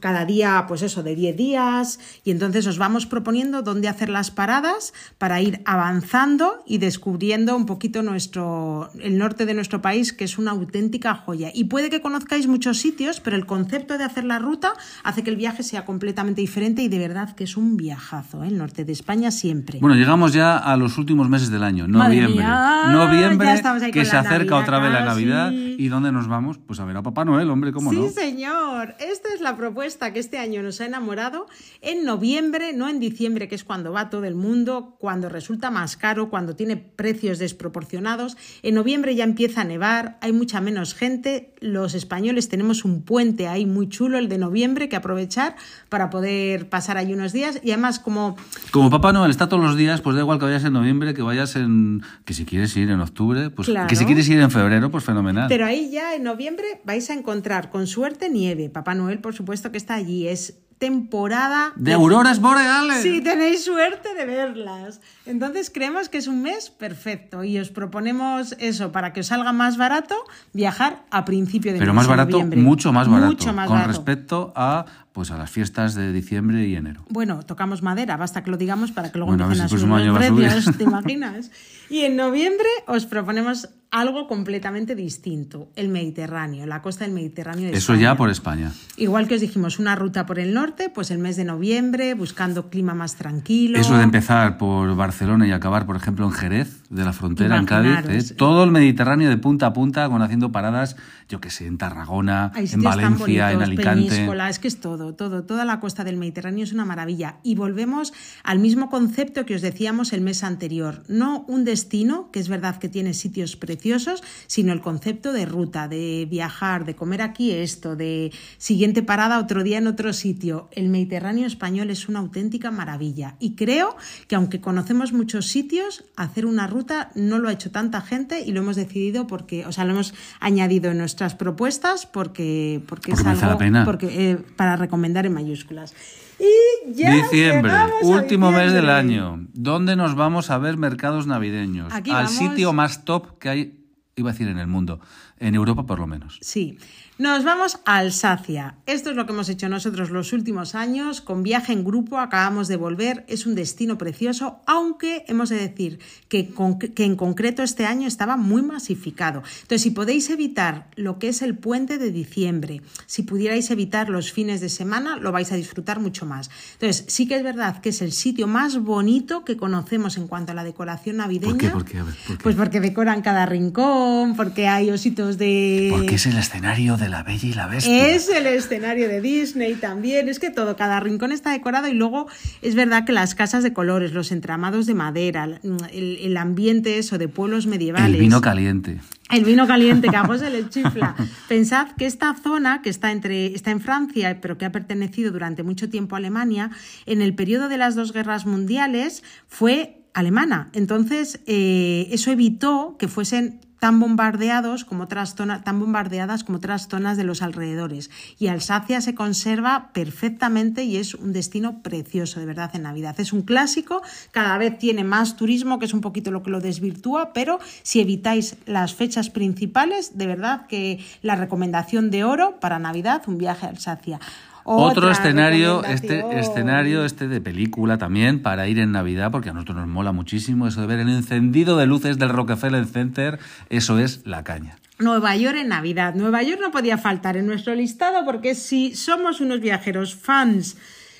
cada 0.00 0.24
día, 0.24 0.64
pues 0.66 0.80
eso, 0.80 1.02
de 1.02 1.14
10 1.14 1.36
días 1.36 2.00
y 2.24 2.30
entonces 2.30 2.66
os 2.66 2.78
vamos 2.78 3.04
proponiendo 3.04 3.60
dónde 3.60 3.88
hacer 3.88 4.08
las 4.08 4.30
paradas 4.30 4.94
para 5.18 5.42
ir 5.42 5.60
avanzando 5.66 6.62
y 6.66 6.78
descubriendo 6.78 7.54
un 7.54 7.66
poquito 7.66 8.02
nuestro, 8.02 8.88
el 9.00 9.18
norte 9.18 9.44
de 9.44 9.52
nuestro 9.52 9.82
país, 9.82 10.14
que 10.14 10.24
es 10.24 10.38
una 10.38 10.52
auténtica 10.52 11.14
joya. 11.14 11.50
Y 11.52 11.64
puede 11.64 11.90
que 11.90 12.00
conozcáis 12.00 12.46
muchos 12.46 12.78
sitios, 12.78 13.20
pero 13.20 13.36
el 13.36 13.44
concepto 13.44 13.98
de 13.98 14.04
hacer 14.04 14.24
la 14.24 14.38
ruta 14.38 14.72
hace 15.02 15.22
que 15.22 15.28
el 15.28 15.36
viaje 15.36 15.62
sea 15.62 15.84
completamente 15.84 16.40
diferente 16.40 16.80
y 16.80 16.88
de 16.88 16.98
verdad 16.98 17.34
que 17.34 17.44
es 17.44 17.58
un 17.58 17.76
viajazo, 17.76 18.44
¿eh? 18.44 18.48
el 18.48 18.56
norte 18.56 18.86
de 18.86 18.92
España 18.92 19.30
siempre. 19.30 19.78
Bueno, 19.80 19.94
llegamos 19.94 20.32
ya 20.32 20.56
a 20.56 20.74
los 20.78 20.96
últimos 20.96 21.28
meses 21.28 21.50
del 21.50 21.62
año, 21.62 21.86
noviembre. 21.86 22.46
noviembre 22.90 23.52
que 23.92 24.04
se 24.04 24.16
acerca 24.16 24.56
otra 24.56 24.78
vez 24.78 24.92
la 24.92 25.04
Navidad. 25.04 25.52
¿Y 25.52 25.88
dónde 25.88 26.12
nos 26.12 26.28
vamos? 26.28 26.58
Pues 26.58 26.80
a 26.80 26.84
ver 26.84 26.96
a 26.96 27.02
Papá 27.02 27.24
Noel, 27.24 27.50
hombre, 27.50 27.72
¿cómo 27.72 27.90
sí, 27.90 27.96
no? 27.96 28.08
Sí, 28.08 28.14
señor. 28.14 28.94
Esta 28.98 29.32
es 29.34 29.40
la 29.40 29.56
propuesta 29.56 30.12
que 30.12 30.20
este 30.20 30.38
año 30.38 30.62
nos 30.62 30.80
ha 30.80 30.86
enamorado 30.86 31.46
en 31.80 32.04
noviembre, 32.04 32.72
no 32.72 32.88
en 32.88 33.00
diciembre, 33.00 33.48
que 33.48 33.54
es 33.54 33.64
cuando 33.64 33.92
va 33.92 34.10
todo 34.10 34.24
el 34.24 34.34
mundo, 34.34 34.96
cuando 34.98 35.28
resulta 35.28 35.70
más 35.70 35.96
caro, 35.96 36.30
cuando 36.30 36.56
tiene 36.56 36.76
precios 36.76 37.38
desproporcionados. 37.38 38.36
En 38.62 38.74
noviembre 38.74 39.14
ya 39.14 39.24
empieza 39.24 39.62
a 39.62 39.64
nevar, 39.64 40.18
hay 40.20 40.32
mucha 40.32 40.60
menos 40.60 40.94
gente. 40.94 41.53
Los 41.64 41.94
españoles 41.94 42.50
tenemos 42.50 42.84
un 42.84 43.00
puente 43.00 43.48
ahí 43.48 43.64
muy 43.64 43.88
chulo, 43.88 44.18
el 44.18 44.28
de 44.28 44.36
noviembre, 44.36 44.90
que 44.90 44.96
aprovechar 44.96 45.56
para 45.88 46.10
poder 46.10 46.68
pasar 46.68 46.98
ahí 46.98 47.14
unos 47.14 47.32
días. 47.32 47.58
Y 47.62 47.70
además, 47.70 47.98
como. 47.98 48.36
Como 48.70 48.90
Papá 48.90 49.14
Noel 49.14 49.30
está 49.30 49.48
todos 49.48 49.62
los 49.62 49.74
días, 49.74 50.02
pues 50.02 50.14
da 50.14 50.20
igual 50.20 50.38
que 50.38 50.44
vayas 50.44 50.64
en 50.64 50.74
noviembre, 50.74 51.14
que 51.14 51.22
vayas 51.22 51.56
en. 51.56 52.02
que 52.26 52.34
si 52.34 52.44
quieres 52.44 52.76
ir 52.76 52.90
en 52.90 53.00
octubre, 53.00 53.48
pues 53.48 53.70
que 53.88 53.96
si 53.96 54.04
quieres 54.04 54.28
ir 54.28 54.40
en 54.40 54.50
febrero, 54.50 54.90
pues 54.90 55.04
fenomenal. 55.04 55.46
Pero 55.48 55.64
ahí 55.64 55.90
ya 55.90 56.14
en 56.14 56.22
noviembre 56.22 56.66
vais 56.84 57.08
a 57.08 57.14
encontrar 57.14 57.70
con 57.70 57.86
suerte 57.86 58.28
nieve. 58.28 58.68
Papá 58.68 58.94
Noel, 58.94 59.20
por 59.20 59.34
supuesto 59.34 59.72
que 59.72 59.78
está 59.78 59.94
allí. 59.94 60.28
Es 60.28 60.58
temporada 60.78 61.72
de, 61.76 61.92
auroras 61.92 62.40
boreales. 62.40 63.02
Si 63.02 63.20
tenéis 63.20 63.64
suerte 63.64 64.14
de 64.14 64.24
verlas. 64.24 65.00
Entonces 65.26 65.70
creemos 65.70 66.08
que 66.08 66.18
es 66.18 66.26
un 66.26 66.42
mes 66.42 66.70
perfecto 66.70 67.44
y 67.44 67.58
os 67.58 67.70
proponemos 67.70 68.54
eso 68.58 68.92
para 68.92 69.12
que 69.12 69.20
os 69.20 69.26
salga 69.26 69.52
más 69.52 69.76
barato 69.76 70.14
viajar 70.52 71.04
a 71.10 71.24
principio 71.24 71.72
de 71.72 71.78
Pero 71.78 71.94
más 71.94 72.06
barato, 72.06 72.40
mucho 72.44 72.92
más 72.92 73.08
barato, 73.08 73.32
mucho 73.32 73.52
más 73.52 73.68
con 73.68 73.84
respecto 73.84 74.52
a 74.56 74.84
pues 75.14 75.30
a 75.30 75.38
las 75.38 75.48
fiestas 75.48 75.94
de 75.94 76.12
diciembre 76.12 76.66
y 76.66 76.74
enero. 76.74 77.04
Bueno, 77.08 77.44
tocamos 77.44 77.84
madera, 77.84 78.16
basta 78.16 78.42
que 78.42 78.50
lo 78.50 78.56
digamos 78.56 78.90
para 78.90 79.12
que 79.12 79.18
luego 79.18 79.30
bueno, 79.30 79.44
empiecen 79.44 79.66
a 79.66 79.68
subir 79.68 80.06
los 80.06 80.18
precios, 80.18 80.76
¿te 80.76 80.82
imaginas? 80.90 81.52
Y 81.88 82.00
en 82.00 82.16
noviembre 82.16 82.66
os 82.88 83.06
proponemos 83.06 83.68
algo 83.92 84.26
completamente 84.26 84.96
distinto, 84.96 85.68
el 85.76 85.88
Mediterráneo, 85.88 86.66
la 86.66 86.82
costa 86.82 87.04
del 87.04 87.14
Mediterráneo 87.14 87.70
de 87.70 87.76
Eso 87.76 87.94
ya 87.94 88.16
por 88.16 88.28
España. 88.28 88.72
Igual 88.96 89.28
que 89.28 89.36
os 89.36 89.40
dijimos, 89.40 89.78
una 89.78 89.94
ruta 89.94 90.26
por 90.26 90.40
el 90.40 90.52
norte, 90.52 90.90
pues 90.90 91.12
el 91.12 91.18
mes 91.18 91.36
de 91.36 91.44
noviembre, 91.44 92.14
buscando 92.14 92.68
clima 92.68 92.94
más 92.94 93.14
tranquilo. 93.14 93.78
Eso 93.78 93.96
de 93.96 94.02
empezar 94.02 94.58
por 94.58 94.96
Barcelona 94.96 95.46
y 95.46 95.52
acabar, 95.52 95.86
por 95.86 95.94
ejemplo, 95.94 96.26
en 96.26 96.32
Jerez, 96.32 96.82
de 96.94 97.04
la 97.04 97.12
frontera, 97.12 97.58
en 97.58 97.66
Cádiz. 97.66 98.30
¿eh? 98.30 98.34
Todo 98.34 98.62
el 98.64 98.70
Mediterráneo 98.70 99.28
de 99.28 99.36
punta 99.36 99.66
a 99.66 99.72
punta, 99.72 100.08
con 100.08 100.22
haciendo 100.22 100.52
paradas, 100.52 100.96
yo 101.28 101.40
que 101.40 101.50
sé, 101.50 101.66
en 101.66 101.76
Tarragona, 101.76 102.52
en 102.54 102.82
Valencia, 102.82 103.50
en 103.50 103.62
Alicante. 103.62 104.28
Es 104.48 104.58
que 104.60 104.68
es 104.68 104.80
todo, 104.80 105.14
todo, 105.14 105.44
toda 105.44 105.64
la 105.64 105.80
costa 105.80 106.04
del 106.04 106.16
Mediterráneo 106.16 106.62
es 106.62 106.72
una 106.72 106.84
maravilla. 106.84 107.38
Y 107.42 107.56
volvemos 107.56 108.12
al 108.44 108.60
mismo 108.60 108.90
concepto 108.90 109.44
que 109.44 109.56
os 109.56 109.62
decíamos 109.62 110.12
el 110.12 110.20
mes 110.20 110.44
anterior. 110.44 111.02
No 111.08 111.44
un 111.48 111.64
destino, 111.64 112.30
que 112.30 112.38
es 112.38 112.48
verdad 112.48 112.76
que 112.76 112.88
tiene 112.88 113.12
sitios 113.14 113.56
preciosos, 113.56 114.22
sino 114.46 114.72
el 114.72 114.80
concepto 114.80 115.32
de 115.32 115.46
ruta, 115.46 115.88
de 115.88 116.28
viajar, 116.30 116.84
de 116.84 116.94
comer 116.94 117.22
aquí 117.22 117.50
esto, 117.50 117.96
de 117.96 118.32
siguiente 118.58 119.02
parada 119.02 119.40
otro 119.40 119.64
día 119.64 119.78
en 119.78 119.88
otro 119.88 120.12
sitio. 120.12 120.68
El 120.70 120.90
Mediterráneo 120.90 121.46
español 121.46 121.90
es 121.90 122.08
una 122.08 122.20
auténtica 122.20 122.70
maravilla 122.70 123.34
y 123.40 123.56
creo 123.56 123.96
que 124.28 124.36
aunque 124.36 124.60
conocemos 124.60 125.12
muchos 125.12 125.46
sitios, 125.46 126.04
hacer 126.16 126.46
una 126.46 126.68
ruta 126.68 126.83
ruta 126.84 127.10
no 127.14 127.38
lo 127.38 127.48
ha 127.48 127.52
hecho 127.52 127.70
tanta 127.70 128.00
gente 128.00 128.40
y 128.40 128.52
lo 128.52 128.60
hemos 128.60 128.76
decidido 128.76 129.26
porque, 129.26 129.66
o 129.66 129.72
sea, 129.72 129.84
lo 129.84 129.92
hemos 129.92 130.14
añadido 130.40 130.90
en 130.90 130.98
nuestras 130.98 131.34
propuestas 131.34 132.06
porque, 132.06 132.82
porque, 132.86 133.12
es 133.12 133.24
algo 133.24 133.46
la 133.46 133.58
pena. 133.58 133.84
Porque, 133.84 134.30
eh, 134.30 134.36
para 134.56 134.76
recomendar 134.76 135.24
en 135.26 135.32
mayúsculas. 135.32 135.94
Y 136.38 136.94
ya 136.94 137.14
Diciembre, 137.14 137.72
último 138.02 138.50
mes 138.50 138.72
del 138.72 138.90
año. 138.90 139.46
¿Dónde 139.54 139.96
nos 139.96 140.14
vamos 140.14 140.50
a 140.50 140.58
ver 140.58 140.76
mercados 140.76 141.26
navideños? 141.26 141.92
Aquí 141.92 142.10
Al 142.10 142.24
vamos. 142.24 142.32
sitio 142.32 142.72
más 142.72 143.04
top 143.04 143.38
que 143.38 143.48
hay, 143.48 143.84
iba 144.16 144.30
a 144.30 144.32
decir 144.32 144.48
en 144.48 144.58
el 144.58 144.66
mundo, 144.66 145.00
en 145.38 145.54
Europa 145.54 145.86
por 145.86 146.00
lo 146.00 146.06
menos. 146.06 146.38
Sí. 146.42 146.78
Nos 147.16 147.44
vamos 147.44 147.78
a 147.84 147.98
Alsacia. 147.98 148.74
Esto 148.86 149.10
es 149.10 149.16
lo 149.16 149.24
que 149.24 149.30
hemos 149.32 149.48
hecho 149.48 149.68
nosotros 149.68 150.10
los 150.10 150.32
últimos 150.32 150.74
años. 150.74 151.20
Con 151.20 151.44
viaje 151.44 151.72
en 151.72 151.84
grupo 151.84 152.18
acabamos 152.18 152.66
de 152.66 152.74
volver. 152.76 153.24
Es 153.28 153.46
un 153.46 153.54
destino 153.54 153.96
precioso, 153.98 154.58
aunque 154.66 155.24
hemos 155.28 155.48
de 155.48 155.56
decir 155.56 156.00
que, 156.28 156.48
con- 156.48 156.76
que 156.80 157.04
en 157.04 157.14
concreto 157.14 157.62
este 157.62 157.86
año 157.86 158.08
estaba 158.08 158.36
muy 158.36 158.62
masificado. 158.62 159.44
Entonces, 159.62 159.82
si 159.82 159.90
podéis 159.92 160.28
evitar 160.28 160.88
lo 160.96 161.20
que 161.20 161.28
es 161.28 161.42
el 161.42 161.56
puente 161.56 161.98
de 161.98 162.10
diciembre, 162.10 162.82
si 163.06 163.22
pudierais 163.22 163.70
evitar 163.70 164.08
los 164.08 164.32
fines 164.32 164.60
de 164.60 164.68
semana, 164.68 165.16
lo 165.16 165.30
vais 165.30 165.52
a 165.52 165.54
disfrutar 165.56 166.00
mucho 166.00 166.26
más. 166.26 166.50
Entonces, 166.72 167.04
sí 167.06 167.28
que 167.28 167.36
es 167.36 167.44
verdad 167.44 167.80
que 167.80 167.90
es 167.90 168.02
el 168.02 168.10
sitio 168.10 168.48
más 168.48 168.78
bonito 168.80 169.44
que 169.44 169.56
conocemos 169.56 170.16
en 170.16 170.26
cuanto 170.26 170.50
a 170.50 170.56
la 170.56 170.64
decoración 170.64 171.18
navideña. 171.18 171.52
¿Por 171.52 171.58
qué? 171.58 171.68
¿Por 171.70 171.84
qué? 171.84 172.02
Ver, 172.02 172.14
¿por 172.26 172.36
qué? 172.38 172.42
Pues 172.42 172.56
porque 172.56 172.80
decoran 172.80 173.22
cada 173.22 173.46
rincón, 173.46 174.34
porque 174.34 174.66
hay 174.66 174.90
ositos 174.90 175.38
de... 175.38 175.90
Porque 175.92 176.16
es 176.16 176.26
el 176.26 176.36
escenario 176.36 176.96
de 176.96 177.03
la 177.08 177.22
Bella 177.22 177.48
y 177.48 177.52
la 177.52 177.66
Bestia. 177.66 178.08
Es 178.08 178.28
el 178.28 178.46
escenario 178.46 179.08
de 179.08 179.20
Disney 179.20 179.74
también, 179.74 180.28
es 180.28 180.38
que 180.38 180.50
todo, 180.50 180.76
cada 180.76 181.00
rincón 181.00 181.32
está 181.32 181.50
decorado 181.50 181.88
y 181.88 181.94
luego 181.94 182.26
es 182.62 182.74
verdad 182.74 183.04
que 183.04 183.12
las 183.12 183.34
casas 183.34 183.62
de 183.62 183.72
colores, 183.72 184.12
los 184.12 184.32
entramados 184.32 184.86
de 184.86 184.94
madera, 184.94 185.44
el, 185.44 186.18
el 186.20 186.36
ambiente 186.36 186.98
eso 186.98 187.18
de 187.18 187.28
pueblos 187.28 187.66
medievales. 187.66 188.14
El 188.14 188.20
vino 188.20 188.40
caliente. 188.40 189.00
El 189.30 189.44
vino 189.44 189.66
caliente 189.66 190.08
que 190.08 190.16
a 190.16 190.24
José 190.24 190.50
le 190.50 190.68
chifla. 190.68 191.16
Pensad 191.48 191.88
que 191.96 192.06
esta 192.06 192.34
zona, 192.34 192.82
que 192.82 192.90
está, 192.90 193.10
entre, 193.10 193.54
está 193.54 193.70
en 193.70 193.80
Francia, 193.80 194.38
pero 194.40 194.58
que 194.58 194.64
ha 194.64 194.72
pertenecido 194.72 195.32
durante 195.32 195.62
mucho 195.62 195.88
tiempo 195.88 196.14
a 196.14 196.18
Alemania, 196.18 196.70
en 197.06 197.22
el 197.22 197.34
periodo 197.34 197.68
de 197.68 197.78
las 197.78 197.94
dos 197.94 198.12
guerras 198.12 198.46
mundiales 198.46 199.22
fue 199.48 200.04
alemana. 200.12 200.70
Entonces, 200.72 201.40
eh, 201.46 202.08
eso 202.10 202.30
evitó 202.30 202.96
que 202.98 203.08
fuesen 203.08 203.60
tan 203.84 204.00
bombardeados 204.00 204.86
como 204.86 205.04
otras 205.04 205.34
zonas, 205.34 205.62
tan 205.62 205.78
bombardeadas 205.78 206.42
como 206.42 206.56
otras 206.56 206.88
zonas 206.88 207.18
de 207.18 207.24
los 207.24 207.42
alrededores. 207.42 208.08
Y 208.38 208.46
Alsacia 208.46 209.02
se 209.02 209.14
conserva 209.14 209.90
perfectamente 209.92 210.84
y 210.84 210.96
es 210.96 211.14
un 211.14 211.34
destino 211.34 211.82
precioso, 211.82 212.40
de 212.40 212.46
verdad, 212.46 212.70
en 212.72 212.84
Navidad. 212.84 213.14
Es 213.20 213.34
un 213.34 213.42
clásico, 213.42 214.00
cada 214.30 214.56
vez 214.56 214.78
tiene 214.78 215.04
más 215.04 215.36
turismo, 215.36 215.78
que 215.78 215.84
es 215.84 215.92
un 215.92 216.00
poquito 216.00 216.30
lo 216.30 216.42
que 216.42 216.50
lo 216.50 216.62
desvirtúa, 216.62 217.34
pero 217.34 217.58
si 217.82 218.00
evitáis 218.00 218.56
las 218.64 218.94
fechas 218.94 219.28
principales, 219.28 220.16
de 220.16 220.28
verdad 220.28 220.66
que 220.66 221.04
la 221.20 221.36
recomendación 221.36 222.10
de 222.10 222.24
oro 222.24 222.58
para 222.60 222.78
Navidad, 222.78 223.20
un 223.26 223.36
viaje 223.36 223.66
a 223.66 223.68
Alsacia. 223.68 224.18
Otro 224.64 225.10
escenario, 225.10 225.84
este 225.84 226.24
escenario, 226.38 227.04
este 227.04 227.28
de 227.28 227.40
película 227.40 227.98
también, 227.98 228.40
para 228.40 228.66
ir 228.66 228.78
en 228.78 228.92
Navidad, 228.92 229.30
porque 229.30 229.50
a 229.50 229.52
nosotros 229.52 229.76
nos 229.76 229.86
mola 229.86 230.12
muchísimo 230.12 230.66
eso 230.66 230.80
de 230.80 230.86
ver 230.86 231.00
el 231.00 231.10
encendido 231.10 231.76
de 231.76 231.86
luces 231.86 232.18
del 232.18 232.30
Rockefeller 232.30 232.86
Center, 232.86 233.38
eso 233.68 233.98
es 233.98 234.22
la 234.24 234.42
caña. 234.42 234.76
Nueva 234.98 235.36
York 235.36 235.56
en 235.58 235.68
Navidad. 235.68 236.14
Nueva 236.14 236.42
York 236.42 236.60
no 236.62 236.70
podía 236.70 236.98
faltar 236.98 237.36
en 237.36 237.46
nuestro 237.46 237.74
listado 237.74 238.24
porque 238.24 238.54
si 238.54 238.94
somos 238.94 239.40
unos 239.40 239.60
viajeros 239.60 240.14
fans 240.14 240.76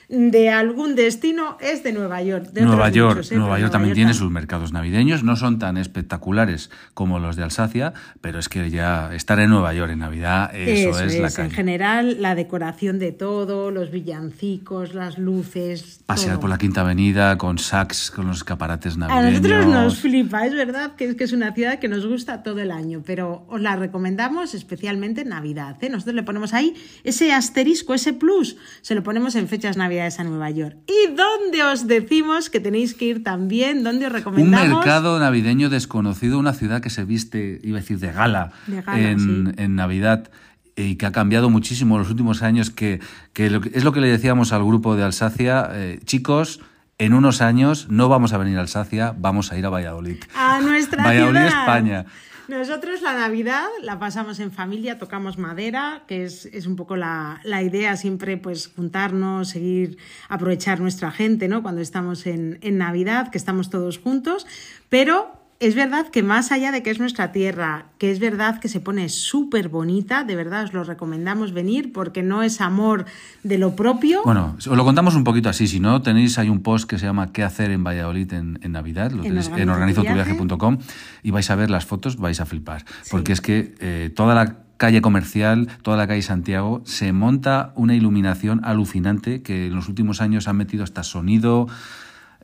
de 0.08 0.50
algún 0.50 0.94
destino 0.94 1.56
es 1.60 1.82
de 1.82 1.92
Nueva 1.92 2.22
York. 2.22 2.50
de 2.52 2.62
Nueva 2.62 2.84
otros 2.84 2.94
York, 2.94 3.16
muchos, 3.16 3.32
¿eh? 3.32 3.36
Nueva 3.36 3.58
York 3.58 3.72
también 3.72 3.94
tiene 3.94 4.14
sus 4.14 4.30
mercados 4.30 4.72
navideños, 4.72 5.24
no 5.24 5.36
son 5.36 5.58
tan 5.58 5.76
espectaculares 5.76 6.70
como 6.94 7.18
los 7.18 7.36
de 7.36 7.42
Alsacia, 7.42 7.92
pero 8.20 8.38
es 8.38 8.48
que 8.48 8.70
ya 8.70 9.14
estar 9.14 9.38
en 9.40 9.50
Nueva 9.50 9.72
York 9.74 9.92
en 9.92 10.00
Navidad, 10.00 10.54
eso, 10.54 11.00
es, 11.00 11.18
la 11.18 11.28
En 11.28 11.32
caña. 11.32 11.50
general, 11.50 12.22
la 12.22 12.34
decoración 12.34 12.98
de 12.98 13.12
todo, 13.12 13.70
los 13.70 13.90
villancicos, 13.90 14.94
las 14.94 15.18
luces. 15.18 16.00
Pasear 16.06 16.34
todo. 16.34 16.40
por 16.40 16.50
la 16.50 16.58
Quinta 16.58 16.82
Avenida 16.82 17.38
con 17.38 17.58
sacs, 17.58 18.10
con 18.10 18.26
los 18.26 18.38
escaparates 18.38 18.94
A 18.94 18.98
navideños. 18.98 19.42
nosotros 19.42 19.66
nos 19.66 19.98
flipa, 19.98 20.46
es 20.46 20.54
verdad 20.54 20.92
que 20.96 21.06
es 21.06 21.14
que 21.14 21.24
es 21.24 21.32
una 21.32 21.52
ciudad 21.52 21.78
que 21.78 21.88
nos 21.88 22.06
gusta 22.06 22.42
todo 22.42 22.60
el 22.60 22.70
año, 22.70 23.02
pero 23.04 23.44
os 23.48 23.60
la 23.60 23.76
recomendamos 23.76 24.54
especialmente 24.54 25.22
en 25.22 25.28
Navidad. 25.30 25.76
¿eh? 25.80 25.88
Nosotros 25.88 26.14
le 26.14 26.22
ponemos 26.22 26.54
ahí 26.54 26.74
ese 27.04 27.32
asterisco, 27.32 27.94
ese 27.94 28.12
plus, 28.12 28.56
se 28.82 28.94
lo 28.94 29.02
ponemos 29.02 29.34
en 29.34 29.48
fechas 29.48 29.76
navidades 29.94 30.20
a 30.20 30.24
Nueva 30.24 30.50
York. 30.50 30.76
¿Y 30.88 31.14
dónde 31.14 31.62
os 31.62 31.86
decimos 31.86 32.50
que 32.50 32.60
tenéis 32.60 32.94
que 32.94 33.04
ir 33.06 33.22
también? 33.24 33.84
¿Dónde 33.84 34.06
os 34.06 34.10
Un 34.12 34.16
recomendamos? 34.18 34.68
mercado 34.78 35.18
navideño 35.18 35.70
desconocido, 35.70 36.38
una 36.38 36.52
ciudad 36.52 36.80
que 36.80 36.90
se 36.90 37.04
viste, 37.04 37.60
iba 37.62 37.78
a 37.78 37.80
decir, 37.80 37.98
de 37.98 38.12
gala, 38.12 38.52
De 38.66 38.82
gala, 38.82 38.98
en, 39.00 39.20
sí. 39.20 39.62
en 39.62 39.76
Navidad 39.76 40.30
y 40.76 40.96
que 40.96 41.06
ha 41.06 41.12
cambiado 41.12 41.50
muchísimo 41.50 41.94
en 41.94 42.00
los 42.02 42.10
últimos 42.10 42.42
años, 42.42 42.70
que, 42.70 42.98
que 43.32 43.48
lo 43.48 43.60
que- 43.60 43.70
es 43.74 43.84
lo 43.84 43.92
que 43.92 44.00
le 44.00 44.08
decíamos 44.08 44.52
al 44.52 44.64
grupo 44.64 44.96
de 44.96 45.04
Alsacia, 45.04 45.68
eh, 45.72 46.00
chicos, 46.04 46.60
en 46.98 47.14
unos 47.14 47.40
años 47.40 47.86
no 47.90 48.08
vamos 48.08 48.32
a 48.32 48.38
venir 48.38 48.58
a 48.58 48.62
Alsacia, 48.62 49.14
vamos 49.16 49.52
a 49.52 49.58
ir 49.58 49.66
a 49.66 49.68
Valladolid. 49.70 50.16
a 50.36 50.60
nuestra 50.60 51.02
Valladolid, 51.04 51.40
ciudad. 51.40 51.60
España. 51.60 52.06
Nosotros 52.48 53.00
la 53.00 53.14
Navidad 53.14 53.66
la 53.82 53.98
pasamos 53.98 54.38
en 54.38 54.52
familia, 54.52 54.98
tocamos 54.98 55.38
madera, 55.38 56.02
que 56.06 56.24
es, 56.24 56.46
es 56.46 56.66
un 56.66 56.76
poco 56.76 56.96
la, 56.96 57.40
la 57.42 57.62
idea 57.62 57.96
siempre, 57.96 58.36
pues 58.36 58.70
juntarnos, 58.74 59.48
seguir, 59.48 59.96
aprovechar 60.28 60.80
nuestra 60.80 61.10
gente, 61.10 61.48
¿no? 61.48 61.62
Cuando 61.62 61.80
estamos 61.80 62.26
en, 62.26 62.58
en 62.60 62.76
Navidad, 62.78 63.30
que 63.30 63.38
estamos 63.38 63.70
todos 63.70 63.98
juntos, 63.98 64.46
pero 64.90 65.43
es 65.66 65.74
verdad 65.74 66.08
que 66.08 66.22
más 66.22 66.52
allá 66.52 66.72
de 66.72 66.82
que 66.82 66.90
es 66.90 66.98
nuestra 66.98 67.32
tierra, 67.32 67.86
que 67.98 68.10
es 68.10 68.18
verdad 68.20 68.60
que 68.60 68.68
se 68.68 68.80
pone 68.80 69.08
súper 69.08 69.68
bonita, 69.68 70.24
de 70.24 70.36
verdad 70.36 70.64
os 70.64 70.72
lo 70.72 70.84
recomendamos 70.84 71.52
venir 71.52 71.92
porque 71.92 72.22
no 72.22 72.42
es 72.42 72.60
amor 72.60 73.06
de 73.42 73.58
lo 73.58 73.76
propio. 73.76 74.22
Bueno, 74.24 74.56
os 74.58 74.66
lo 74.66 74.84
contamos 74.84 75.14
un 75.14 75.24
poquito 75.24 75.48
así, 75.48 75.66
si 75.66 75.80
no, 75.80 76.02
tenéis 76.02 76.38
hay 76.38 76.48
un 76.48 76.62
post 76.62 76.88
que 76.88 76.98
se 76.98 77.06
llama 77.06 77.32
¿Qué 77.32 77.42
hacer 77.42 77.70
en 77.70 77.84
Valladolid 77.84 78.32
en, 78.32 78.58
en 78.62 78.72
Navidad? 78.72 79.10
Lo 79.12 79.22
En 79.24 79.30
tenéis 79.30 79.50
en 79.56 79.68
organizotuviaje. 79.68 80.32
organizotuviaje.com 80.32 80.78
y 81.22 81.30
vais 81.30 81.50
a 81.50 81.56
ver 81.56 81.70
las 81.70 81.84
fotos, 81.84 82.16
vais 82.16 82.40
a 82.40 82.46
flipar. 82.46 82.84
Porque 83.10 83.32
es 83.32 83.40
que 83.40 83.74
eh, 83.80 84.10
toda 84.14 84.34
la 84.34 84.56
calle 84.76 85.00
comercial, 85.00 85.68
toda 85.82 85.96
la 85.96 86.06
calle 86.06 86.22
Santiago, 86.22 86.82
se 86.84 87.12
monta 87.12 87.72
una 87.76 87.94
iluminación 87.94 88.60
alucinante 88.64 89.42
que 89.42 89.66
en 89.66 89.74
los 89.74 89.88
últimos 89.88 90.20
años 90.20 90.48
han 90.48 90.56
metido 90.56 90.84
hasta 90.84 91.02
sonido. 91.02 91.68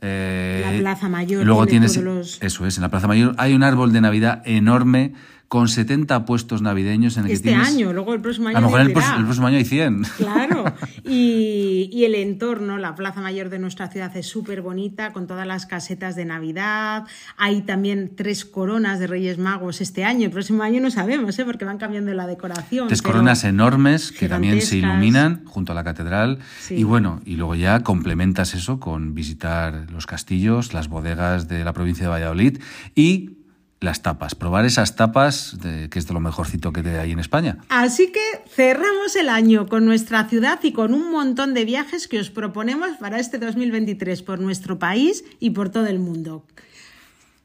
Eh, 0.01 0.61
La 0.73 0.79
Plaza 0.79 1.09
Mayor 1.09 1.45
Luego 1.45 1.65
tiene 1.67 1.87
tienes, 1.87 2.03
los- 2.03 2.37
eso 2.41 2.65
es, 2.65 2.77
en 2.77 2.81
la 2.81 2.89
Plaza 2.89 3.07
Mayor 3.07 3.35
hay 3.37 3.53
un 3.53 3.63
árbol 3.63 3.93
de 3.93 4.01
Navidad 4.01 4.41
enorme 4.45 5.13
con 5.51 5.67
70 5.67 6.23
puestos 6.23 6.61
navideños 6.61 7.17
en 7.17 7.25
el 7.25 7.31
este 7.31 7.49
que 7.49 7.55
tienes... 7.55 7.67
año, 7.67 7.91
luego 7.91 8.13
el 8.13 8.21
próximo 8.21 8.47
año. 8.47 8.57
A 8.57 8.61
lo 8.61 8.67
mejor 8.67 8.79
el, 8.79 8.93
próximo 8.93 9.47
año 9.47 9.57
hay 9.57 9.65
100. 9.65 10.03
Claro, 10.15 10.63
y, 11.03 11.89
y 11.91 12.05
el 12.05 12.15
entorno, 12.15 12.77
la 12.77 12.95
plaza 12.95 13.19
mayor 13.19 13.49
de 13.49 13.59
nuestra 13.59 13.89
ciudad 13.89 14.15
es 14.15 14.27
súper 14.27 14.61
bonita, 14.61 15.11
con 15.11 15.27
todas 15.27 15.45
las 15.45 15.65
casetas 15.65 16.15
de 16.15 16.23
Navidad. 16.23 17.03
Hay 17.35 17.63
también 17.63 18.13
tres 18.15 18.45
coronas 18.45 19.01
de 19.01 19.07
Reyes 19.07 19.39
Magos 19.39 19.81
este 19.81 20.05
año. 20.05 20.23
El 20.23 20.31
próximo 20.31 20.63
año 20.63 20.79
no 20.79 20.89
sabemos, 20.89 21.37
¿eh? 21.37 21.43
porque 21.43 21.65
van 21.65 21.77
cambiando 21.77 22.13
la 22.13 22.27
decoración. 22.27 22.87
Tres 22.87 23.01
coronas 23.01 23.43
enormes 23.43 24.13
que 24.13 24.29
también 24.29 24.61
se 24.61 24.77
iluminan 24.77 25.43
junto 25.43 25.73
a 25.73 25.75
la 25.75 25.83
catedral. 25.83 26.39
Sí. 26.61 26.75
Y 26.75 26.83
bueno, 26.85 27.19
y 27.25 27.35
luego 27.35 27.55
ya 27.55 27.81
complementas 27.81 28.53
eso 28.53 28.79
con 28.79 29.15
visitar 29.15 29.91
los 29.91 30.05
castillos, 30.05 30.73
las 30.73 30.87
bodegas 30.87 31.49
de 31.49 31.65
la 31.65 31.73
provincia 31.73 32.05
de 32.05 32.09
Valladolid 32.09 32.59
y 32.95 33.40
las 33.81 34.03
tapas. 34.03 34.35
Probar 34.35 34.63
esas 34.65 34.95
tapas, 34.95 35.57
de- 35.59 35.89
que 35.89 35.97
es 35.99 36.07
de 36.07 36.13
lo 36.13 36.19
mejorcito 36.19 36.71
que 36.71 36.87
hay 36.87 37.11
en 37.11 37.19
España. 37.19 37.57
Así 37.69 38.11
que 38.11 38.21
cerramos 38.47 39.15
el 39.15 39.27
año 39.27 39.67
con 39.67 39.85
nuestra 39.85 40.29
ciudad 40.29 40.59
y 40.63 40.71
con 40.71 40.93
un 40.93 41.11
montón 41.11 41.53
de 41.55 41.65
viajes 41.65 42.07
que 42.07 42.19
os 42.19 42.29
proponemos 42.29 42.91
para 42.99 43.19
este 43.19 43.39
2023 43.39 44.21
por 44.21 44.39
nuestro 44.39 44.77
país 44.77 45.25
y 45.39 45.49
por 45.49 45.69
todo 45.69 45.87
el 45.87 45.99
mundo. 45.99 46.45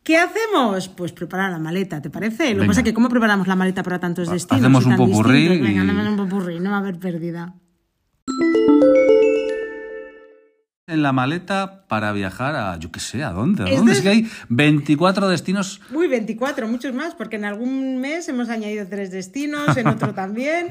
¿Qué 0.05 0.19
hacemos? 0.19 0.89
Pues 0.89 1.11
preparar 1.13 1.51
la 1.51 1.59
maleta, 1.59 2.01
¿te 2.01 2.11
parece? 2.11 2.55
Lo 2.55 2.61
que 2.63 2.69
pasa 2.69 2.81
es 2.81 2.85
que 2.85 2.95
¿cómo 2.95 3.09
preparamos 3.09 3.49
la 3.49 3.57
maleta 3.57 3.83
para 3.83 3.99
tantos 3.99 4.31
destinos? 4.31 4.63
hacemos 4.63 4.85
y 4.85 4.89
un 4.89 4.97
popurrí? 4.97 5.49
Venga, 5.59 5.83
un 6.11 6.17
popurrí, 6.17 6.61
no 6.61 6.71
va 6.71 6.77
a 6.77 6.81
haber 6.81 6.99
pérdida. 6.99 7.55
En 10.89 11.03
la 11.03 11.11
maleta 11.11 11.83
para 11.89 12.13
viajar 12.13 12.55
a, 12.55 12.79
yo 12.79 12.93
qué 12.93 13.01
sé, 13.01 13.25
¿a 13.25 13.31
dónde? 13.33 13.65
¿A 13.65 13.75
dónde? 13.75 13.91
Es- 13.91 14.03
que 14.03 14.09
hay 14.09 14.31
24 14.51 15.29
destinos 15.29 15.81
Uy, 15.93 16.07
24, 16.07 16.69
muchos 16.69 16.95
más, 16.95 17.17
porque 17.17 17.35
en 17.35 17.45
algún 17.45 17.99
mes 18.01 18.29
hemos 18.29 18.49
añadido 18.51 18.87
tres 18.89 19.11
destinos, 19.11 19.77
en 19.77 19.89
otro 19.89 20.15
también. 20.15 20.69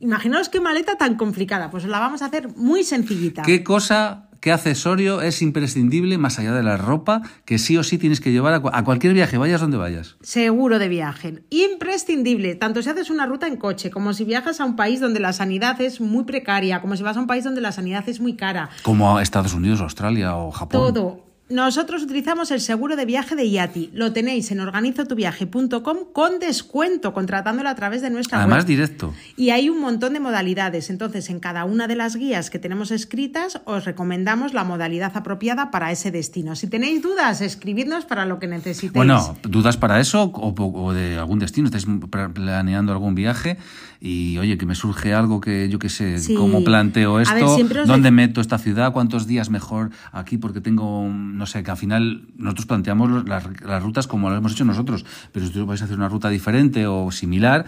Imaginaos 0.00 0.48
qué 0.48 0.62
maleta 0.62 0.96
tan 0.96 1.16
complicada. 1.16 1.68
Pues 1.70 1.84
la 1.84 1.98
vamos 1.98 2.22
a 2.22 2.26
hacer 2.26 2.48
muy 2.56 2.82
sencillita. 2.82 3.42
¿Qué 3.42 3.62
cosa, 3.62 4.27
qué 4.40 4.52
accesorio 4.52 5.22
es 5.22 5.42
imprescindible 5.42 6.18
más 6.18 6.38
allá 6.38 6.52
de 6.52 6.62
la 6.62 6.76
ropa 6.76 7.22
que 7.44 7.58
sí 7.58 7.76
o 7.76 7.82
sí 7.82 7.98
tienes 7.98 8.20
que 8.20 8.32
llevar 8.32 8.54
a, 8.54 8.62
a 8.72 8.84
cualquier 8.84 9.14
viaje, 9.14 9.38
vayas 9.38 9.60
donde 9.60 9.76
vayas? 9.76 10.16
Seguro 10.20 10.78
de 10.78 10.88
viaje. 10.88 11.42
Imprescindible, 11.50 12.54
tanto 12.54 12.82
si 12.82 12.90
haces 12.90 13.10
una 13.10 13.26
ruta 13.26 13.46
en 13.46 13.56
coche, 13.56 13.90
como 13.90 14.12
si 14.12 14.24
viajas 14.24 14.60
a 14.60 14.64
un 14.64 14.76
país 14.76 15.00
donde 15.00 15.20
la 15.20 15.32
sanidad 15.32 15.80
es 15.80 16.00
muy 16.00 16.24
precaria, 16.24 16.80
como 16.80 16.96
si 16.96 17.02
vas 17.02 17.16
a 17.16 17.20
un 17.20 17.26
país 17.26 17.44
donde 17.44 17.60
la 17.60 17.72
sanidad 17.72 18.08
es 18.08 18.20
muy 18.20 18.36
cara. 18.36 18.70
Como 18.82 19.16
a 19.16 19.22
Estados 19.22 19.54
Unidos, 19.54 19.80
Australia 19.80 20.36
o 20.36 20.50
Japón. 20.50 20.94
Todo. 20.94 21.27
Nosotros 21.50 22.02
utilizamos 22.02 22.50
el 22.50 22.60
seguro 22.60 22.94
de 22.94 23.06
viaje 23.06 23.34
de 23.34 23.46
IATI. 23.46 23.90
Lo 23.94 24.12
tenéis 24.12 24.50
en 24.50 24.60
organizotuviaje.com 24.60 25.98
con 26.12 26.38
descuento, 26.38 27.14
contratándolo 27.14 27.70
a 27.70 27.74
través 27.74 28.02
de 28.02 28.10
nuestra 28.10 28.38
Además, 28.38 28.58
web. 28.58 28.66
directo. 28.66 29.14
Y 29.36 29.50
hay 29.50 29.70
un 29.70 29.80
montón 29.80 30.12
de 30.12 30.20
modalidades. 30.20 30.90
Entonces, 30.90 31.30
en 31.30 31.40
cada 31.40 31.64
una 31.64 31.86
de 31.86 31.96
las 31.96 32.16
guías 32.16 32.50
que 32.50 32.58
tenemos 32.58 32.90
escritas, 32.90 33.62
os 33.64 33.86
recomendamos 33.86 34.52
la 34.52 34.64
modalidad 34.64 35.12
apropiada 35.16 35.70
para 35.70 35.90
ese 35.90 36.10
destino. 36.10 36.54
Si 36.54 36.66
tenéis 36.66 37.02
dudas, 37.02 37.40
escribidnos 37.40 38.04
para 38.04 38.26
lo 38.26 38.38
que 38.38 38.46
necesitéis. 38.46 38.92
Bueno, 38.92 39.36
dudas 39.42 39.78
para 39.78 40.00
eso 40.00 40.24
o, 40.24 40.54
o 40.54 40.92
de 40.92 41.16
algún 41.16 41.38
destino, 41.38 41.66
estáis 41.66 41.86
planeando 42.34 42.92
algún 42.92 43.14
viaje 43.14 43.56
y 44.00 44.38
oye, 44.38 44.56
que 44.58 44.64
me 44.66 44.74
surge 44.76 45.12
algo 45.12 45.40
que 45.40 45.68
yo 45.68 45.78
qué 45.78 45.88
sé, 45.88 46.18
Sí. 46.20 46.34
cómo 46.34 46.62
planteo 46.62 47.18
esto, 47.20 47.56
ver, 47.56 47.78
os 47.80 47.88
dónde 47.88 48.10
meto 48.12 48.40
esta 48.40 48.56
ciudad, 48.58 48.92
cuántos 48.92 49.26
días 49.26 49.50
mejor 49.50 49.90
aquí 50.12 50.38
porque 50.38 50.60
tengo, 50.60 51.08
no 51.08 51.46
sé, 51.46 51.62
que 51.64 51.70
al 51.70 51.76
final 51.76 52.28
nosotros 52.36 52.66
planteamos 52.66 53.26
las, 53.28 53.44
las 53.62 53.82
rutas 53.82 54.06
como 54.06 54.30
lo 54.30 54.36
hemos 54.36 54.52
hecho 54.52 54.64
nosotros, 54.64 55.04
pero 55.32 55.44
si 55.44 55.50
vosotros 55.50 55.66
vais 55.66 55.82
a 55.82 55.86
hacer 55.86 55.96
una 55.96 56.08
ruta 56.08 56.28
diferente 56.28 56.86
o 56.86 57.10
similar, 57.10 57.64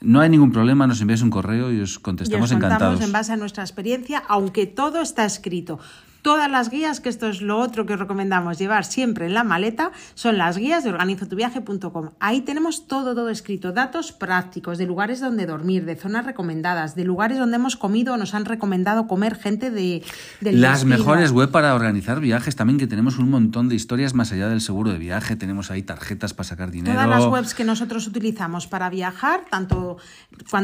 no 0.00 0.20
hay 0.20 0.28
ningún 0.30 0.52
problema, 0.52 0.86
nos 0.86 1.00
enviáis 1.00 1.22
un 1.22 1.30
correo 1.30 1.72
y 1.72 1.80
os 1.80 1.96
Y 1.96 1.98
contestamos 2.00 2.50
os 2.50 2.52
contamos 2.52 2.74
encantados. 2.76 3.00
en 3.02 3.12
base 3.12 3.32
a 3.32 3.36
nuestra 3.36 3.62
experiencia, 3.62 4.22
aunque 4.28 4.66
todo 4.66 5.00
está 5.00 5.24
escrito. 5.24 5.78
Todas 6.24 6.50
las 6.50 6.70
guías, 6.70 7.00
que 7.00 7.10
esto 7.10 7.28
es 7.28 7.42
lo 7.42 7.58
otro 7.58 7.84
que 7.84 7.92
os 7.92 7.98
recomendamos 7.98 8.58
llevar 8.58 8.86
siempre 8.86 9.26
en 9.26 9.34
la 9.34 9.44
maleta, 9.44 9.92
son 10.14 10.38
las 10.38 10.56
guías 10.56 10.82
de 10.82 10.88
organizotuviaje.com. 10.88 12.12
Ahí 12.18 12.40
tenemos 12.40 12.86
todo, 12.86 13.14
todo 13.14 13.28
escrito. 13.28 13.72
Datos 13.72 14.10
prácticos 14.12 14.78
de 14.78 14.86
lugares 14.86 15.20
donde 15.20 15.44
dormir, 15.44 15.84
de 15.84 15.96
zonas 15.96 16.24
recomendadas, 16.24 16.94
de 16.94 17.04
lugares 17.04 17.36
donde 17.36 17.56
hemos 17.56 17.76
comido 17.76 18.14
o 18.14 18.16
nos 18.16 18.32
han 18.32 18.46
recomendado 18.46 19.06
comer 19.06 19.34
gente 19.34 19.70
de, 19.70 20.02
del 20.40 20.62
Las 20.62 20.86
mejores 20.86 21.30
web 21.30 21.50
para 21.50 21.74
organizar 21.74 22.20
viajes 22.20 22.56
también, 22.56 22.78
que 22.78 22.86
tenemos 22.86 23.18
un 23.18 23.28
montón 23.28 23.68
de 23.68 23.74
historias 23.74 24.14
más 24.14 24.32
allá 24.32 24.48
del 24.48 24.62
seguro 24.62 24.92
de 24.92 24.98
viaje. 24.98 25.36
Tenemos 25.36 25.70
ahí 25.70 25.82
tarjetas 25.82 26.32
para 26.32 26.48
sacar 26.48 26.70
dinero. 26.70 26.94
Todas 26.94 27.06
las 27.06 27.26
webs 27.26 27.52
que 27.52 27.64
nosotros 27.64 28.06
utilizamos 28.06 28.66
para 28.66 28.88
viajar, 28.88 29.44
tanto 29.50 29.98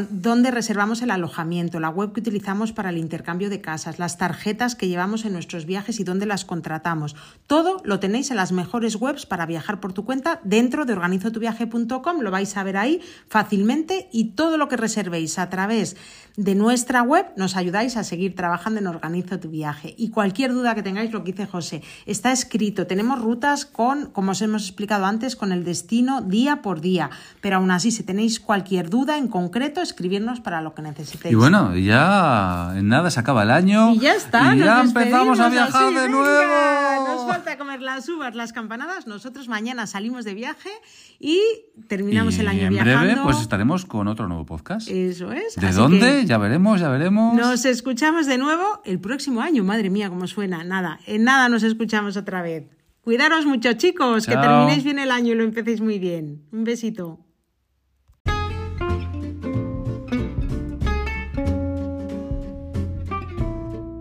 donde 0.09 0.53
reservamos 0.53 1.03
el 1.03 1.11
alojamiento, 1.11 1.81
la 1.81 1.91
web 1.91 2.15
que 2.15 2.21
utilizamos 2.21 2.73
para 2.73 2.89
el 2.89 2.97
intercambio 2.97 3.51
de 3.51 3.61
casas, 3.61 3.99
las 3.99 4.17
tarjetas 4.17 4.75
que 4.75 4.89
llevamos 4.89 5.27
en 5.27 5.35
nuestros 5.51 5.67
viajes 5.67 5.99
y 5.99 6.05
dónde 6.05 6.27
las 6.27 6.45
contratamos. 6.45 7.17
Todo 7.49 7.79
lo 7.83 7.99
tenéis 7.99 8.31
en 8.31 8.37
las 8.37 8.53
mejores 8.53 8.95
webs 8.95 9.27
para 9.27 9.47
viajar 9.47 9.81
por 9.81 9.93
tu 9.93 10.05
cuenta 10.05 10.39
dentro 10.45 10.85
de 10.85 10.93
organizotuviaje.com. 10.93 12.21
Lo 12.21 12.31
vais 12.31 12.57
a 12.57 12.63
ver 12.63 12.77
ahí 12.77 13.01
fácilmente 13.29 14.09
y 14.13 14.37
todo 14.37 14.59
lo 14.59 14.69
que 14.69 14.77
reservéis 14.77 15.41
a 15.41 15.51
través 15.51 15.97
de 16.37 16.55
nuestra 16.55 17.03
web 17.03 17.27
nos 17.37 17.57
ayudáis 17.57 17.97
a 17.97 18.05
seguir 18.05 18.37
trabajando 18.37 18.79
en 18.79 18.87
Organizo 18.87 19.41
tu 19.41 19.51
viaje. 19.51 19.95
Y 19.99 20.11
cualquier 20.11 20.53
duda 20.53 20.75
que 20.75 20.83
tengáis, 20.83 21.13
lo 21.13 21.25
que 21.25 21.33
dice 21.33 21.47
José, 21.47 21.83
está 22.07 22.31
escrito. 22.31 22.87
Tenemos 22.87 23.21
rutas 23.21 23.67
con, 23.67 24.07
como 24.07 24.31
os 24.31 24.41
hemos 24.43 24.63
explicado 24.63 25.05
antes, 25.05 25.35
con 25.35 25.51
el 25.51 25.65
destino 25.65 26.23
día 26.23 26.63
por 26.63 26.81
día. 26.81 27.11
Pero 27.41 27.57
aún 27.57 27.73
así, 27.73 27.91
si 27.91 28.05
tenéis 28.05 28.39
cualquier 28.39 28.89
duda 28.89 29.19
en 29.19 29.27
concreto, 29.27 29.81
escribirnos 29.81 30.41
para 30.41 30.61
lo 30.61 30.75
que 30.75 30.83
necesitéis. 30.83 31.33
Y 31.33 31.35
bueno, 31.35 31.77
ya 31.77 32.73
en 32.77 32.89
nada 32.89 33.11
se 33.11 33.19
acaba 33.19 33.43
el 33.43 33.51
año. 33.51 33.93
Y 33.95 33.99
ya 33.99 34.15
está, 34.15 34.55
Y 34.55 34.61
ya 34.61 34.81
empezamos 34.81 35.40
a 35.45 35.49
viajar 35.49 35.85
así, 35.85 35.95
de 35.95 36.01
venga. 36.03 36.17
nuevo. 36.17 37.07
Nos 37.09 37.27
falta 37.29 37.59
comer 37.59 37.81
las 37.83 38.09
uvas, 38.09 38.35
las 38.35 38.53
campanadas. 38.53 39.07
Nosotros 39.07 39.49
mañana 39.49 39.87
salimos 39.87 40.25
de 40.25 40.35
viaje 40.35 40.71
y 41.19 41.41
terminamos 41.89 42.37
Y 42.37 42.41
el 42.41 42.49
año 42.49 42.63
en 42.63 42.71
viajando. 42.75 43.01
breve 43.07 43.21
pues 43.23 43.41
estaremos 43.41 43.85
con 43.85 44.09
otro 44.09 44.29
nuevo 44.29 44.47
podcast. 44.47 44.89
Eso 44.89 45.33
es. 45.33 45.57
¿De 45.57 45.67
así 45.67 45.77
dónde? 45.77 46.25
Ya 46.27 46.39
veremos, 46.39 46.81
ya 46.81 46.89
veremos. 46.89 47.35
Nos 47.37 47.65
escuchamos 47.65 48.27
de 48.27 48.39
nuevo 48.39 48.81
el 48.85 49.01
próximo 49.01 49.41
año. 49.41 49.65
Madre 49.65 49.91
mía, 49.91 50.09
cómo 50.09 50.27
suena. 50.27 50.65
Nada, 50.65 51.01
en 51.07 51.25
nada 51.25 51.49
nos 51.49 51.63
escuchamos 51.63 52.17
otra 52.17 52.43
vez. 52.43 52.65
Cuidaros 53.03 53.47
mucho, 53.47 53.73
chicos. 53.73 54.27
Que 54.27 54.37
terminéis 54.37 54.85
bien 54.85 54.99
el 54.99 55.11
año 55.11 55.33
y 55.33 55.37
lo 55.37 55.45
empecéis 55.45 55.81
muy 55.81 55.99
bien. 55.99 56.43
Un 56.53 56.65
besito. 56.65 57.19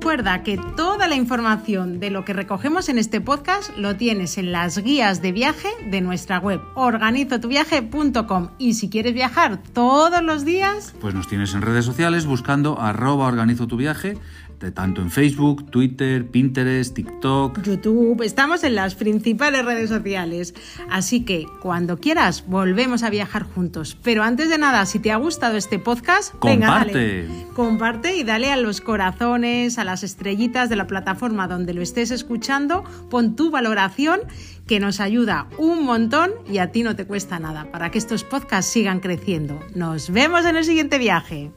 Recuerda 0.10 0.42
que 0.42 0.58
toda 0.76 1.08
la 1.08 1.14
información 1.14 2.00
de 2.00 2.10
lo 2.10 2.26
que 2.26 2.34
recogemos 2.34 2.90
en 2.90 2.98
este 2.98 3.22
podcast 3.22 3.70
lo 3.78 3.96
tienes 3.96 4.40
en 4.40 4.52
las 4.52 4.80
guías 4.80 5.22
de 5.22 5.32
viaje 5.32 5.68
de 5.86 6.02
nuestra 6.02 6.40
web 6.40 6.62
organizotuviaje.com 6.74 8.50
y 8.58 8.74
si 8.74 8.90
quieres 8.90 9.14
viajar 9.14 9.62
todos 9.62 10.24
los 10.24 10.46
días, 10.46 10.96
Pues 11.00 11.14
nos 11.14 11.28
tienes 11.28 11.54
en 11.54 11.62
redes 11.62 11.86
sociales 11.86 12.26
buscando 12.26 12.82
arroba 12.82 13.28
organizo 13.28 13.68
tu 13.68 13.78
viaje, 13.78 14.18
de 14.60 14.72
tanto 14.72 15.02
en 15.02 15.10
Facebook, 15.10 15.70
Twitter, 15.72 16.26
Pinterest, 16.28 16.94
TikTok. 16.94 17.62
YouTube, 17.62 18.22
estamos 18.24 18.64
en 18.64 18.76
las 18.76 18.96
principales 18.96 19.64
redes 19.66 19.90
sociales. 19.90 20.54
Así 20.90 21.24
que 21.26 21.46
cuando 21.62 21.98
quieras, 21.98 22.46
volvemos 22.48 23.04
a 23.04 23.10
viajar 23.10 23.44
juntos. 23.44 23.98
Pero 24.04 24.24
antes 24.24 24.50
de 24.50 24.58
nada, 24.58 24.86
si 24.86 25.00
te 25.00 25.12
ha 25.12 25.18
gustado 25.18 25.58
este 25.58 25.80
podcast, 25.80 26.34
venga, 26.44 26.68
Comparte. 26.68 27.24
dale. 27.28 27.46
Comparte 27.56 28.16
y 28.18 28.24
dale 28.24 28.52
a 28.52 28.58
los 28.58 28.82
corazones, 28.82 29.78
a 29.80 29.84
las 29.84 30.04
estrellitas 30.04 30.70
de 30.70 30.76
la 30.76 30.88
plataforma 30.88 31.48
donde 31.48 31.74
lo 31.74 31.82
estés 31.82 32.12
escuchando. 32.12 32.84
Pon 33.10 33.36
tu 33.36 33.52
valoración 33.52 34.20
que 34.68 34.80
nos 34.80 35.00
ayuda 35.00 35.48
un 35.58 35.84
montón 35.84 36.32
y 36.50 36.60
a 36.60 36.72
ti 36.72 36.84
no 36.84 36.96
te 36.96 37.06
cuesta 37.06 37.40
nada 37.40 37.72
para 37.72 37.90
que 37.90 37.98
estos 37.98 38.24
podcasts 38.24 38.72
sigan 38.72 39.00
creciendo. 39.00 39.60
Nos 39.74 40.12
vemos 40.12 40.46
en 40.46 40.58
el 40.58 40.66
siguiente 40.66 40.98
viaje. 41.00 41.52